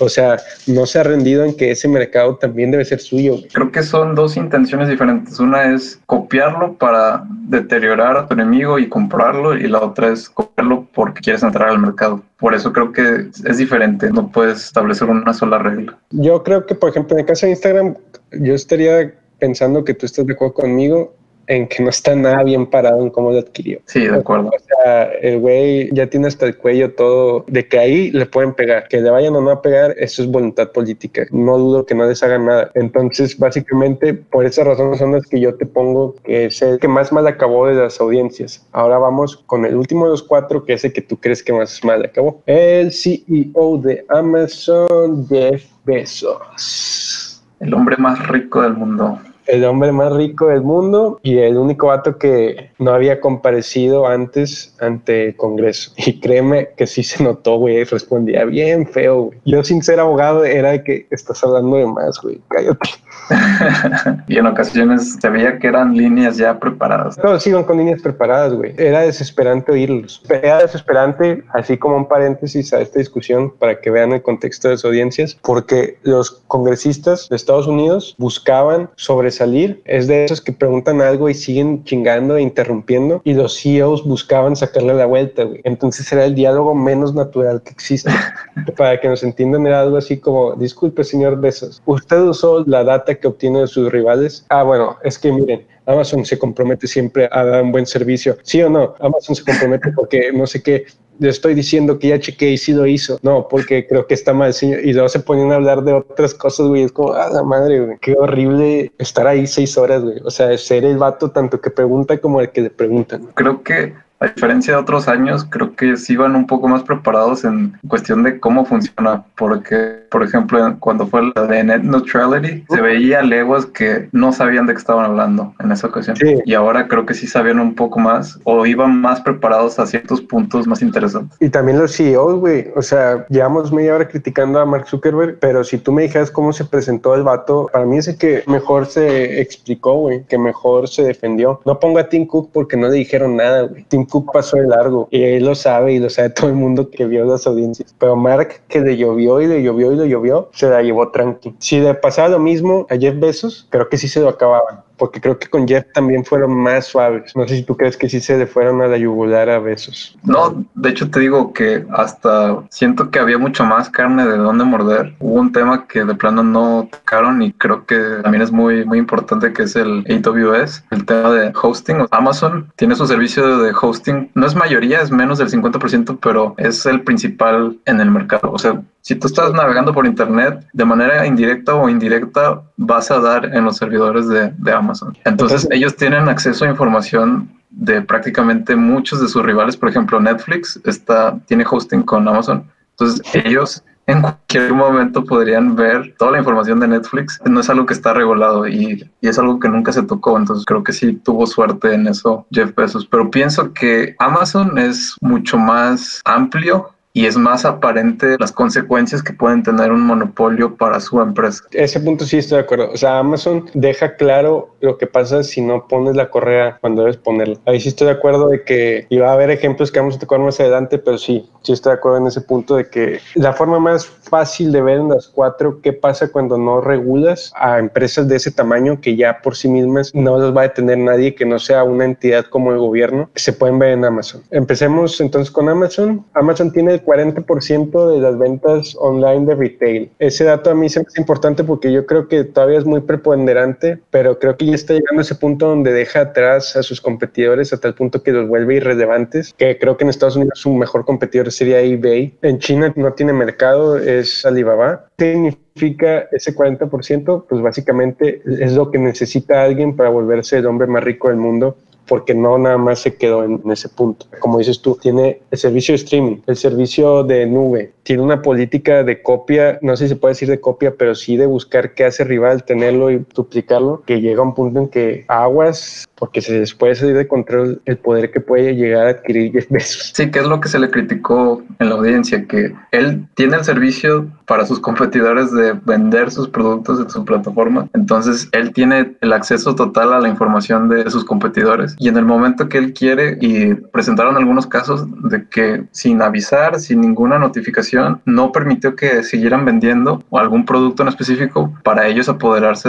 O 0.00 0.08
sea, 0.08 0.36
no 0.66 0.86
se 0.86 0.98
ha 0.98 1.02
rendido 1.02 1.44
en 1.44 1.56
que 1.56 1.70
ese 1.70 1.88
mercado 1.88 2.36
también 2.36 2.70
debe 2.70 2.84
ser 2.84 3.00
suyo. 3.00 3.36
Creo 3.52 3.72
que 3.72 3.82
son 3.82 4.14
dos 4.14 4.36
intenciones 4.36 4.88
diferentes. 4.88 5.40
Una 5.40 5.74
es 5.74 6.00
copiarlo 6.06 6.74
para 6.74 7.24
deteriorar 7.48 8.16
a 8.16 8.26
tu 8.26 8.34
enemigo 8.34 8.78
y 8.78 8.88
comprarlo 8.88 9.56
y 9.56 9.66
la 9.68 9.80
otra 9.80 10.08
es 10.08 10.28
copiarlo 10.28 10.86
porque 10.92 11.20
quieres 11.22 11.42
entrar 11.42 11.68
al 11.68 11.78
mercado. 11.78 12.22
Por 12.38 12.54
eso 12.54 12.72
creo 12.72 12.92
que 12.92 13.28
es 13.44 13.56
diferente, 13.56 14.10
no 14.10 14.30
puedes 14.30 14.64
establecer 14.64 15.08
una 15.08 15.32
sola 15.32 15.58
regla. 15.58 15.96
Yo 16.10 16.42
creo 16.42 16.66
que, 16.66 16.74
por 16.74 16.90
ejemplo, 16.90 17.16
en 17.16 17.20
el 17.20 17.26
caso 17.26 17.46
de 17.46 17.52
Instagram, 17.52 17.94
yo 18.32 18.54
estaría 18.54 19.14
pensando 19.38 19.84
que 19.84 19.94
tú 19.94 20.06
estás 20.06 20.26
de 20.26 20.32
acuerdo 20.34 20.54
conmigo 20.54 21.14
en 21.46 21.68
que 21.68 21.82
no 21.82 21.90
está 21.90 22.14
nada 22.14 22.42
bien 22.42 22.66
parado 22.66 23.00
en 23.00 23.10
cómo 23.10 23.32
lo 23.32 23.38
adquirió. 23.38 23.80
Sí, 23.86 24.06
de 24.06 24.16
acuerdo. 24.16 24.48
O 24.48 24.58
sea, 24.58 25.04
el 25.04 25.40
güey 25.40 25.92
ya 25.92 26.06
tiene 26.08 26.28
hasta 26.28 26.46
el 26.46 26.56
cuello 26.56 26.94
todo 26.94 27.44
de 27.46 27.66
que 27.66 27.78
ahí 27.78 28.10
le 28.10 28.26
pueden 28.26 28.54
pegar. 28.54 28.88
Que 28.88 29.00
le 29.00 29.10
vayan 29.10 29.36
o 29.36 29.40
no 29.40 29.50
a 29.50 29.62
pegar, 29.62 29.94
eso 29.98 30.22
es 30.22 30.30
voluntad 30.30 30.72
política. 30.72 31.26
No 31.30 31.58
dudo 31.58 31.86
que 31.86 31.94
no 31.94 32.06
les 32.06 32.22
hagan 32.22 32.46
nada. 32.46 32.70
Entonces, 32.74 33.38
básicamente, 33.38 34.14
por 34.14 34.44
esa 34.44 34.64
razón 34.64 34.96
son 34.96 35.12
las 35.12 35.26
que 35.26 35.40
yo 35.40 35.54
te 35.54 35.66
pongo 35.66 36.14
que 36.24 36.46
es 36.46 36.62
el 36.62 36.78
que 36.78 36.88
más 36.88 37.12
mal 37.12 37.26
acabó 37.26 37.66
de 37.66 37.74
las 37.74 38.00
audiencias. 38.00 38.66
Ahora 38.72 38.98
vamos 38.98 39.36
con 39.46 39.64
el 39.64 39.76
último 39.76 40.04
de 40.04 40.10
los 40.10 40.22
cuatro, 40.22 40.64
que 40.64 40.74
es 40.74 40.84
el 40.84 40.92
que 40.92 41.02
tú 41.02 41.16
crees 41.16 41.42
que 41.42 41.52
más 41.52 41.82
mal 41.84 42.04
acabó. 42.04 42.42
El 42.46 42.92
CEO 42.92 43.78
de 43.78 44.04
Amazon, 44.08 45.26
Jeff 45.28 45.64
Bezos. 45.84 47.42
El 47.60 47.72
hombre 47.72 47.96
más 47.96 48.26
rico 48.28 48.62
del 48.62 48.74
mundo 48.74 49.18
el 49.46 49.64
hombre 49.64 49.92
más 49.92 50.12
rico 50.12 50.48
del 50.48 50.62
mundo 50.62 51.18
y 51.22 51.38
el 51.38 51.56
único 51.56 51.88
vato 51.88 52.18
que 52.18 52.70
no 52.78 52.92
había 52.92 53.20
comparecido 53.20 54.06
antes 54.06 54.74
ante 54.80 55.28
el 55.28 55.36
Congreso. 55.36 55.92
Y 55.96 56.20
créeme 56.20 56.70
que 56.76 56.86
sí 56.86 57.02
se 57.02 57.22
notó, 57.22 57.56
güey, 57.58 57.84
respondía 57.84 58.44
bien 58.44 58.86
feo, 58.86 59.22
güey. 59.24 59.38
Yo 59.44 59.62
sin 59.64 59.82
ser 59.82 60.00
abogado 60.00 60.44
era 60.44 60.70
de 60.70 60.84
que 60.84 61.06
estás 61.10 61.42
hablando 61.42 61.76
de 61.76 61.86
más, 61.86 62.20
güey, 62.20 62.40
cállate. 62.48 62.90
y 64.28 64.38
en 64.38 64.46
ocasiones 64.46 65.16
se 65.20 65.28
veía 65.28 65.58
que 65.58 65.66
eran 65.66 65.96
líneas 65.96 66.36
ya 66.36 66.58
preparadas. 66.58 67.16
Todos 67.16 67.42
sigan 67.42 67.64
con 67.64 67.78
líneas 67.78 68.02
preparadas, 68.02 68.54
güey. 68.54 68.74
Era 68.76 69.00
desesperante 69.00 69.72
oírlos. 69.72 70.22
Era 70.28 70.58
desesperante, 70.58 71.42
así 71.52 71.76
como 71.76 71.96
un 71.96 72.08
paréntesis 72.08 72.72
a 72.72 72.80
esta 72.80 72.98
discusión 72.98 73.50
para 73.50 73.80
que 73.80 73.90
vean 73.90 74.12
el 74.12 74.22
contexto 74.22 74.68
de 74.68 74.74
las 74.74 74.84
audiencias, 74.84 75.36
porque 75.42 75.98
los 76.02 76.42
congresistas 76.46 77.28
de 77.28 77.36
Estados 77.36 77.66
Unidos 77.66 78.14
buscaban 78.18 78.90
sobresalir. 79.36 79.82
Es 79.84 80.06
de 80.06 80.24
esos 80.24 80.40
que 80.40 80.52
preguntan 80.52 81.00
algo 81.00 81.28
y 81.28 81.34
siguen 81.34 81.84
chingando 81.84 82.36
e 82.36 82.42
interrumpiendo, 82.42 83.20
y 83.24 83.34
los 83.34 83.60
CEOs 83.60 84.04
buscaban 84.04 84.56
sacarle 84.56 84.94
la 84.94 85.06
vuelta, 85.06 85.44
güey. 85.44 85.60
Entonces 85.64 86.10
era 86.12 86.24
el 86.24 86.34
diálogo 86.34 86.74
menos 86.74 87.14
natural 87.14 87.62
que 87.62 87.70
existe. 87.70 88.10
para 88.76 89.00
que 89.00 89.08
nos 89.08 89.22
entiendan, 89.22 89.66
era 89.66 89.80
algo 89.80 89.96
así 89.96 90.18
como: 90.18 90.54
disculpe, 90.54 91.04
señor 91.04 91.40
Besos, 91.40 91.82
usted 91.86 92.20
usó 92.20 92.64
la 92.66 92.84
data 92.84 93.14
que 93.14 93.26
obtiene 93.28 93.60
de 93.60 93.66
sus 93.66 93.90
rivales. 93.90 94.44
Ah, 94.48 94.62
bueno, 94.62 94.96
es 95.02 95.18
que 95.18 95.32
miren, 95.32 95.66
Amazon 95.86 96.24
se 96.24 96.38
compromete 96.38 96.86
siempre 96.86 97.28
a 97.30 97.44
dar 97.44 97.62
un 97.62 97.72
buen 97.72 97.86
servicio. 97.86 98.36
¿Sí 98.42 98.60
o 98.62 98.68
no? 98.68 98.94
Amazon 98.98 99.36
se 99.36 99.44
compromete 99.44 99.92
porque 99.92 100.32
no 100.32 100.46
sé 100.46 100.62
qué. 100.62 100.86
Le 101.18 101.28
estoy 101.28 101.54
diciendo 101.54 101.98
que 101.98 102.08
ya 102.08 102.20
chequeé 102.20 102.52
y 102.52 102.58
sí 102.58 102.72
lo 102.72 102.86
hizo. 102.86 103.18
No, 103.22 103.48
porque 103.48 103.86
creo 103.86 104.06
que 104.06 104.14
está 104.14 104.32
mal, 104.32 104.52
señor. 104.52 104.84
Y 104.84 104.92
luego 104.92 105.08
se 105.08 105.20
ponen 105.20 105.52
a 105.52 105.56
hablar 105.56 105.82
de 105.82 105.92
otras 105.92 106.34
cosas, 106.34 106.66
güey. 106.66 106.82
Es 106.82 106.92
como, 106.92 107.12
ah, 107.12 107.28
la 107.32 107.42
madre, 107.42 107.80
güey. 107.80 107.98
Qué 108.00 108.14
horrible 108.14 108.92
estar 108.98 109.26
ahí 109.26 109.46
seis 109.46 109.76
horas, 109.78 110.02
güey. 110.02 110.18
O 110.24 110.30
sea, 110.30 110.56
ser 110.58 110.84
el 110.84 110.98
vato 110.98 111.30
tanto 111.30 111.60
que 111.60 111.70
pregunta 111.70 112.18
como 112.18 112.40
el 112.40 112.50
que 112.50 112.62
le 112.62 112.70
preguntan. 112.70 113.28
Creo 113.34 113.62
que 113.62 113.94
a 114.20 114.26
diferencia 114.26 114.74
de 114.74 114.80
otros 114.80 115.08
años, 115.08 115.46
creo 115.48 115.74
que 115.76 115.96
sí 115.96 116.16
van 116.16 116.36
un 116.36 116.46
poco 116.46 116.68
más 116.68 116.82
preparados 116.82 117.44
en 117.44 117.76
cuestión 117.86 118.22
de 118.22 118.40
cómo 118.40 118.64
funciona, 118.64 119.24
porque, 119.36 120.00
por 120.10 120.22
ejemplo, 120.22 120.76
cuando 120.80 121.06
fue 121.06 121.30
la 121.34 121.46
de 121.46 121.64
Net 121.64 121.82
Neutrality, 121.82 122.64
se 122.68 122.80
veía 122.80 123.22
leguas 123.22 123.66
que 123.66 124.08
no 124.12 124.32
sabían 124.32 124.66
de 124.66 124.72
qué 124.72 124.78
estaban 124.78 125.04
hablando 125.04 125.54
en 125.60 125.72
esa 125.72 125.88
ocasión. 125.88 126.16
Y 126.44 126.54
ahora 126.54 126.88
creo 126.88 127.04
que 127.04 127.14
sí 127.14 127.26
sabían 127.26 127.60
un 127.60 127.74
poco 127.74 127.98
más 127.98 128.38
o 128.44 128.64
iban 128.64 129.00
más 129.00 129.20
preparados 129.20 129.78
a 129.78 129.86
ciertos 129.86 130.20
puntos 130.20 130.66
más 130.66 130.82
interesantes. 130.82 131.36
Y 131.40 131.50
también 131.50 131.78
los 131.78 131.94
CEOs, 131.94 132.40
güey. 132.40 132.68
O 132.74 132.82
sea, 132.82 133.26
llevamos 133.28 133.72
media 133.72 133.94
hora 133.94 134.08
criticando 134.08 134.60
a 134.60 134.64
Mark 134.64 134.86
Zuckerberg, 134.88 135.38
pero 135.40 135.62
si 135.64 135.78
tú 135.78 135.92
me 135.92 136.02
dijeras 136.02 136.30
cómo 136.30 136.52
se 136.52 136.64
presentó 136.64 137.14
el 137.14 137.22
vato, 137.22 137.68
para 137.72 137.84
mí 137.84 137.98
es 137.98 138.08
el 138.08 138.16
que 138.16 138.42
mejor 138.46 138.86
se 138.86 139.40
explicó, 139.40 139.94
güey, 139.94 140.24
que 140.24 140.38
mejor 140.38 140.88
se 140.88 141.02
defendió. 141.02 141.60
No 141.66 141.78
pongo 141.78 141.98
a 141.98 142.08
Tim 142.08 142.26
Cook 142.26 142.50
porque 142.52 142.76
no 142.76 142.88
le 142.88 142.96
dijeron 142.96 143.36
nada, 143.36 143.62
güey. 143.62 143.84
Cook 144.06 144.32
pasó 144.32 144.56
de 144.56 144.66
largo 144.66 145.08
y 145.10 145.22
él 145.22 145.44
lo 145.44 145.54
sabe 145.54 145.92
y 145.94 145.98
lo 145.98 146.10
sabe 146.10 146.30
todo 146.30 146.48
el 146.48 146.54
mundo 146.54 146.90
que 146.90 147.06
vio 147.06 147.24
las 147.24 147.46
audiencias. 147.46 147.94
Pero 147.98 148.16
Mark, 148.16 148.62
que 148.68 148.80
le 148.80 148.96
llovió 148.96 149.40
y 149.40 149.46
le 149.46 149.62
llovió 149.62 149.92
y 149.92 149.96
le 149.96 150.08
llovió, 150.08 150.50
se 150.52 150.68
la 150.68 150.82
llevó 150.82 151.10
tranqui. 151.10 151.54
Si 151.58 151.80
le 151.80 151.94
pasaba 151.94 152.28
lo 152.28 152.38
mismo 152.38 152.86
a 152.90 152.96
Jeff 152.96 153.18
Bezos, 153.18 153.66
creo 153.70 153.88
que 153.88 153.98
sí 153.98 154.08
se 154.08 154.20
lo 154.20 154.28
acababan 154.28 154.85
porque 154.96 155.20
creo 155.20 155.38
que 155.38 155.48
con 155.48 155.66
Jeff 155.66 155.86
también 155.92 156.24
fueron 156.24 156.54
más 156.54 156.86
suaves. 156.86 157.34
No 157.36 157.46
sé 157.46 157.56
si 157.56 157.62
tú 157.62 157.76
crees 157.76 157.96
que 157.96 158.08
sí 158.08 158.20
se 158.20 158.36
le 158.36 158.46
fueron 158.46 158.82
a 158.82 158.88
la 158.88 158.96
yugular 158.96 159.48
a 159.50 159.58
besos. 159.58 160.16
No, 160.22 160.64
de 160.74 160.90
hecho 160.90 161.10
te 161.10 161.20
digo 161.20 161.52
que 161.52 161.84
hasta 161.90 162.62
siento 162.70 163.10
que 163.10 163.18
había 163.18 163.38
mucho 163.38 163.64
más 163.64 163.90
carne 163.90 164.26
de 164.26 164.36
dónde 164.36 164.64
morder. 164.64 165.14
Hubo 165.18 165.34
un 165.34 165.52
tema 165.52 165.86
que 165.86 166.04
de 166.04 166.14
plano 166.14 166.42
no 166.42 166.88
tocaron 166.90 167.42
y 167.42 167.52
creo 167.52 167.86
que 167.86 167.96
también 168.22 168.42
es 168.42 168.52
muy, 168.52 168.84
muy 168.84 168.98
importante 168.98 169.52
que 169.52 169.64
es 169.64 169.76
el 169.76 170.04
AWS, 170.08 170.84
el 170.90 171.04
tema 171.04 171.30
de 171.30 171.52
hosting. 171.60 172.06
Amazon 172.10 172.72
tiene 172.76 172.94
su 172.94 173.06
servicio 173.06 173.58
de 173.58 173.72
hosting, 173.80 174.30
no 174.34 174.46
es 174.46 174.54
mayoría, 174.54 175.00
es 175.00 175.10
menos 175.10 175.38
del 175.38 175.50
50%, 175.50 176.18
pero 176.20 176.54
es 176.56 176.86
el 176.86 177.02
principal 177.02 177.78
en 177.84 178.00
el 178.00 178.10
mercado. 178.10 178.50
O 178.52 178.58
sea, 178.58 178.82
si 179.06 179.14
tú 179.14 179.28
estás 179.28 179.52
navegando 179.52 179.92
por 179.92 180.04
Internet, 180.04 180.66
de 180.72 180.84
manera 180.84 181.24
indirecta 181.24 181.76
o 181.76 181.88
indirecta, 181.88 182.60
vas 182.76 183.08
a 183.12 183.20
dar 183.20 183.44
en 183.54 183.64
los 183.64 183.76
servidores 183.76 184.26
de, 184.26 184.72
Amazon. 184.72 185.16
Entonces, 185.24 185.68
ellos 185.70 185.94
tienen 185.94 186.28
acceso 186.28 186.64
a 186.64 186.68
información 186.68 187.48
de 187.70 188.02
prácticamente 188.02 188.74
muchos 188.74 189.20
de 189.20 189.28
sus 189.28 189.44
rivales. 189.44 189.76
Por 189.76 189.90
ejemplo, 189.90 190.18
Netflix 190.18 190.80
está, 190.84 191.38
tiene 191.46 191.64
hosting 191.70 192.02
con 192.02 192.26
Amazon. 192.26 192.68
Entonces, 192.98 193.22
ellos 193.32 193.84
en 194.08 194.22
cualquier 194.22 194.74
momento 194.74 195.24
podrían 195.24 195.76
ver 195.76 196.16
toda 196.18 196.32
la 196.32 196.38
información 196.38 196.80
de 196.80 196.88
Netflix. 196.88 197.40
No 197.44 197.60
es 197.60 197.70
algo 197.70 197.86
que 197.86 197.94
está 197.94 198.12
regulado 198.12 198.66
y, 198.66 199.08
y, 199.20 199.28
es 199.28 199.38
algo 199.38 199.60
que 199.60 199.68
nunca 199.68 199.92
se 199.92 200.02
tocó. 200.02 200.36
Entonces 200.36 200.64
creo 200.64 200.82
que 200.82 200.92
sí 200.92 201.12
tuvo 201.12 201.46
suerte 201.46 201.94
en 201.94 202.08
eso 202.08 202.44
Jeff 202.50 202.74
Bezos. 202.74 203.06
Pero 203.06 203.30
pienso 203.30 203.72
que 203.72 204.16
Amazon 204.18 204.78
es 204.78 205.14
mucho 205.20 205.58
más 205.58 206.20
amplio 206.24 206.95
y 207.16 207.24
es 207.24 207.38
más 207.38 207.64
aparente 207.64 208.36
las 208.38 208.52
consecuencias 208.52 209.22
que 209.22 209.32
pueden 209.32 209.62
tener 209.62 209.90
un 209.90 210.02
monopolio 210.02 210.76
para 210.76 211.00
su 211.00 211.18
empresa. 211.18 211.64
Ese 211.70 211.98
punto 211.98 212.26
sí 212.26 212.36
estoy 212.36 212.56
de 212.56 212.64
acuerdo. 212.64 212.90
O 212.92 212.96
sea, 212.98 213.20
Amazon 213.20 213.70
deja 213.72 214.16
claro 214.16 214.76
lo 214.82 214.98
que 214.98 215.06
pasa 215.06 215.42
si 215.42 215.62
no 215.62 215.88
pones 215.88 216.14
la 216.14 216.28
correa 216.28 216.76
cuando 216.78 217.00
debes 217.00 217.16
ponerla. 217.16 217.58
Ahí 217.64 217.80
sí 217.80 217.88
estoy 217.88 218.08
de 218.08 218.12
acuerdo 218.12 218.50
de 218.50 218.64
que 218.64 219.06
iba 219.08 219.30
a 219.30 219.32
haber 219.32 219.48
ejemplos 219.48 219.90
que 219.90 219.98
vamos 219.98 220.16
a 220.16 220.18
tocar 220.18 220.40
más 220.40 220.60
adelante, 220.60 220.98
pero 220.98 221.16
sí, 221.16 221.48
sí 221.66 221.72
estoy 221.72 221.90
de 221.90 221.98
acuerdo 221.98 222.18
en 222.18 222.26
ese 222.28 222.40
punto 222.40 222.76
de 222.76 222.88
que 222.88 223.18
la 223.34 223.52
forma 223.52 223.80
más 223.80 224.06
fácil 224.06 224.70
de 224.72 224.82
ver 224.82 224.98
en 224.98 225.08
las 225.08 225.26
cuatro 225.26 225.80
qué 225.82 225.92
pasa 225.92 226.28
cuando 226.28 226.56
no 226.56 226.80
regulas 226.80 227.52
a 227.56 227.78
empresas 227.78 228.28
de 228.28 228.36
ese 228.36 228.52
tamaño 228.52 229.00
que 229.00 229.16
ya 229.16 229.40
por 229.42 229.56
sí 229.56 229.68
mismas 229.68 230.14
no 230.14 230.38
las 230.38 230.56
va 230.56 230.60
a 230.60 230.68
detener 230.68 230.98
nadie 230.98 231.34
que 231.34 231.44
no 231.44 231.58
sea 231.58 231.82
una 231.84 232.04
entidad 232.04 232.46
como 232.46 232.72
el 232.72 232.78
gobierno, 232.78 233.30
se 233.34 233.52
pueden 233.52 233.78
ver 233.78 233.90
en 233.90 234.04
Amazon. 234.04 234.42
Empecemos 234.50 235.20
entonces 235.20 235.50
con 235.50 235.68
Amazon. 235.68 236.24
Amazon 236.34 236.72
tiene 236.72 237.02
40% 237.02 238.12
de 238.12 238.20
las 238.20 238.38
ventas 238.38 238.96
online 238.98 239.46
de 239.46 239.54
retail. 239.54 240.10
Ese 240.18 240.44
dato 240.44 240.70
a 240.70 240.74
mí 240.74 240.88
se 240.88 241.00
me 241.00 241.06
hace 241.08 241.20
importante 241.20 241.64
porque 241.64 241.92
yo 241.92 242.06
creo 242.06 242.28
que 242.28 242.44
todavía 242.44 242.78
es 242.78 242.84
muy 242.84 243.00
preponderante, 243.00 244.00
pero 244.10 244.38
creo 244.38 244.56
que 244.56 244.66
ya 244.66 244.74
está 244.74 244.94
llegando 244.94 245.20
a 245.20 245.22
ese 245.22 245.34
punto 245.34 245.68
donde 245.68 245.92
deja 245.92 246.20
atrás 246.20 246.76
a 246.76 246.82
sus 246.82 247.00
competidores 247.00 247.72
hasta 247.72 247.88
el 247.88 247.94
punto 247.94 248.22
que 248.22 248.32
los 248.32 248.48
vuelve 248.48 248.76
irrelevantes, 248.76 249.52
que 249.56 249.78
creo 249.78 249.96
que 249.96 250.04
en 250.04 250.10
Estados 250.10 250.36
Unidos 250.36 250.58
su 250.60 250.72
mejor 250.72 251.04
competidor 251.04 251.48
sería 251.56 251.80
eBay. 251.80 252.36
En 252.42 252.58
China 252.58 252.92
no 252.96 253.12
tiene 253.12 253.32
mercado, 253.32 253.96
es 253.96 254.44
Alibaba. 254.44 255.06
¿Qué 255.16 255.32
significa 255.32 256.28
ese 256.32 256.54
40%? 256.54 257.44
Pues 257.48 257.62
básicamente 257.62 258.42
es 258.44 258.74
lo 258.74 258.90
que 258.90 258.98
necesita 258.98 259.62
alguien 259.62 259.96
para 259.96 260.10
volverse 260.10 260.58
el 260.58 260.66
hombre 260.66 260.86
más 260.86 261.02
rico 261.02 261.28
del 261.28 261.38
mundo 261.38 261.76
porque 262.06 262.34
no 262.34 262.56
nada 262.58 262.78
más 262.78 263.00
se 263.00 263.16
quedó 263.16 263.44
en, 263.44 263.60
ese 263.70 263.88
punto. 263.88 264.26
Como 264.38 264.58
dices 264.58 264.80
tú, 264.80 264.96
tiene 265.00 265.40
el 265.50 265.58
servicio 265.58 265.92
de 265.92 265.96
streaming, 265.96 266.36
el 266.46 266.56
servicio 266.56 267.24
de 267.24 267.46
nube, 267.46 267.92
tiene 268.06 268.22
una 268.22 268.40
política 268.40 269.02
de 269.02 269.20
copia, 269.20 269.80
no 269.82 269.96
sé 269.96 270.04
si 270.04 270.10
se 270.10 270.16
puede 270.16 270.34
decir 270.34 270.48
de 270.48 270.60
copia, 270.60 270.94
pero 270.96 271.16
sí 271.16 271.36
de 271.36 271.46
buscar 271.46 271.92
qué 271.92 272.04
hace 272.04 272.22
rival, 272.22 272.62
tenerlo 272.62 273.10
y 273.10 273.26
duplicarlo, 273.34 274.04
que 274.06 274.20
llega 274.20 274.42
a 274.42 274.44
un 274.44 274.54
punto 274.54 274.78
en 274.78 274.88
que 274.88 275.24
aguas, 275.26 276.06
porque 276.14 276.40
se 276.40 276.60
les 276.60 276.72
puede 276.72 276.94
salir 276.94 277.16
de 277.16 277.26
control 277.26 277.82
el 277.84 277.98
poder 277.98 278.30
que 278.30 278.40
puede 278.40 278.76
llegar 278.76 279.08
a 279.08 279.10
adquirir 279.10 279.50
Jeff 279.54 279.66
Bezos. 279.70 280.12
Sí, 280.14 280.30
que 280.30 280.38
es 280.38 280.46
lo 280.46 280.60
que 280.60 280.68
se 280.68 280.78
le 280.78 280.88
criticó 280.88 281.64
en 281.80 281.88
la 281.88 281.96
audiencia, 281.96 282.46
que 282.46 282.72
él 282.92 283.26
tiene 283.34 283.56
el 283.56 283.64
servicio 283.64 284.28
para 284.46 284.64
sus 284.64 284.78
competidores 284.78 285.50
de 285.50 285.72
vender 285.72 286.30
sus 286.30 286.48
productos 286.48 287.00
en 287.00 287.10
su 287.10 287.24
plataforma, 287.24 287.88
entonces 287.92 288.48
él 288.52 288.72
tiene 288.72 289.16
el 289.20 289.32
acceso 289.32 289.74
total 289.74 290.12
a 290.12 290.20
la 290.20 290.28
información 290.28 290.88
de 290.88 291.10
sus 291.10 291.24
competidores 291.24 291.96
y 291.98 292.08
en 292.08 292.16
el 292.16 292.24
momento 292.24 292.68
que 292.68 292.78
él 292.78 292.92
quiere, 292.92 293.36
y 293.40 293.74
presentaron 293.74 294.36
algunos 294.36 294.68
casos 294.68 295.04
de 295.28 295.44
que 295.48 295.84
sin 295.90 296.22
avisar, 296.22 296.78
sin 296.78 297.00
ninguna 297.00 297.40
notificación, 297.40 297.95
no 298.24 298.52
permitió 298.52 298.94
que 298.96 299.22
siguieran 299.22 299.64
vendiendo 299.64 300.22
algún 300.32 300.64
producto 300.64 301.02
en 301.02 301.08
específico 301.08 301.72
para 301.82 302.06
ellos 302.06 302.28
apoderarse 302.28 302.88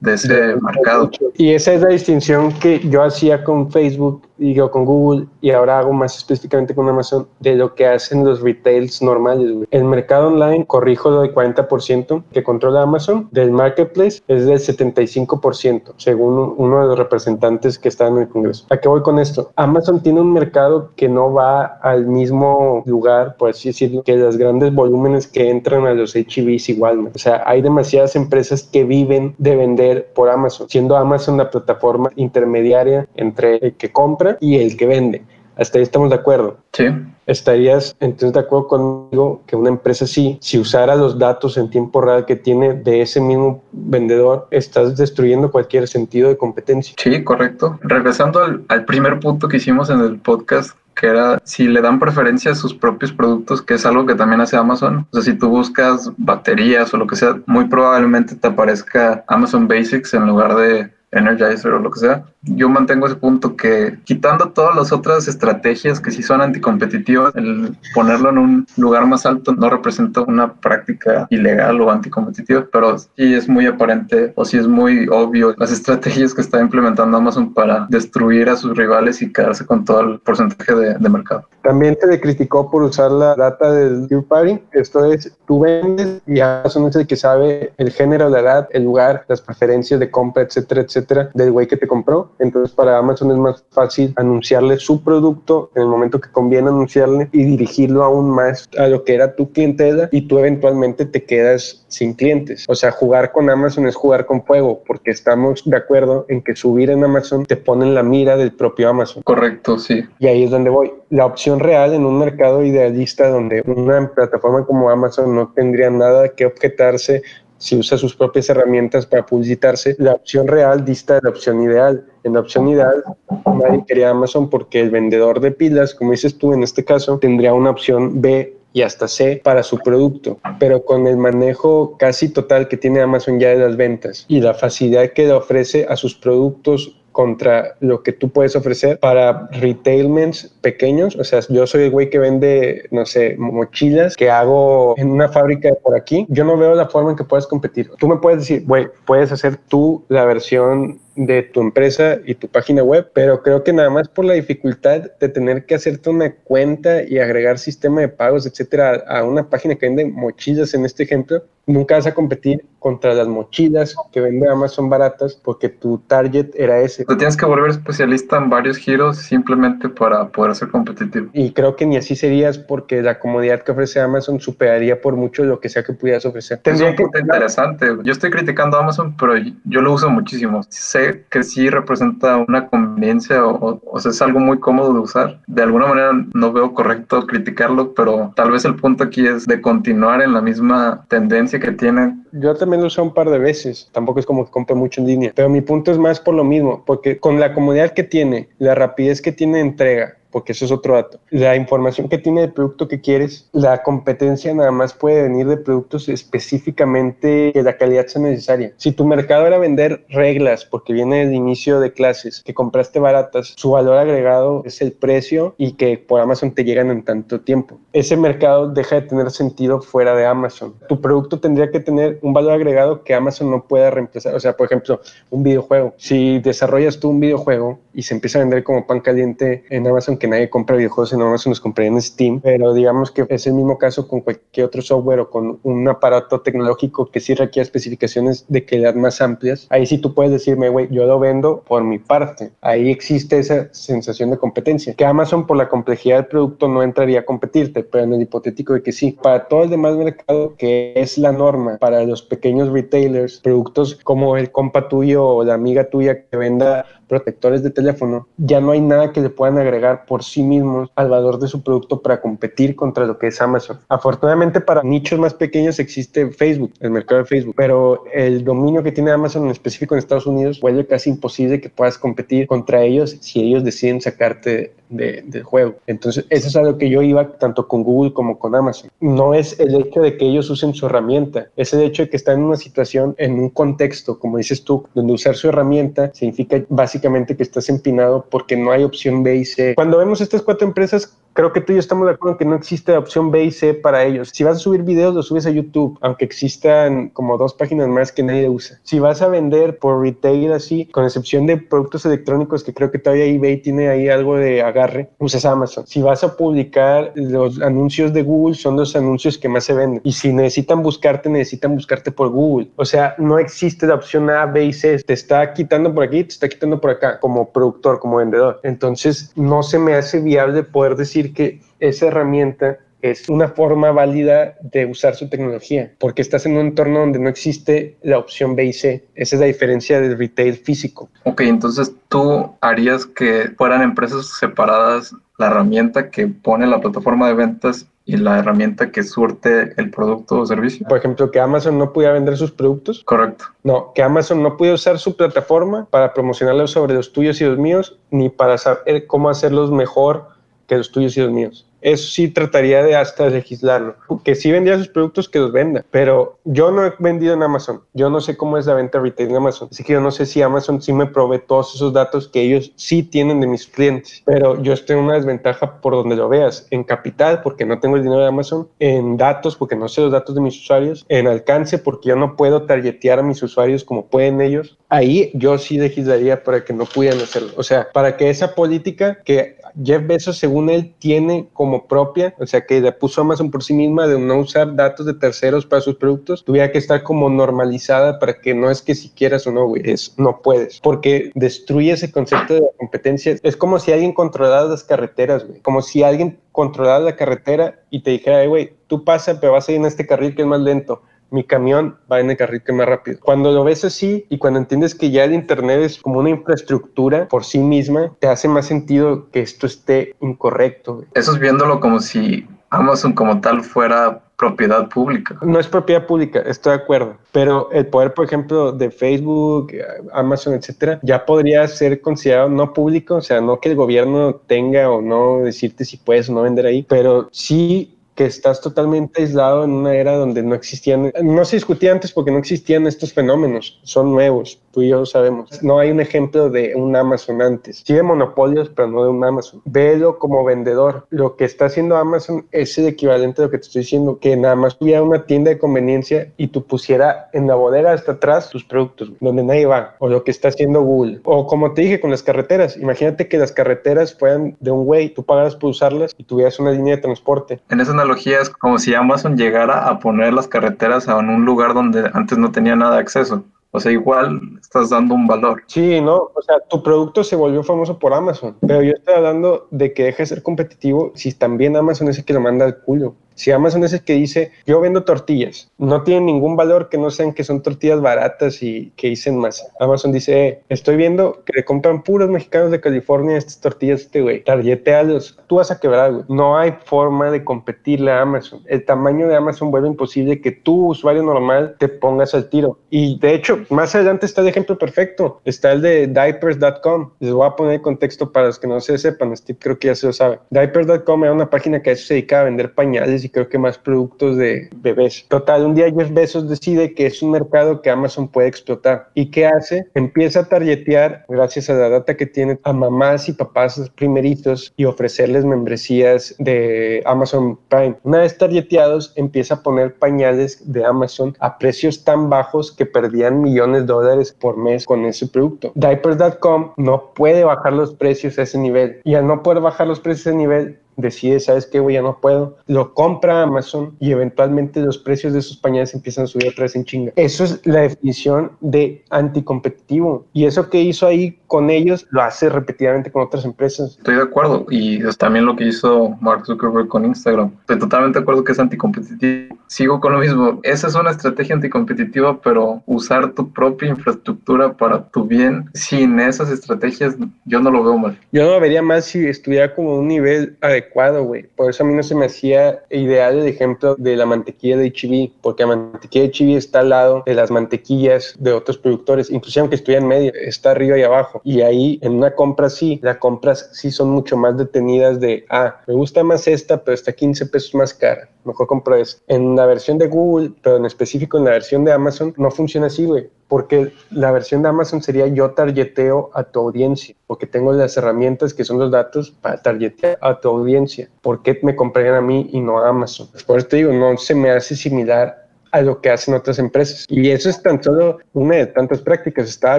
de 0.00 0.14
ese 0.14 0.56
mercado. 0.60 1.10
Y 1.36 1.52
esa 1.54 1.74
es 1.74 1.80
la 1.82 1.88
distinción 1.88 2.52
que 2.60 2.80
yo 2.88 3.02
hacía 3.02 3.44
con 3.44 3.70
Facebook 3.70 4.22
yo 4.40 4.70
con 4.70 4.84
Google 4.84 5.26
y 5.40 5.50
ahora 5.50 5.78
hago 5.78 5.92
más 5.92 6.16
específicamente 6.16 6.74
con 6.74 6.88
Amazon 6.88 7.28
de 7.40 7.54
lo 7.54 7.74
que 7.74 7.86
hacen 7.86 8.24
los 8.24 8.40
retails 8.40 9.02
normales. 9.02 9.68
El 9.70 9.84
mercado 9.84 10.28
online, 10.28 10.66
corrijo 10.66 11.10
lo 11.10 11.22
del 11.22 11.34
40% 11.34 12.24
que 12.32 12.42
controla 12.42 12.82
Amazon, 12.82 13.28
del 13.30 13.52
marketplace 13.52 14.22
es 14.28 14.46
del 14.46 14.58
75%, 14.58 15.92
según 15.96 16.54
uno 16.56 16.80
de 16.80 16.86
los 16.86 16.98
representantes 16.98 17.78
que 17.78 17.88
está 17.88 18.08
en 18.08 18.18
el 18.18 18.28
Congreso. 18.28 18.66
¿A 18.70 18.78
qué 18.78 18.88
voy 18.88 19.02
con 19.02 19.18
esto? 19.18 19.52
Amazon 19.56 20.02
tiene 20.02 20.20
un 20.20 20.32
mercado 20.32 20.90
que 20.96 21.08
no 21.08 21.32
va 21.32 21.64
al 21.82 22.06
mismo 22.06 22.82
lugar, 22.86 23.36
por 23.36 23.50
así 23.50 23.68
decirlo, 23.68 24.02
que 24.02 24.16
los 24.16 24.36
grandes 24.36 24.74
volúmenes 24.74 25.26
que 25.26 25.50
entran 25.50 25.86
a 25.86 25.94
los 25.94 26.14
HEVs 26.14 26.68
igual. 26.68 27.10
O 27.14 27.18
sea, 27.18 27.42
hay 27.46 27.62
demasiadas 27.62 28.16
empresas 28.16 28.62
que 28.62 28.84
viven 28.84 29.34
de 29.38 29.56
vender 29.56 30.12
por 30.14 30.28
Amazon, 30.28 30.68
siendo 30.68 30.96
Amazon 30.96 31.36
la 31.36 31.50
plataforma 31.50 32.10
intermediaria 32.16 33.08
entre 33.14 33.56
el 33.56 33.74
que 33.74 33.92
compra 33.92 34.29
y 34.40 34.56
el 34.56 34.76
que 34.76 34.86
vende. 34.86 35.22
Hasta 35.56 35.78
ahí 35.78 35.82
estamos 35.82 36.08
de 36.08 36.16
acuerdo. 36.16 36.56
Sí. 36.72 36.86
¿Estarías 37.26 37.94
entonces 38.00 38.32
de 38.32 38.40
acuerdo 38.40 38.66
conmigo 38.66 39.42
que 39.46 39.56
una 39.56 39.68
empresa 39.68 40.06
sí, 40.06 40.38
si 40.40 40.58
usara 40.58 40.96
los 40.96 41.18
datos 41.18 41.56
en 41.58 41.70
tiempo 41.70 42.00
real 42.00 42.24
que 42.24 42.34
tiene 42.34 42.74
de 42.74 43.02
ese 43.02 43.20
mismo 43.20 43.62
vendedor, 43.72 44.48
estás 44.50 44.96
destruyendo 44.96 45.50
cualquier 45.50 45.86
sentido 45.86 46.28
de 46.28 46.36
competencia? 46.36 46.94
Sí, 46.98 47.22
correcto. 47.22 47.78
Regresando 47.82 48.42
al, 48.42 48.64
al 48.68 48.84
primer 48.84 49.20
punto 49.20 49.48
que 49.48 49.58
hicimos 49.58 49.90
en 49.90 50.00
el 50.00 50.18
podcast, 50.18 50.76
que 51.00 51.06
era 51.06 51.40
si 51.44 51.66
le 51.68 51.80
dan 51.80 51.98
preferencia 51.98 52.52
a 52.52 52.54
sus 52.54 52.74
propios 52.74 53.12
productos, 53.12 53.62
que 53.62 53.74
es 53.74 53.86
algo 53.86 54.06
que 54.06 54.14
también 54.14 54.40
hace 54.40 54.56
Amazon. 54.56 55.06
O 55.10 55.20
sea, 55.20 55.32
si 55.32 55.38
tú 55.38 55.48
buscas 55.48 56.10
baterías 56.16 56.92
o 56.92 56.96
lo 56.96 57.06
que 57.06 57.16
sea, 57.16 57.40
muy 57.46 57.66
probablemente 57.66 58.34
te 58.34 58.48
aparezca 58.48 59.24
Amazon 59.28 59.66
Basics 59.66 60.14
en 60.14 60.26
lugar 60.26 60.54
de 60.56 60.90
Energizer 61.12 61.72
o 61.72 61.78
lo 61.78 61.90
que 61.90 62.00
sea 62.00 62.24
yo 62.42 62.68
mantengo 62.68 63.06
ese 63.06 63.16
punto 63.16 63.56
que 63.56 63.98
quitando 64.04 64.50
todas 64.50 64.74
las 64.74 64.92
otras 64.92 65.28
estrategias 65.28 66.00
que 66.00 66.10
sí 66.10 66.22
son 66.22 66.40
anticompetitivas, 66.40 67.34
el 67.36 67.76
ponerlo 67.94 68.30
en 68.30 68.38
un 68.38 68.66
lugar 68.76 69.06
más 69.06 69.26
alto 69.26 69.52
no 69.52 69.68
representa 69.68 70.22
una 70.22 70.54
práctica 70.54 71.26
ilegal 71.30 71.80
o 71.80 71.90
anticompetitiva, 71.90 72.66
pero 72.72 72.98
sí 72.98 73.10
es 73.16 73.48
muy 73.48 73.66
aparente 73.66 74.32
o 74.36 74.44
sí 74.44 74.56
es 74.56 74.66
muy 74.66 75.06
obvio 75.10 75.54
las 75.58 75.70
estrategias 75.70 76.34
que 76.34 76.40
está 76.40 76.60
implementando 76.60 77.16
Amazon 77.16 77.52
para 77.52 77.86
destruir 77.90 78.48
a 78.48 78.56
sus 78.56 78.76
rivales 78.76 79.20
y 79.20 79.32
quedarse 79.32 79.66
con 79.66 79.84
todo 79.84 80.00
el 80.00 80.20
porcentaje 80.20 80.74
de, 80.74 80.94
de 80.94 81.08
mercado. 81.08 81.46
También 81.62 81.96
te 82.00 82.06
le 82.06 82.20
criticó 82.20 82.70
por 82.70 82.82
usar 82.82 83.10
la 83.10 83.34
data 83.34 83.72
del 83.72 84.08
third 84.08 84.24
party. 84.24 84.60
Esto 84.72 85.04
es, 85.12 85.32
tú 85.46 85.60
vendes 85.60 86.20
y 86.26 86.40
Amazon 86.40 86.88
es 86.88 86.96
el 86.96 87.06
que 87.06 87.16
sabe 87.16 87.72
el 87.76 87.90
género, 87.90 88.28
la 88.28 88.40
edad, 88.40 88.68
el 88.70 88.84
lugar, 88.84 89.24
las 89.28 89.40
preferencias 89.40 90.00
de 90.00 90.10
compra, 90.10 90.42
etcétera, 90.42 90.82
etcétera, 90.82 91.30
del 91.34 91.52
güey 91.52 91.66
que 91.66 91.76
te 91.76 91.86
compró 91.86 92.30
entonces 92.38 92.74
para 92.74 92.98
Amazon 92.98 93.30
es 93.30 93.38
más 93.38 93.64
fácil 93.70 94.12
anunciarle 94.16 94.78
su 94.78 95.02
producto 95.02 95.70
en 95.74 95.82
el 95.82 95.88
momento 95.88 96.20
que 96.20 96.30
conviene 96.30 96.68
anunciarle 96.68 97.28
y 97.32 97.44
dirigirlo 97.44 98.04
aún 98.04 98.30
más 98.30 98.68
a 98.78 98.86
lo 98.86 99.04
que 99.04 99.14
era 99.14 99.34
tu 99.34 99.52
clientela 99.52 100.08
y 100.10 100.22
tú 100.22 100.38
eventualmente 100.38 101.06
te 101.06 101.24
quedas 101.24 101.84
sin 101.88 102.14
clientes. 102.14 102.64
O 102.68 102.74
sea, 102.74 102.90
jugar 102.90 103.32
con 103.32 103.50
Amazon 103.50 103.86
es 103.86 103.94
jugar 103.94 104.26
con 104.26 104.44
fuego 104.44 104.82
porque 104.86 105.10
estamos 105.10 105.62
de 105.64 105.76
acuerdo 105.76 106.26
en 106.28 106.42
que 106.42 106.56
subir 106.56 106.90
en 106.90 107.04
Amazon 107.04 107.44
te 107.44 107.56
pone 107.56 107.86
en 107.86 107.94
la 107.94 108.02
mira 108.02 108.36
del 108.36 108.52
propio 108.52 108.88
Amazon. 108.88 109.22
Correcto, 109.22 109.78
sí. 109.78 110.04
Y 110.18 110.26
ahí 110.26 110.44
es 110.44 110.50
donde 110.50 110.70
voy. 110.70 110.92
La 111.10 111.26
opción 111.26 111.49
real 111.58 111.94
en 111.94 112.04
un 112.04 112.18
mercado 112.18 112.62
idealista 112.62 113.28
donde 113.28 113.62
una 113.66 114.12
plataforma 114.14 114.64
como 114.64 114.90
Amazon 114.90 115.34
no 115.34 115.52
tendría 115.52 115.90
nada 115.90 116.28
que 116.28 116.46
objetarse 116.46 117.22
si 117.60 117.76
usa 117.76 117.98
sus 117.98 118.16
propias 118.16 118.48
herramientas 118.48 119.04
para 119.04 119.26
publicitarse, 119.26 119.94
la 119.98 120.12
opción 120.12 120.48
real 120.48 120.82
dista 120.84 121.16
de 121.16 121.20
la 121.22 121.30
opción 121.30 121.62
ideal. 121.62 122.06
En 122.24 122.32
la 122.32 122.40
opción 122.40 122.68
ideal, 122.68 123.04
nadie 123.44 123.84
quería 123.86 124.10
Amazon 124.10 124.48
porque 124.48 124.80
el 124.80 124.90
vendedor 124.90 125.40
de 125.40 125.50
pilas, 125.50 125.94
como 125.94 126.12
dices 126.12 126.38
tú 126.38 126.54
en 126.54 126.62
este 126.62 126.84
caso, 126.84 127.18
tendría 127.18 127.52
una 127.52 127.70
opción 127.70 128.22
B 128.22 128.56
y 128.72 128.82
hasta 128.82 129.08
C 129.08 129.40
para 129.42 129.62
su 129.62 129.78
producto, 129.78 130.38
pero 130.58 130.84
con 130.84 131.06
el 131.06 131.16
manejo 131.16 131.96
casi 131.98 132.28
total 132.28 132.68
que 132.68 132.76
tiene 132.76 133.00
Amazon 133.00 133.38
ya 133.40 133.48
de 133.50 133.58
las 133.58 133.76
ventas 133.76 134.24
y 134.28 134.40
la 134.40 134.54
facilidad 134.54 135.10
que 135.10 135.26
le 135.26 135.32
ofrece 135.32 135.86
a 135.88 135.96
sus 135.96 136.14
productos 136.14 136.99
contra 137.12 137.76
lo 137.80 138.02
que 138.02 138.12
tú 138.12 138.30
puedes 138.30 138.56
ofrecer 138.56 138.98
para 138.98 139.48
retailments 139.52 140.54
pequeños. 140.60 141.16
O 141.16 141.24
sea, 141.24 141.40
yo 141.48 141.66
soy 141.66 141.84
el 141.84 141.90
güey 141.90 142.10
que 142.10 142.18
vende, 142.18 142.86
no 142.90 143.06
sé, 143.06 143.36
mochilas 143.38 144.16
que 144.16 144.30
hago 144.30 144.94
en 144.96 145.10
una 145.10 145.28
fábrica 145.28 145.70
por 145.82 145.94
aquí. 145.94 146.26
Yo 146.28 146.44
no 146.44 146.56
veo 146.56 146.74
la 146.74 146.88
forma 146.88 147.10
en 147.10 147.16
que 147.16 147.24
puedes 147.24 147.46
competir. 147.46 147.90
Tú 147.98 148.08
me 148.08 148.16
puedes 148.16 148.40
decir, 148.40 148.64
güey, 148.66 148.88
puedes 149.06 149.32
hacer 149.32 149.56
tú 149.68 150.04
la 150.08 150.24
versión 150.24 151.00
de 151.26 151.42
tu 151.42 151.60
empresa 151.60 152.18
y 152.24 152.34
tu 152.34 152.48
página 152.48 152.82
web, 152.82 153.10
pero 153.12 153.42
creo 153.42 153.62
que 153.62 153.74
nada 153.74 153.90
más 153.90 154.08
por 154.08 154.24
la 154.24 154.32
dificultad 154.32 155.10
de 155.20 155.28
tener 155.28 155.66
que 155.66 155.74
hacerte 155.74 156.08
una 156.08 156.32
cuenta 156.34 157.02
y 157.02 157.18
agregar 157.18 157.58
sistema 157.58 158.00
de 158.00 158.08
pagos, 158.08 158.46
etcétera, 158.46 159.04
a 159.06 159.22
una 159.22 159.50
página 159.50 159.74
que 159.74 159.86
vende 159.86 160.06
mochilas 160.06 160.72
en 160.72 160.86
este 160.86 161.02
ejemplo, 161.02 161.44
nunca 161.66 161.96
vas 161.96 162.06
a 162.06 162.14
competir 162.14 162.64
contra 162.78 163.12
las 163.12 163.28
mochilas 163.28 163.94
que 164.10 164.22
vende 164.22 164.48
Amazon 164.48 164.88
baratas 164.88 165.34
porque 165.34 165.68
tu 165.68 165.98
target 165.98 166.48
era 166.54 166.80
ese. 166.80 167.04
Te 167.04 167.16
tienes 167.16 167.36
que 167.36 167.44
volver 167.44 167.70
especialista 167.70 168.38
en 168.38 168.48
varios 168.48 168.78
giros 168.78 169.18
simplemente 169.18 169.90
para 169.90 170.26
poder 170.28 170.54
ser 170.54 170.68
competitivo. 170.70 171.28
Y 171.34 171.52
creo 171.52 171.76
que 171.76 171.84
ni 171.84 171.98
así 171.98 172.16
serías 172.16 172.56
porque 172.58 173.02
la 173.02 173.18
comodidad 173.18 173.62
que 173.62 173.72
ofrece 173.72 174.00
Amazon 174.00 174.40
superaría 174.40 175.00
por 175.00 175.16
mucho 175.16 175.44
lo 175.44 175.60
que 175.60 175.68
sea 175.68 175.82
que 175.82 175.92
pudieras 175.92 176.24
ofrecer. 176.24 176.60
Es 176.64 176.80
un 176.80 176.96
que... 176.96 177.04
interesante. 177.20 177.86
Yo 178.02 178.12
estoy 178.12 178.30
criticando 178.30 178.78
a 178.78 178.80
Amazon, 178.80 179.14
pero 179.18 179.34
yo 179.64 179.82
lo 179.82 179.92
uso 179.92 180.08
muchísimo. 180.08 180.62
Sé 180.70 181.09
que 181.30 181.42
sí 181.42 181.68
representa 181.68 182.36
una 182.36 182.68
conveniencia 182.68 183.44
o, 183.44 183.80
es 183.96 184.22
algo 184.22 184.40
muy 184.40 184.58
cómodo 184.58 184.92
de 184.94 185.00
usar. 185.00 185.40
De 185.46 185.62
alguna 185.62 185.86
manera 185.86 186.12
no 186.34 186.52
veo 186.52 186.72
correcto 186.74 187.26
criticarlo, 187.26 187.94
pero 187.94 188.32
tal 188.36 188.50
vez 188.50 188.64
el 188.64 188.76
punto 188.76 189.04
aquí 189.04 189.26
es 189.26 189.46
de 189.46 189.60
continuar 189.60 190.22
en 190.22 190.32
la 190.32 190.40
misma 190.40 191.04
tendencia 191.08 191.60
que 191.60 191.72
tienen. 191.72 192.24
Yo 192.32 192.54
también 192.54 192.80
lo 192.80 192.86
usé 192.86 193.00
un 193.00 193.12
par 193.12 193.28
de 193.28 193.38
veces, 193.38 193.88
tampoco 193.92 194.20
es 194.20 194.26
como 194.26 194.44
que 194.44 194.50
compre 194.50 194.76
mucho 194.76 195.00
en 195.00 195.08
línea, 195.08 195.32
pero 195.34 195.48
mi 195.48 195.60
punto 195.60 195.90
es 195.90 195.98
más 195.98 196.20
por 196.20 196.34
lo 196.34 196.44
mismo, 196.44 196.84
porque 196.86 197.18
con 197.18 197.40
la 197.40 197.52
comodidad 197.52 197.92
que 197.92 198.04
tiene, 198.04 198.48
la 198.58 198.74
rapidez 198.74 199.20
que 199.20 199.32
tiene 199.32 199.58
de 199.58 199.64
entrega, 199.64 200.16
porque 200.30 200.52
eso 200.52 200.64
es 200.64 200.72
otro 200.72 200.94
dato. 200.94 201.20
La 201.30 201.56
información 201.56 202.08
que 202.08 202.18
tiene 202.18 202.44
el 202.44 202.52
producto 202.52 202.88
que 202.88 203.00
quieres, 203.00 203.48
la 203.52 203.82
competencia 203.82 204.54
nada 204.54 204.70
más 204.70 204.92
puede 204.92 205.22
venir 205.22 205.46
de 205.46 205.56
productos 205.56 206.08
específicamente 206.08 207.52
que 207.52 207.62
la 207.62 207.76
calidad 207.76 208.06
sea 208.06 208.22
necesaria. 208.22 208.72
Si 208.76 208.92
tu 208.92 209.04
mercado 209.04 209.46
era 209.46 209.58
vender 209.58 210.04
reglas 210.08 210.64
porque 210.64 210.92
viene 210.92 211.26
del 211.26 211.34
inicio 211.34 211.80
de 211.80 211.92
clases 211.92 212.42
que 212.44 212.54
compraste 212.54 212.98
baratas, 212.98 213.54
su 213.56 213.70
valor 213.70 213.98
agregado 213.98 214.62
es 214.64 214.80
el 214.80 214.92
precio 214.92 215.54
y 215.58 215.72
que 215.72 215.98
por 215.98 216.20
Amazon 216.20 216.52
te 216.52 216.64
llegan 216.64 216.90
en 216.90 217.04
tanto 217.04 217.40
tiempo. 217.40 217.78
Ese 217.92 218.16
mercado 218.16 218.68
deja 218.68 218.96
de 218.96 219.02
tener 219.02 219.30
sentido 219.30 219.80
fuera 219.80 220.14
de 220.14 220.26
Amazon. 220.26 220.74
Tu 220.88 221.00
producto 221.00 221.40
tendría 221.40 221.70
que 221.70 221.80
tener 221.80 222.18
un 222.22 222.32
valor 222.32 222.52
agregado 222.52 223.02
que 223.04 223.14
Amazon 223.14 223.50
no 223.50 223.64
pueda 223.66 223.90
reemplazar. 223.90 224.34
O 224.34 224.40
sea, 224.40 224.56
por 224.56 224.66
ejemplo, 224.66 225.00
un 225.30 225.42
videojuego. 225.42 225.94
Si 225.96 226.38
desarrollas 226.38 226.98
tú 226.98 227.10
un 227.10 227.20
videojuego 227.20 227.78
y 227.92 228.02
se 228.02 228.14
empieza 228.14 228.38
a 228.38 228.42
vender 228.42 228.62
como 228.62 228.86
pan 228.86 229.00
caliente 229.00 229.64
en 229.70 229.86
Amazon, 229.86 230.16
que 230.20 230.28
nadie 230.28 230.48
compra 230.48 230.76
videojuegos 230.76 231.12
en 231.12 231.22
Amazon, 231.22 231.50
los 231.50 231.60
compré 231.60 231.86
en 231.86 232.00
Steam, 232.00 232.40
pero 232.40 232.72
digamos 232.72 233.10
que 233.10 233.26
es 233.28 233.46
el 233.48 233.54
mismo 233.54 233.76
caso 233.76 234.06
con 234.06 234.20
cualquier 234.20 234.66
otro 234.66 234.82
software 234.82 235.18
o 235.18 235.30
con 235.30 235.58
un 235.64 235.88
aparato 235.88 236.40
tecnológico 236.40 237.10
que 237.10 237.18
sí 237.18 237.34
requiere 237.34 237.64
especificaciones 237.64 238.44
de 238.46 238.64
calidad 238.64 238.94
más 238.94 239.20
amplias. 239.20 239.66
Ahí 239.70 239.86
sí 239.86 239.98
tú 239.98 240.14
puedes 240.14 240.30
decirme, 240.30 240.68
güey, 240.68 240.86
yo 240.92 241.06
lo 241.06 241.18
vendo 241.18 241.64
por 241.66 241.82
mi 241.82 241.98
parte. 241.98 242.52
Ahí 242.60 242.90
existe 242.90 243.38
esa 243.40 243.68
sensación 243.72 244.30
de 244.30 244.38
competencia. 244.38 244.94
Que 244.94 245.04
Amazon 245.04 245.46
por 245.46 245.56
la 245.56 245.68
complejidad 245.68 246.16
del 246.16 246.26
producto 246.26 246.68
no 246.68 246.82
entraría 246.82 247.20
a 247.20 247.24
competirte, 247.24 247.82
pero 247.82 248.04
en 248.04 248.12
el 248.12 248.22
hipotético 248.22 248.74
de 248.74 248.82
que 248.82 248.92
sí. 248.92 249.18
Para 249.22 249.48
todo 249.48 249.64
el 249.64 249.70
demás 249.70 249.96
mercado, 249.96 250.54
que 250.56 250.92
es 250.94 251.18
la 251.18 251.32
norma 251.32 251.78
para 251.78 252.04
los 252.04 252.22
pequeños 252.22 252.68
retailers, 252.68 253.40
productos 253.40 253.98
como 254.04 254.36
el 254.36 254.52
compa 254.52 254.88
tuyo 254.88 255.24
o 255.26 255.44
la 255.44 255.54
amiga 255.54 255.88
tuya 255.88 256.26
que 256.26 256.36
venda 256.36 256.84
protectores 257.10 257.62
de 257.64 257.70
teléfono, 257.70 258.28
ya 258.38 258.60
no 258.60 258.70
hay 258.70 258.80
nada 258.80 259.12
que 259.12 259.20
le 259.20 259.30
puedan 259.30 259.58
agregar 259.58 260.06
por 260.06 260.22
sí 260.22 260.42
mismos 260.42 260.88
al 260.94 261.10
valor 261.10 261.40
de 261.40 261.48
su 261.48 261.62
producto 261.62 262.00
para 262.00 262.20
competir 262.20 262.76
contra 262.76 263.04
lo 263.04 263.18
que 263.18 263.26
es 263.26 263.40
Amazon. 263.42 263.80
Afortunadamente 263.88 264.60
para 264.60 264.84
nichos 264.84 265.18
más 265.18 265.34
pequeños 265.34 265.80
existe 265.80 266.30
Facebook, 266.30 266.72
el 266.78 266.92
mercado 266.92 267.22
de 267.22 267.26
Facebook, 267.26 267.54
pero 267.56 268.04
el 268.14 268.44
dominio 268.44 268.84
que 268.84 268.92
tiene 268.92 269.10
Amazon 269.10 269.44
en 269.44 269.50
específico 269.50 269.94
en 269.94 269.98
Estados 269.98 270.26
Unidos 270.26 270.60
vuelve 270.60 270.86
casi 270.86 271.10
imposible 271.10 271.60
que 271.60 271.68
puedas 271.68 271.98
competir 271.98 272.46
contra 272.46 272.82
ellos 272.82 273.16
si 273.20 273.42
ellos 273.42 273.64
deciden 273.64 274.00
sacarte 274.00 274.72
de, 274.88 275.22
del 275.26 275.42
juego. 275.42 275.74
Entonces, 275.86 276.26
eso 276.30 276.48
es 276.48 276.56
algo 276.56 276.78
que 276.78 276.88
yo 276.90 277.02
iba 277.02 277.38
tanto 277.38 277.66
con 277.66 277.82
Google 277.82 278.12
como 278.12 278.38
con 278.38 278.54
Amazon. 278.54 278.90
No 279.00 279.34
es 279.34 279.58
el 279.58 279.74
hecho 279.74 280.00
de 280.00 280.16
que 280.16 280.26
ellos 280.26 280.50
usen 280.50 280.74
su 280.74 280.86
herramienta, 280.86 281.48
es 281.56 281.72
el 281.72 281.82
hecho 281.82 282.02
de 282.02 282.10
que 282.10 282.16
están 282.16 282.38
en 282.38 282.44
una 282.44 282.56
situación, 282.56 283.14
en 283.18 283.38
un 283.38 283.50
contexto, 283.50 284.18
como 284.18 284.36
dices 284.36 284.64
tú, 284.64 284.86
donde 284.94 285.12
usar 285.12 285.34
su 285.34 285.48
herramienta 285.48 286.12
significa 286.14 286.62
básicamente 286.68 286.99
básicamente 287.00 287.34
que 287.34 287.42
estás 287.42 287.68
empinado 287.70 288.26
porque 288.30 288.56
no 288.56 288.72
hay 288.72 288.84
opción 288.84 289.22
B 289.22 289.36
y 289.36 289.44
C. 289.46 289.74
Cuando 289.74 289.98
vemos 289.98 290.20
estas 290.20 290.42
cuatro 290.42 290.66
empresas, 290.66 291.16
creo 291.32 291.52
que 291.52 291.60
tú 291.60 291.72
y 291.72 291.76
yo 291.76 291.80
estamos 291.80 292.06
de 292.06 292.12
acuerdo 292.12 292.34
en 292.34 292.38
que 292.38 292.44
no 292.44 292.56
existe 292.56 292.96
opción 292.96 293.30
B 293.30 293.44
y 293.44 293.50
C 293.50 293.74
para 293.74 294.04
ellos. 294.04 294.30
Si 294.32 294.44
vas 294.44 294.56
a 294.56 294.60
subir 294.60 294.82
videos, 294.82 295.14
los 295.14 295.28
subes 295.28 295.46
a 295.46 295.50
YouTube, 295.50 295.98
aunque 296.00 296.24
existan 296.24 297.08
como 297.10 297.38
dos 297.38 297.54
páginas 297.54 297.88
más 297.88 298.12
que 298.12 298.22
nadie 298.22 298.48
usa. 298.48 298.78
Si 298.82 298.98
vas 298.98 299.22
a 299.22 299.28
vender 299.28 299.78
por 299.78 300.02
retail 300.02 300.52
así, 300.52 300.86
con 300.86 301.04
excepción 301.04 301.46
de 301.46 301.56
productos 301.56 302.04
electrónicos, 302.04 302.64
que 302.64 302.74
creo 302.74 302.90
que 302.90 302.98
todavía 302.98 303.24
eBay 303.24 303.62
tiene 303.62 303.88
ahí 303.88 304.08
algo 304.08 304.36
de 304.36 304.62
agarre, 304.62 305.08
usas 305.18 305.44
Amazon. 305.44 305.86
Si 305.86 306.02
vas 306.02 306.24
a 306.24 306.36
publicar 306.36 307.12
los 307.14 307.60
anuncios 307.62 308.12
de 308.12 308.22
Google, 308.22 308.54
son 308.54 308.76
los 308.76 308.94
anuncios 308.96 309.38
que 309.38 309.48
más 309.48 309.64
se 309.64 309.74
venden. 309.74 310.00
Y 310.04 310.12
si 310.12 310.32
necesitan 310.32 310.82
buscarte, 310.82 311.28
necesitan 311.28 311.74
buscarte 311.74 312.10
por 312.10 312.28
Google. 312.28 312.68
O 312.76 312.84
sea, 312.84 313.14
no 313.18 313.38
existe 313.38 313.86
la 313.86 313.94
opción 313.94 314.28
A, 314.30 314.46
B 314.46 314.66
y 314.66 314.72
C. 314.72 314.98
Te 314.98 315.12
está 315.14 315.52
quitando 315.54 315.94
por 315.94 316.04
aquí, 316.04 316.24
te 316.24 316.30
está 316.30 316.48
quitando 316.48 316.80
por 316.80 316.89
acá, 316.90 317.20
como 317.20 317.52
productor, 317.52 318.00
como 318.00 318.16
vendedor. 318.16 318.60
Entonces, 318.62 319.32
no 319.36 319.62
se 319.62 319.78
me 319.78 319.94
hace 319.94 320.20
viable 320.20 320.62
poder 320.62 320.96
decir 320.96 321.32
que 321.34 321.60
esa 321.78 322.06
herramienta 322.06 322.78
es 323.02 323.28
una 323.28 323.48
forma 323.48 323.92
válida 323.92 324.56
de 324.60 324.86
usar 324.86 325.14
su 325.14 325.28
tecnología, 325.28 325.92
porque 325.98 326.22
estás 326.22 326.46
en 326.46 326.52
un 326.52 326.66
entorno 326.66 327.00
donde 327.00 327.18
no 327.18 327.28
existe 327.28 327.96
la 328.02 328.18
opción 328.18 328.54
B 328.54 328.66
y 328.66 328.72
C. 328.72 329.06
Esa 329.14 329.36
es 329.36 329.40
la 329.40 329.46
diferencia 329.46 330.00
del 330.00 330.18
retail 330.18 330.56
físico. 330.56 331.08
Ok, 331.24 331.40
entonces 331.42 331.92
tú 332.08 332.54
harías 332.60 333.06
que 333.06 333.50
fueran 333.56 333.82
empresas 333.82 334.26
separadas 334.38 335.14
la 335.40 335.46
herramienta 335.46 336.10
que 336.10 336.26
pone 336.26 336.66
la 336.66 336.80
plataforma 336.80 337.26
de 337.26 337.34
ventas 337.34 337.86
y 338.04 338.18
la 338.18 338.38
herramienta 338.38 338.92
que 338.92 339.02
surte 339.02 339.72
el 339.78 339.90
producto 339.90 340.40
o 340.40 340.46
servicio. 340.46 340.86
Por 340.86 340.98
ejemplo, 340.98 341.30
que 341.30 341.40
Amazon 341.40 341.78
no 341.78 341.94
pudiera 341.94 342.12
vender 342.12 342.36
sus 342.36 342.50
productos. 342.50 343.02
Correcto. 343.04 343.46
No, 343.64 343.92
que 343.94 344.02
Amazon 344.02 344.42
no 344.42 344.58
pudiera 344.58 344.74
usar 344.74 344.98
su 344.98 345.16
plataforma 345.16 345.86
para 345.90 346.12
promocionarlos 346.12 346.72
sobre 346.72 346.92
los 346.92 347.12
tuyos 347.12 347.40
y 347.40 347.46
los 347.46 347.56
míos, 347.56 347.98
ni 348.10 348.28
para 348.28 348.58
saber 348.58 349.06
cómo 349.06 349.30
hacerlos 349.30 349.70
mejor 349.70 350.28
que 350.66 350.76
los 350.76 350.92
tuyos 350.92 351.16
y 351.16 351.22
los 351.22 351.30
míos 351.30 351.69
eso 351.80 352.10
sí 352.10 352.28
trataría 352.28 352.82
de 352.82 352.96
hasta 352.96 353.28
legislarlo. 353.28 353.96
Que 354.24 354.34
sí 354.34 354.50
vendía 354.50 354.76
sus 354.78 354.88
productos, 354.88 355.28
que 355.28 355.38
los 355.38 355.52
venda. 355.52 355.84
Pero 355.90 356.38
yo 356.44 356.70
no 356.70 356.84
he 356.84 356.92
vendido 356.98 357.34
en 357.34 357.42
Amazon. 357.42 357.82
Yo 357.94 358.10
no 358.10 358.20
sé 358.20 358.36
cómo 358.36 358.58
es 358.58 358.66
la 358.66 358.74
venta 358.74 358.98
retail 358.98 359.30
en 359.30 359.36
Amazon. 359.36 359.68
Así 359.70 359.84
que 359.84 359.94
yo 359.94 360.00
no 360.00 360.10
sé 360.10 360.26
si 360.26 360.42
Amazon 360.42 360.82
sí 360.82 360.92
me 360.92 361.06
provee 361.06 361.40
todos 361.46 361.74
esos 361.74 361.92
datos 361.92 362.28
que 362.28 362.42
ellos 362.42 362.72
sí 362.76 363.02
tienen 363.02 363.40
de 363.40 363.46
mis 363.46 363.66
clientes. 363.66 364.22
Pero 364.24 364.60
yo 364.62 364.72
estoy 364.72 364.96
en 364.96 365.04
una 365.04 365.14
desventaja 365.14 365.80
por 365.80 365.94
donde 365.94 366.16
lo 366.16 366.28
veas. 366.28 366.66
En 366.70 366.84
capital, 366.84 367.42
porque 367.42 367.64
no 367.64 367.80
tengo 367.80 367.96
el 367.96 368.02
dinero 368.02 368.20
de 368.20 368.28
Amazon. 368.28 368.68
En 368.78 369.16
datos, 369.16 369.56
porque 369.56 369.76
no 369.76 369.88
sé 369.88 370.00
los 370.02 370.12
datos 370.12 370.34
de 370.34 370.40
mis 370.40 370.60
usuarios. 370.60 371.04
En 371.08 371.26
alcance, 371.26 371.78
porque 371.78 372.10
yo 372.10 372.16
no 372.16 372.36
puedo 372.36 372.62
targetear 372.62 373.18
a 373.18 373.22
mis 373.22 373.42
usuarios 373.42 373.84
como 373.84 374.06
pueden 374.06 374.40
ellos. 374.40 374.78
Ahí 374.88 375.30
yo 375.34 375.56
sí 375.58 375.78
legislaría 375.78 376.42
para 376.42 376.64
que 376.64 376.72
no 376.72 376.84
pudieran 376.84 377.20
hacerlo. 377.20 377.52
O 377.56 377.62
sea, 377.62 377.88
para 377.92 378.16
que 378.16 378.30
esa 378.30 378.54
política 378.54 379.18
que 379.24 379.56
Jeff 379.82 380.06
Bezos, 380.06 380.38
según 380.38 380.70
él, 380.70 380.94
tiene 380.98 381.48
como 381.52 381.86
propia, 381.86 382.34
o 382.38 382.46
sea, 382.46 382.66
que 382.66 382.80
le 382.80 382.92
puso 382.92 383.20
Amazon 383.20 383.50
por 383.50 383.62
sí 383.62 383.74
misma 383.74 384.06
de 384.06 384.18
no 384.18 384.38
usar 384.38 384.74
datos 384.74 385.06
de 385.06 385.14
terceros 385.14 385.66
para 385.66 385.82
sus 385.82 385.96
productos, 385.96 386.44
tuviera 386.44 386.70
que 386.72 386.78
estar 386.78 387.02
como 387.02 387.28
normalizada 387.28 388.18
para 388.18 388.40
que 388.40 388.54
no 388.54 388.70
es 388.70 388.82
que 388.82 388.94
si 388.94 389.10
quieras 389.10 389.46
o 389.46 389.52
no, 389.52 389.66
güey, 389.66 389.82
es 389.84 390.14
no 390.16 390.40
puedes, 390.42 390.80
porque 390.80 391.30
destruye 391.34 391.92
ese 391.92 392.10
concepto 392.10 392.54
de 392.54 392.62
competencia. 392.78 393.36
Es 393.42 393.56
como 393.56 393.78
si 393.78 393.92
alguien 393.92 394.12
controlara 394.12 394.64
las 394.64 394.84
carreteras, 394.84 395.46
güey, 395.46 395.60
como 395.60 395.82
si 395.82 396.02
alguien 396.02 396.38
controlara 396.52 397.00
la 397.00 397.16
carretera 397.16 397.80
y 397.90 398.02
te 398.02 398.10
dijera, 398.10 398.44
güey, 398.46 398.74
tú 398.86 399.04
pasa, 399.04 399.40
pero 399.40 399.52
vas 399.52 399.68
a 399.68 399.72
ir 399.72 399.78
en 399.78 399.86
este 399.86 400.06
carril 400.06 400.34
que 400.34 400.42
es 400.42 400.48
más 400.48 400.60
lento 400.60 401.02
mi 401.30 401.44
camión 401.44 401.96
va 402.10 402.20
en 402.20 402.30
el 402.30 402.36
carril 402.36 402.62
que 402.62 402.72
más 402.72 402.86
rápido. 402.86 403.18
Cuando 403.20 403.52
lo 403.52 403.64
ves 403.64 403.84
así 403.84 404.26
y 404.28 404.38
cuando 404.38 404.58
entiendes 404.58 404.94
que 404.94 405.10
ya 405.10 405.24
el 405.24 405.32
Internet 405.32 405.80
es 405.80 405.98
como 405.98 406.20
una 406.20 406.30
infraestructura 406.30 407.28
por 407.28 407.44
sí 407.44 407.58
misma, 407.58 408.12
te 408.18 408.28
hace 408.28 408.48
más 408.48 408.66
sentido 408.66 409.30
que 409.30 409.40
esto 409.40 409.66
esté 409.66 410.14
incorrecto. 410.20 411.04
Eso 411.14 411.32
es 411.32 411.38
viéndolo 411.38 411.80
como 411.80 412.00
si 412.00 412.46
Amazon 412.70 413.12
como 413.12 413.40
tal 413.40 413.62
fuera 413.62 414.22
propiedad 414.36 414.88
pública. 414.88 415.36
No 415.42 415.60
es 415.60 415.66
propiedad 415.66 416.06
pública, 416.06 416.40
estoy 416.40 416.76
de 416.76 416.82
acuerdo, 416.82 417.16
pero 417.30 417.70
el 417.72 417.86
poder, 417.86 418.14
por 418.14 418.24
ejemplo, 418.24 418.72
de 418.72 418.90
Facebook, 418.90 419.72
Amazon, 420.14 420.54
etcétera, 420.54 420.98
ya 421.02 421.26
podría 421.26 421.68
ser 421.68 422.00
considerado 422.00 422.48
no 422.48 422.72
público, 422.72 423.16
o 423.16 423.20
sea, 423.20 423.42
no 423.42 423.60
que 423.60 423.68
el 423.68 423.76
gobierno 423.76 424.34
tenga 424.34 424.90
o 424.90 425.02
no 425.02 425.40
decirte 425.40 425.84
si 425.84 425.98
puedes 425.98 426.30
o 426.30 426.32
no 426.32 426.42
vender 426.42 426.64
ahí, 426.64 426.82
pero 426.88 427.28
sí 427.32 427.99
que 428.14 428.26
estás 428.26 428.60
totalmente 428.60 429.22
aislado 429.22 429.64
en 429.64 429.70
una 429.70 429.94
era 429.94 430.16
donde 430.16 430.42
no 430.42 430.54
existían, 430.54 431.12
no 431.22 431.44
se 431.44 431.56
discutía 431.56 431.92
antes 431.92 432.12
porque 432.12 432.30
no 432.30 432.38
existían 432.38 432.86
estos 432.86 433.12
fenómenos, 433.12 433.80
son 433.82 434.12
nuevos, 434.12 434.58
tú 434.70 434.82
y 434.82 434.88
yo 434.88 435.06
sabemos. 435.06 435.62
No 435.62 435.78
hay 435.78 435.90
un 435.90 436.00
ejemplo 436.00 436.50
de 436.50 436.74
un 436.74 436.94
Amazon 436.96 437.42
antes. 437.42 437.82
Sí 437.84 437.94
de 437.94 438.02
monopolios, 438.02 438.70
pero 438.70 438.88
no 438.88 439.04
de 439.04 439.10
un 439.10 439.24
Amazon. 439.24 439.62
Velo 439.64 440.18
como 440.18 440.44
vendedor. 440.44 441.06
Lo 441.10 441.36
que 441.36 441.44
está 441.44 441.66
haciendo 441.66 441.96
Amazon 441.96 442.46
es 442.52 442.76
el 442.78 442.86
equivalente 442.86 443.42
a 443.42 443.46
lo 443.46 443.50
que 443.50 443.58
te 443.58 443.66
estoy 443.66 443.82
diciendo, 443.82 444.18
que 444.20 444.36
nada 444.36 444.56
más 444.56 444.78
tuviera 444.78 445.02
una 445.02 445.24
tienda 445.26 445.50
de 445.50 445.58
conveniencia 445.58 446.32
y 446.36 446.48
tú 446.48 446.64
pusiera 446.64 447.28
en 447.32 447.46
la 447.46 447.54
bodega 447.54 447.92
hasta 447.92 448.12
atrás 448.12 448.50
tus 448.50 448.64
productos, 448.64 449.12
donde 449.20 449.42
nadie 449.42 449.66
va, 449.66 449.96
o 449.98 450.08
lo 450.08 450.24
que 450.24 450.30
está 450.30 450.48
haciendo 450.48 450.82
Google. 450.82 451.20
O 451.24 451.46
como 451.46 451.72
te 451.72 451.82
dije 451.82 452.00
con 452.00 452.10
las 452.10 452.22
carreteras, 452.22 452.76
imagínate 452.76 453.28
que 453.28 453.38
las 453.38 453.52
carreteras 453.52 454.14
fueran 454.14 454.56
de 454.60 454.70
un 454.70 454.84
güey, 454.84 455.10
tú 455.10 455.24
pagas 455.24 455.56
por 455.56 455.70
usarlas 455.70 456.14
y 456.16 456.24
tuvieras 456.24 456.58
una 456.58 456.70
línea 456.70 456.96
de 456.96 457.02
transporte. 457.02 457.60
En 457.68 457.80
esa 457.80 457.92
es 458.40 458.50
como 458.50 458.78
si 458.78 458.94
Amazon 458.94 459.36
llegara 459.36 459.88
a 459.88 459.98
poner 459.98 460.32
las 460.32 460.48
carreteras 460.48 461.08
en 461.08 461.28
un 461.28 461.44
lugar 461.44 461.74
donde 461.74 462.10
antes 462.12 462.38
no 462.38 462.50
tenía 462.50 462.76
nada 462.76 462.94
de 462.94 463.00
acceso. 463.00 463.44
O 463.72 463.78
sea, 463.78 463.92
igual 463.92 464.40
estás 464.60 464.90
dando 464.90 465.14
un 465.14 465.26
valor. 465.26 465.62
Sí, 465.66 466.00
no, 466.00 466.30
o 466.34 466.42
sea, 466.42 466.56
tu 466.68 466.82
producto 466.82 467.22
se 467.22 467.36
volvió 467.36 467.62
famoso 467.62 467.98
por 467.98 468.12
Amazon, 468.12 468.56
pero 468.60 468.82
yo 468.82 468.92
estoy 468.92 469.14
hablando 469.14 469.68
de 469.70 469.94
que 469.94 470.04
deje 470.04 470.24
de 470.24 470.26
ser 470.26 470.42
competitivo 470.42 471.12
si 471.14 471.32
también 471.32 471.76
Amazon 471.76 472.08
es 472.08 472.18
el 472.18 472.24
que 472.24 472.32
lo 472.32 472.40
manda 472.40 472.64
al 472.64 472.80
culo. 472.80 473.14
Si 473.40 473.50
Amazon 473.50 473.82
es 473.84 473.94
el 473.94 474.04
que 474.04 474.12
dice, 474.12 474.52
yo 474.66 474.82
vendo 474.82 475.04
tortillas, 475.04 475.72
no 475.78 476.02
tiene 476.02 476.26
ningún 476.26 476.56
valor 476.56 476.90
que 476.90 476.98
no 476.98 477.10
sean 477.10 477.32
que 477.32 477.42
son 477.42 477.62
tortillas 477.62 478.02
baratas 478.02 478.62
y 478.62 478.92
que 478.96 479.08
dicen 479.08 479.38
más. 479.38 479.66
Amazon 479.80 480.12
dice, 480.12 480.46
eh, 480.46 480.62
estoy 480.68 480.96
viendo 480.96 481.42
que 481.46 481.54
le 481.56 481.64
compran 481.64 482.02
puros 482.02 482.28
mexicanos 482.28 482.70
de 482.70 482.82
California 482.82 483.38
estas 483.38 483.58
tortillas 483.58 484.02
este 484.02 484.20
güey, 484.20 484.44
targetealos, 484.44 485.38
tú 485.46 485.56
vas 485.56 485.70
a 485.70 485.80
quebrar, 485.80 486.12
güey. 486.12 486.24
No 486.28 486.58
hay 486.58 486.74
forma 486.84 487.30
de 487.30 487.42
competirle 487.42 488.10
a 488.10 488.20
Amazon. 488.20 488.60
El 488.66 488.84
tamaño 488.84 489.26
de 489.26 489.36
Amazon 489.36 489.70
vuelve 489.70 489.88
imposible 489.88 490.42
que 490.42 490.52
tú, 490.52 490.88
usuario 490.88 491.22
normal, 491.22 491.76
te 491.78 491.88
pongas 491.88 492.34
al 492.34 492.50
tiro. 492.50 492.78
Y 492.90 493.18
de 493.20 493.32
hecho, 493.32 493.60
más 493.70 493.94
adelante 493.94 494.26
está 494.26 494.42
el 494.42 494.48
ejemplo 494.48 494.76
perfecto. 494.76 495.40
Está 495.46 495.72
el 495.72 495.80
de 495.80 496.08
diapers.com. 496.08 497.12
Les 497.20 497.32
voy 497.32 497.46
a 497.46 497.56
poner 497.56 497.76
el 497.76 497.80
contexto 497.80 498.32
para 498.32 498.48
los 498.48 498.58
que 498.58 498.66
no 498.66 498.80
se 498.82 498.98
sepan. 498.98 499.34
Steve 499.34 499.58
creo 499.58 499.78
que 499.78 499.88
ya 499.88 499.94
se 499.94 500.08
lo 500.08 500.12
sabe. 500.12 500.40
Diapers.com 500.50 501.24
era 501.24 501.32
una 501.32 501.48
página 501.48 501.80
que 501.80 501.96
se 501.96 502.14
dedicaba 502.14 502.42
a 502.42 502.44
vender 502.44 502.74
pañales 502.74 503.24
y 503.24 503.29
creo 503.30 503.48
que 503.48 503.58
más 503.58 503.78
productos 503.78 504.36
de 504.36 504.68
bebés. 504.76 505.26
Total, 505.28 505.64
un 505.64 505.74
día 505.74 505.92
Jeff 505.92 506.12
Bezos 506.12 506.48
decide 506.48 506.94
que 506.94 507.06
es 507.06 507.22
un 507.22 507.30
mercado 507.30 507.82
que 507.82 507.90
Amazon 507.90 508.28
puede 508.28 508.48
explotar. 508.48 509.10
¿Y 509.14 509.30
qué 509.30 509.46
hace? 509.46 509.86
Empieza 509.94 510.40
a 510.40 510.48
targetear, 510.48 511.24
gracias 511.28 511.70
a 511.70 511.74
la 511.74 511.88
data 511.88 512.16
que 512.16 512.26
tiene, 512.26 512.58
a 512.62 512.72
mamás 512.72 513.28
y 513.28 513.32
papás 513.32 513.90
primeritos 513.94 514.72
y 514.76 514.84
ofrecerles 514.84 515.44
membresías 515.44 516.34
de 516.38 517.02
Amazon 517.06 517.58
Prime. 517.68 517.96
Una 518.02 518.18
vez 518.18 518.36
targeteados, 518.36 519.12
empieza 519.16 519.54
a 519.54 519.62
poner 519.62 519.94
pañales 519.94 520.72
de 520.72 520.84
Amazon 520.84 521.36
a 521.40 521.58
precios 521.58 522.04
tan 522.04 522.30
bajos 522.30 522.72
que 522.72 522.86
perdían 522.86 523.40
millones 523.42 523.82
de 523.82 523.86
dólares 523.86 524.36
por 524.38 524.56
mes 524.56 524.84
con 524.86 525.04
ese 525.04 525.26
producto. 525.26 525.72
Diapers.com 525.74 526.72
no 526.76 527.12
puede 527.14 527.44
bajar 527.44 527.72
los 527.72 527.94
precios 527.94 528.38
a 528.38 528.42
ese 528.42 528.58
nivel 528.58 529.00
y 529.04 529.14
al 529.14 529.26
no 529.26 529.42
poder 529.42 529.62
bajar 529.62 529.86
los 529.86 530.00
precios 530.00 530.26
a 530.26 530.30
ese 530.30 530.38
nivel, 530.38 530.78
decide, 531.00 531.40
¿sabes 531.40 531.66
qué, 531.66 531.80
güey? 531.80 531.94
Ya 531.94 532.02
no 532.02 532.18
puedo. 532.20 532.58
Lo 532.66 532.94
compra 532.94 533.42
Amazon 533.42 533.96
y 534.00 534.12
eventualmente 534.12 534.80
los 534.80 534.98
precios 534.98 535.32
de 535.32 535.40
esos 535.40 535.56
pañales 535.56 535.94
empiezan 535.94 536.24
a 536.24 536.26
subir 536.26 536.48
otra 536.48 536.64
vez 536.64 536.76
en 536.76 536.84
chinga. 536.84 537.12
Eso 537.16 537.44
es 537.44 537.60
la 537.66 537.80
definición 537.80 538.52
de 538.60 539.04
anticompetitivo. 539.10 540.26
Y 540.32 540.44
eso 540.44 540.68
que 540.70 540.80
hizo 540.80 541.06
ahí 541.06 541.38
con 541.46 541.70
ellos 541.70 542.06
lo 542.10 542.22
hace 542.22 542.48
repetidamente 542.48 543.10
con 543.10 543.22
otras 543.22 543.44
empresas. 543.44 543.96
Estoy 543.98 544.16
de 544.16 544.22
acuerdo. 544.22 544.66
Y 544.70 545.04
es 545.04 545.18
también 545.18 545.46
lo 545.46 545.56
que 545.56 545.64
hizo 545.64 546.16
Mark 546.20 546.46
Zuckerberg 546.46 546.88
con 546.88 547.04
Instagram. 547.04 547.52
Estoy 547.60 547.78
totalmente 547.78 548.18
de 548.18 548.22
acuerdo 548.22 548.44
que 548.44 548.52
es 548.52 548.58
anticompetitivo. 548.58 549.56
Sigo 549.66 550.00
con 550.00 550.12
lo 550.12 550.18
mismo. 550.18 550.60
Esa 550.62 550.86
es 550.88 550.94
una 550.94 551.10
estrategia 551.10 551.54
anticompetitiva, 551.54 552.40
pero 552.40 552.82
usar 552.86 553.32
tu 553.32 553.52
propia 553.52 553.88
infraestructura 553.88 554.72
para 554.76 555.08
tu 555.08 555.24
bien 555.24 555.68
sin 555.74 556.18
esas 556.20 556.50
estrategias, 556.50 557.16
yo 557.44 557.60
no 557.60 557.70
lo 557.70 557.82
veo 557.82 557.98
mal. 557.98 558.18
Yo 558.32 558.44
no 558.44 558.52
lo 558.52 558.60
vería 558.60 558.82
mal 558.82 559.02
si 559.02 559.26
estuviera 559.26 559.74
como 559.74 559.96
un 559.96 560.08
nivel 560.08 560.56
adecuado 560.60 560.89
güey. 560.94 561.44
Por 561.56 561.70
eso 561.70 561.82
a 561.82 561.86
mí 561.86 561.94
no 561.94 562.02
se 562.02 562.14
me 562.14 562.26
hacía 562.26 562.82
ideal 562.90 563.38
el 563.38 563.46
ejemplo 563.46 563.94
de 563.96 564.16
la 564.16 564.26
mantequilla 564.26 564.76
de 564.76 564.90
HB, 564.90 565.40
porque 565.42 565.64
la 565.64 565.76
mantequilla 565.76 566.26
de 566.26 566.32
HB 566.32 566.56
está 566.56 566.80
al 566.80 566.90
lado 566.90 567.22
de 567.26 567.34
las 567.34 567.50
mantequillas 567.50 568.34
de 568.38 568.52
otros 568.52 568.78
productores, 568.78 569.30
inclusive 569.30 569.60
aunque 569.62 569.76
estuviera 569.76 570.02
en 570.02 570.08
medio, 570.08 570.32
está 570.34 570.72
arriba 570.72 570.98
y 570.98 571.02
abajo. 571.02 571.40
Y 571.44 571.60
ahí 571.62 571.98
en 572.02 572.14
una 572.14 572.34
compra 572.34 572.70
sí, 572.70 573.00
las 573.02 573.18
compras 573.18 573.70
sí 573.72 573.90
son 573.90 574.10
mucho 574.10 574.36
más 574.36 574.56
detenidas 574.56 575.20
de, 575.20 575.44
ah, 575.50 575.80
me 575.86 575.94
gusta 575.94 576.22
más 576.24 576.46
esta, 576.46 576.82
pero 576.82 576.94
está 576.94 577.12
15 577.12 577.46
pesos 577.46 577.74
más 577.74 577.94
cara 577.94 578.28
mejor 578.44 578.66
compro 578.66 578.96
eso. 578.96 579.18
En 579.28 579.56
la 579.56 579.66
versión 579.66 579.98
de 579.98 580.08
Google, 580.08 580.52
pero 580.62 580.76
en 580.76 580.86
específico 580.86 581.38
en 581.38 581.44
la 581.44 581.52
versión 581.52 581.84
de 581.84 581.92
Amazon, 581.92 582.34
no 582.36 582.50
funciona 582.50 582.86
así, 582.86 583.04
güey. 583.04 583.28
Porque 583.50 583.92
la 584.10 584.30
versión 584.30 584.62
de 584.62 584.68
Amazon 584.68 585.02
sería 585.02 585.26
yo 585.26 585.50
targeteo 585.50 586.30
a 586.34 586.44
tu 586.44 586.60
audiencia, 586.60 587.14
porque 587.26 587.46
tengo 587.46 587.72
las 587.72 587.96
herramientas 587.96 588.54
que 588.54 588.64
son 588.64 588.78
los 588.78 588.90
datos 588.90 589.32
para 589.32 589.60
targetear 589.60 590.18
a 590.22 590.40
tu 590.40 590.48
audiencia. 590.48 591.10
¿Por 591.20 591.42
qué 591.42 591.58
me 591.62 591.76
comprarían 591.76 592.14
a 592.14 592.20
mí 592.22 592.48
y 592.52 592.60
no 592.60 592.78
a 592.78 592.88
Amazon? 592.88 593.28
Por 593.46 593.58
eso 593.58 593.66
te 593.66 593.76
digo, 593.78 593.92
no 593.92 594.16
se 594.16 594.34
me 594.34 594.50
hace 594.50 594.76
similar 594.76 595.48
a 595.72 595.80
lo 595.82 596.00
que 596.00 596.10
hacen 596.10 596.34
otras 596.34 596.58
empresas. 596.58 597.06
Y 597.08 597.30
eso 597.30 597.50
es 597.50 597.62
tan 597.62 597.82
solo 597.82 598.18
una 598.32 598.56
de 598.56 598.66
tantas 598.66 599.00
prácticas. 599.00 599.48
Estaba 599.48 599.78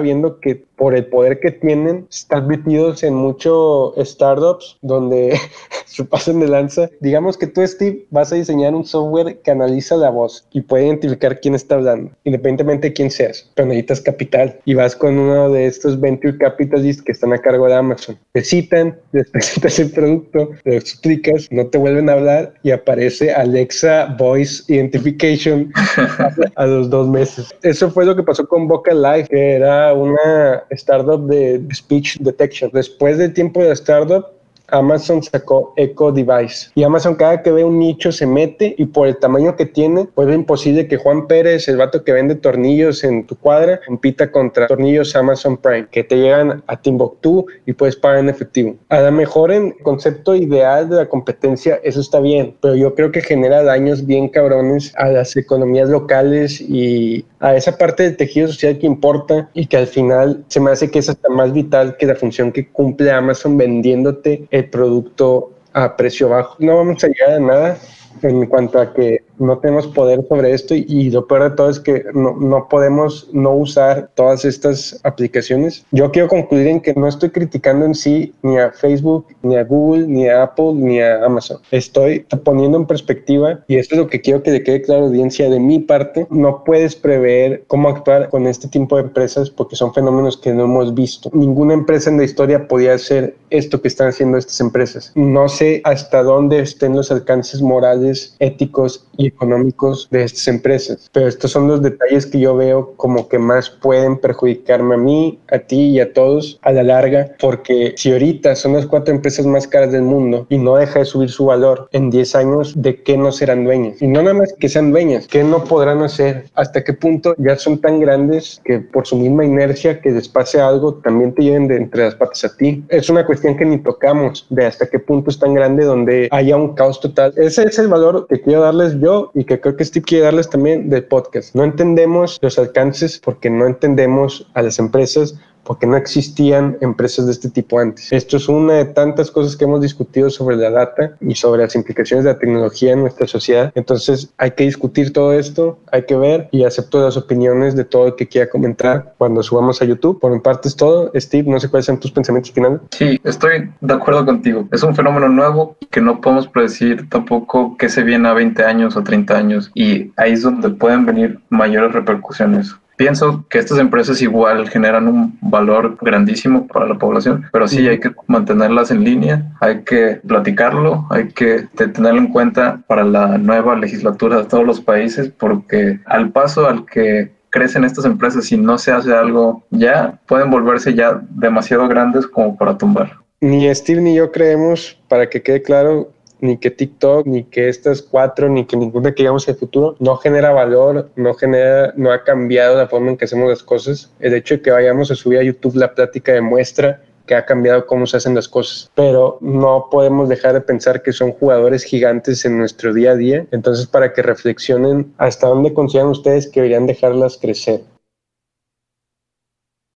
viendo 0.00 0.38
que 0.38 0.64
por 0.82 0.96
el 0.96 1.06
poder 1.06 1.38
que 1.38 1.52
tienen, 1.52 2.08
están 2.10 2.48
metidos 2.48 3.04
en 3.04 3.14
muchos 3.14 3.94
startups 4.04 4.78
donde 4.82 5.38
se 5.86 6.04
pasan 6.04 6.40
de 6.40 6.48
lanza. 6.48 6.90
Digamos 6.98 7.38
que 7.38 7.46
tú, 7.46 7.64
Steve, 7.64 8.04
vas 8.10 8.32
a 8.32 8.34
diseñar 8.34 8.74
un 8.74 8.84
software 8.84 9.38
que 9.44 9.52
analiza 9.52 9.94
la 9.94 10.10
voz 10.10 10.44
y 10.50 10.60
puede 10.60 10.86
identificar 10.86 11.38
quién 11.38 11.54
está 11.54 11.76
hablando, 11.76 12.10
independientemente 12.24 12.88
de 12.88 12.94
quién 12.94 13.12
seas. 13.12 13.48
Pero 13.54 13.68
necesitas 13.68 14.00
capital 14.00 14.58
y 14.64 14.74
vas 14.74 14.96
con 14.96 15.16
uno 15.20 15.50
de 15.50 15.66
estos 15.66 16.00
venture 16.00 16.36
capitalists 16.36 17.00
que 17.00 17.12
están 17.12 17.32
a 17.32 17.38
cargo 17.38 17.68
de 17.68 17.74
Amazon. 17.74 18.18
Te 18.32 18.42
citan, 18.42 18.98
les 19.12 19.30
presentas 19.30 19.78
el 19.78 19.92
producto, 19.92 20.50
le 20.64 20.78
explicas, 20.78 21.46
no 21.52 21.64
te 21.68 21.78
vuelven 21.78 22.08
a 22.08 22.14
hablar 22.14 22.54
y 22.64 22.72
aparece 22.72 23.32
Alexa 23.32 24.16
Voice 24.18 24.64
Identification 24.66 25.72
a 26.56 26.66
los 26.66 26.90
dos 26.90 27.06
meses. 27.06 27.54
Eso 27.62 27.88
fue 27.88 28.04
lo 28.04 28.16
que 28.16 28.24
pasó 28.24 28.48
con 28.48 28.66
Vocal 28.66 29.00
Life, 29.00 29.28
que 29.28 29.52
era 29.52 29.94
una 29.94 30.64
startup 30.76 31.28
de 31.28 31.66
speech 31.72 32.18
detection. 32.20 32.70
Después 32.72 33.18
del 33.18 33.32
tiempo 33.32 33.62
de 33.62 33.72
startup, 33.72 34.26
Amazon 34.72 35.22
sacó 35.22 35.72
Echo 35.76 36.10
Device. 36.10 36.70
Y 36.74 36.82
Amazon 36.82 37.14
cada 37.14 37.42
que 37.42 37.52
ve 37.52 37.64
un 37.64 37.78
nicho 37.78 38.10
se 38.10 38.26
mete 38.26 38.74
y 38.76 38.86
por 38.86 39.06
el 39.06 39.16
tamaño 39.18 39.54
que 39.56 39.66
tiene, 39.66 40.08
pues 40.14 40.28
es 40.28 40.34
imposible 40.34 40.88
que 40.88 40.96
Juan 40.96 41.26
Pérez, 41.26 41.68
el 41.68 41.76
vato 41.76 42.02
que 42.02 42.12
vende 42.12 42.34
tornillos 42.34 43.04
en 43.04 43.26
tu 43.26 43.36
cuadra, 43.36 43.80
compita 43.86 44.30
contra 44.30 44.66
tornillos 44.66 45.14
Amazon 45.14 45.56
Prime, 45.56 45.86
que 45.90 46.04
te 46.04 46.16
llegan 46.16 46.62
a 46.66 46.80
Timbuktu 46.80 47.46
y 47.66 47.72
puedes 47.72 47.96
pagar 47.96 48.18
en 48.18 48.28
efectivo. 48.28 48.76
A 48.88 49.00
lo 49.00 49.12
mejor 49.12 49.52
en 49.52 49.72
concepto 49.82 50.34
ideal 50.34 50.88
de 50.88 50.96
la 50.96 51.08
competencia, 51.08 51.78
eso 51.82 52.00
está 52.00 52.20
bien, 52.20 52.56
pero 52.60 52.74
yo 52.74 52.94
creo 52.94 53.12
que 53.12 53.20
genera 53.20 53.62
daños 53.62 54.06
bien 54.06 54.28
cabrones 54.28 54.92
a 54.96 55.08
las 55.08 55.36
economías 55.36 55.88
locales 55.88 56.60
y 56.60 57.24
a 57.40 57.56
esa 57.56 57.76
parte 57.76 58.04
del 58.04 58.16
tejido 58.16 58.48
social 58.48 58.78
que 58.78 58.86
importa 58.86 59.50
y 59.52 59.66
que 59.66 59.76
al 59.76 59.86
final 59.86 60.44
se 60.48 60.60
me 60.60 60.70
hace 60.70 60.90
que 60.90 61.00
es 61.00 61.08
hasta 61.08 61.28
más 61.28 61.52
vital 61.52 61.96
que 61.96 62.06
la 62.06 62.14
función 62.14 62.52
que 62.52 62.68
cumple 62.68 63.10
Amazon 63.10 63.56
vendiéndote 63.56 64.46
producto 64.64 65.52
a 65.72 65.96
precio 65.96 66.28
bajo. 66.28 66.56
No 66.58 66.76
vamos 66.76 67.02
a 67.04 67.08
llegar 67.08 67.32
a 67.32 67.40
nada 67.40 67.78
en 68.22 68.46
cuanto 68.46 68.80
a 68.80 68.92
que 68.92 69.24
no 69.38 69.58
tenemos 69.58 69.86
poder 69.88 70.24
sobre 70.28 70.52
esto 70.52 70.74
y, 70.74 71.10
lo 71.10 71.26
peor 71.26 71.50
de 71.50 71.56
todo 71.56 71.70
es 71.70 71.80
que 71.80 72.04
no, 72.14 72.36
no, 72.36 72.68
podemos 72.68 73.28
no 73.32 73.54
usar 73.54 74.10
todas 74.14 74.44
estas 74.44 75.00
aplicaciones. 75.04 75.84
Yo 75.90 76.10
quiero 76.10 76.28
concluir 76.28 76.68
en 76.68 76.80
que 76.80 76.94
no 76.94 77.08
estoy 77.08 77.30
criticando 77.30 77.84
en 77.84 77.94
sí 77.94 78.32
ni 78.42 78.58
a 78.58 78.70
Facebook, 78.70 79.26
ni 79.42 79.56
a 79.56 79.64
Google, 79.64 80.06
ni 80.06 80.28
a 80.28 80.44
Apple, 80.44 80.74
ni 80.74 81.00
a 81.00 81.24
Amazon. 81.24 81.58
Estoy 81.70 82.20
poniendo 82.44 82.78
en 82.78 82.86
perspectiva 82.86 83.60
y 83.68 83.76
esto 83.76 83.94
es 83.94 84.00
lo 84.00 84.06
que 84.06 84.20
quiero 84.20 84.42
que 84.42 84.52
le 84.52 84.62
quede 84.62 84.82
claro 84.82 85.00
a 85.00 85.02
la 85.04 85.08
audiencia 85.08 85.50
de 85.50 85.60
mi 85.60 85.78
parte. 85.80 86.26
No 86.30 86.64
puedes 86.64 86.94
prever 86.94 87.64
cómo 87.66 87.88
actuar 87.88 88.28
con 88.28 88.46
este 88.46 88.68
tipo 88.68 88.96
de 88.96 89.02
empresas 89.02 89.50
porque 89.50 89.76
son 89.76 89.92
fenómenos 89.92 90.36
que 90.36 90.52
no 90.52 90.64
hemos 90.64 90.94
visto. 90.94 91.30
Ninguna 91.32 91.74
empresa 91.74 92.10
en 92.10 92.18
la 92.18 92.24
historia 92.24 92.68
podía 92.68 92.94
hacer 92.94 93.36
esto 93.50 93.80
que 93.82 93.88
están 93.88 94.08
haciendo 94.08 94.38
estas 94.38 94.60
empresas. 94.60 95.12
No 95.14 95.48
sé 95.48 95.80
hasta 95.84 96.22
dónde 96.22 96.60
estén 96.60 96.96
los 96.96 97.10
alcances 97.10 97.60
morales, 97.60 98.36
éticos 98.38 99.06
y 99.16 99.21
económicos 99.26 100.08
de 100.10 100.24
estas 100.24 100.48
empresas. 100.48 101.10
Pero 101.12 101.28
estos 101.28 101.50
son 101.50 101.68
los 101.68 101.82
detalles 101.82 102.26
que 102.26 102.40
yo 102.40 102.56
veo 102.56 102.94
como 102.96 103.28
que 103.28 103.38
más 103.38 103.70
pueden 103.70 104.18
perjudicarme 104.18 104.94
a 104.94 104.98
mí, 104.98 105.38
a 105.50 105.58
ti 105.58 105.90
y 105.90 106.00
a 106.00 106.12
todos 106.12 106.58
a 106.62 106.72
la 106.72 106.82
larga, 106.82 107.32
porque 107.40 107.94
si 107.96 108.12
ahorita 108.12 108.54
son 108.54 108.74
las 108.74 108.86
cuatro 108.86 109.14
empresas 109.14 109.46
más 109.46 109.66
caras 109.66 109.92
del 109.92 110.02
mundo 110.02 110.46
y 110.48 110.58
no 110.58 110.76
deja 110.76 111.00
de 111.00 111.04
subir 111.04 111.30
su 111.30 111.46
valor 111.46 111.88
en 111.92 112.10
10 112.10 112.34
años, 112.36 112.74
¿de 112.80 113.02
qué 113.02 113.16
no 113.16 113.32
serán 113.32 113.64
dueñas? 113.64 114.00
Y 114.00 114.06
no 114.06 114.22
nada 114.22 114.34
más 114.34 114.54
que 114.58 114.68
sean 114.68 114.92
dueñas, 114.92 115.26
¿qué 115.26 115.44
no 115.44 115.64
podrán 115.64 116.02
hacer? 116.02 116.44
¿Hasta 116.54 116.84
qué 116.84 116.92
punto 116.92 117.34
ya 117.38 117.56
son 117.56 117.80
tan 117.80 118.00
grandes 118.00 118.60
que 118.64 118.80
por 118.80 119.06
su 119.06 119.16
misma 119.16 119.44
inercia 119.44 120.00
que 120.00 120.10
les 120.10 120.28
pase 120.28 120.60
algo 120.60 120.94
también 120.94 121.34
te 121.34 121.42
lleven 121.42 121.68
de 121.68 121.76
entre 121.76 122.04
las 122.04 122.14
patas 122.14 122.44
a 122.44 122.56
ti? 122.56 122.84
Es 122.88 123.10
una 123.10 123.26
cuestión 123.26 123.56
que 123.56 123.64
ni 123.64 123.78
tocamos 123.78 124.46
de 124.50 124.66
hasta 124.66 124.86
qué 124.88 124.98
punto 124.98 125.30
es 125.30 125.38
tan 125.38 125.54
grande 125.54 125.84
donde 125.84 126.28
haya 126.30 126.56
un 126.56 126.74
caos 126.74 127.00
total. 127.00 127.32
Ese 127.36 127.64
es 127.64 127.78
el 127.78 127.88
valor 127.88 128.26
que 128.28 128.40
quiero 128.40 128.62
darles 128.62 128.98
yo 129.00 129.11
y 129.34 129.44
que 129.44 129.60
creo 129.60 129.76
que 129.76 129.84
Steve 129.84 130.04
quiere 130.04 130.24
darles 130.24 130.48
también 130.50 130.88
del 130.88 131.04
podcast. 131.04 131.54
No 131.54 131.64
entendemos 131.64 132.38
los 132.42 132.58
alcances 132.58 133.18
porque 133.18 133.50
no 133.50 133.66
entendemos 133.66 134.46
a 134.54 134.62
las 134.62 134.78
empresas 134.78 135.38
porque 135.64 135.86
no 135.86 135.96
existían 135.96 136.76
empresas 136.80 137.26
de 137.26 137.32
este 137.32 137.50
tipo 137.50 137.78
antes. 137.78 138.12
Esto 138.12 138.36
es 138.36 138.48
una 138.48 138.74
de 138.74 138.84
tantas 138.86 139.30
cosas 139.30 139.56
que 139.56 139.64
hemos 139.64 139.80
discutido 139.80 140.30
sobre 140.30 140.56
la 140.56 140.70
data 140.70 141.16
y 141.20 141.34
sobre 141.34 141.62
las 141.62 141.74
implicaciones 141.74 142.24
de 142.24 142.32
la 142.32 142.38
tecnología 142.38 142.92
en 142.92 143.00
nuestra 143.00 143.26
sociedad. 143.26 143.72
Entonces 143.74 144.32
hay 144.38 144.52
que 144.52 144.64
discutir 144.64 145.12
todo 145.12 145.32
esto, 145.32 145.78
hay 145.90 146.04
que 146.04 146.16
ver 146.16 146.48
y 146.50 146.64
acepto 146.64 147.02
las 147.02 147.16
opiniones 147.16 147.76
de 147.76 147.84
todo 147.84 148.08
el 148.08 148.14
que 148.16 148.28
quiera 148.28 148.48
comentar 148.48 149.14
cuando 149.18 149.42
subamos 149.42 149.80
a 149.82 149.84
YouTube. 149.84 150.20
Por 150.20 150.32
mi 150.32 150.40
parte 150.40 150.68
es 150.68 150.76
todo. 150.76 151.10
Steve, 151.14 151.50
no 151.50 151.60
sé 151.60 151.68
cuáles 151.68 151.86
son 151.86 152.00
tus 152.00 152.10
pensamientos 152.10 152.52
finales. 152.52 152.80
Sí, 152.90 153.20
estoy 153.24 153.70
de 153.80 153.94
acuerdo 153.94 154.24
contigo. 154.24 154.68
Es 154.72 154.82
un 154.82 154.94
fenómeno 154.94 155.28
nuevo 155.28 155.76
que 155.90 156.00
no 156.00 156.20
podemos 156.20 156.48
predecir 156.48 157.08
tampoco 157.08 157.76
que 157.76 157.88
se 157.88 158.02
viene 158.02 158.28
a 158.28 158.32
20 158.32 158.62
años 158.64 158.96
o 158.96 159.02
30 159.02 159.36
años 159.36 159.70
y 159.74 160.12
ahí 160.16 160.32
es 160.32 160.42
donde 160.42 160.70
pueden 160.70 161.06
venir 161.06 161.40
mayores 161.48 161.92
repercusiones 161.92 162.74
Pienso 162.96 163.44
que 163.48 163.58
estas 163.58 163.78
empresas 163.78 164.20
igual 164.22 164.68
generan 164.68 165.08
un 165.08 165.38
valor 165.40 165.96
grandísimo 166.00 166.66
para 166.66 166.86
la 166.86 166.98
población, 166.98 167.46
pero 167.52 167.66
sí 167.66 167.88
hay 167.88 167.98
que 167.98 168.12
mantenerlas 168.26 168.90
en 168.90 169.04
línea, 169.04 169.52
hay 169.60 169.82
que 169.82 170.20
platicarlo, 170.26 171.06
hay 171.10 171.28
que 171.28 171.66
tenerlo 171.74 172.20
en 172.20 172.28
cuenta 172.28 172.80
para 172.86 173.04
la 173.04 173.38
nueva 173.38 173.76
legislatura 173.76 174.38
de 174.38 174.44
todos 174.44 174.66
los 174.66 174.80
países, 174.80 175.30
porque 175.36 176.00
al 176.06 176.30
paso 176.30 176.68
al 176.68 176.84
que 176.86 177.32
crecen 177.50 177.84
estas 177.84 178.04
empresas 178.04 178.50
y 178.50 178.56
no 178.56 178.78
se 178.78 178.92
hace 178.92 179.12
algo 179.12 179.64
ya, 179.70 180.18
pueden 180.26 180.50
volverse 180.50 180.94
ya 180.94 181.20
demasiado 181.30 181.86
grandes 181.86 182.26
como 182.26 182.56
para 182.56 182.76
tumbar. 182.76 183.18
Ni 183.40 183.72
Steve 183.74 184.00
ni 184.00 184.14
yo 184.14 184.32
creemos, 184.32 184.98
para 185.08 185.28
que 185.28 185.42
quede 185.42 185.62
claro, 185.62 186.12
ni 186.42 186.58
que 186.58 186.70
TikTok, 186.70 187.26
ni 187.26 187.44
que 187.44 187.68
estas 187.68 188.02
cuatro, 188.02 188.48
ni 188.48 188.66
que 188.66 188.76
ninguna 188.76 189.14
que 189.14 189.22
digamos 189.22 189.48
en 189.48 189.54
el 189.54 189.60
futuro, 189.60 189.96
no 190.00 190.16
genera 190.16 190.52
valor, 190.52 191.10
no 191.16 191.34
genera, 191.34 191.94
no 191.96 192.12
ha 192.12 192.24
cambiado 192.24 192.76
la 192.76 192.88
forma 192.88 193.12
en 193.12 193.16
que 193.16 193.24
hacemos 193.24 193.48
las 193.48 193.62
cosas. 193.62 194.12
El 194.20 194.34
hecho 194.34 194.56
de 194.56 194.62
que 194.62 194.70
vayamos 194.70 195.10
a 195.10 195.14
subir 195.14 195.38
a 195.38 195.44
YouTube 195.44 195.76
la 195.76 195.94
plática 195.94 196.32
demuestra 196.32 197.00
que 197.26 197.36
ha 197.36 197.46
cambiado 197.46 197.86
cómo 197.86 198.06
se 198.06 198.16
hacen 198.16 198.34
las 198.34 198.48
cosas, 198.48 198.90
pero 198.96 199.38
no 199.40 199.86
podemos 199.90 200.28
dejar 200.28 200.54
de 200.54 200.60
pensar 200.60 201.02
que 201.02 201.12
son 201.12 201.30
jugadores 201.30 201.84
gigantes 201.84 202.44
en 202.44 202.58
nuestro 202.58 202.92
día 202.92 203.12
a 203.12 203.16
día. 203.16 203.46
Entonces, 203.52 203.86
para 203.86 204.12
que 204.12 204.22
reflexionen 204.22 205.12
hasta 205.18 205.46
dónde 205.46 205.72
consideran 205.72 206.10
ustedes 206.10 206.48
que 206.48 206.60
deberían 206.60 206.86
dejarlas 206.86 207.38
crecer 207.38 207.82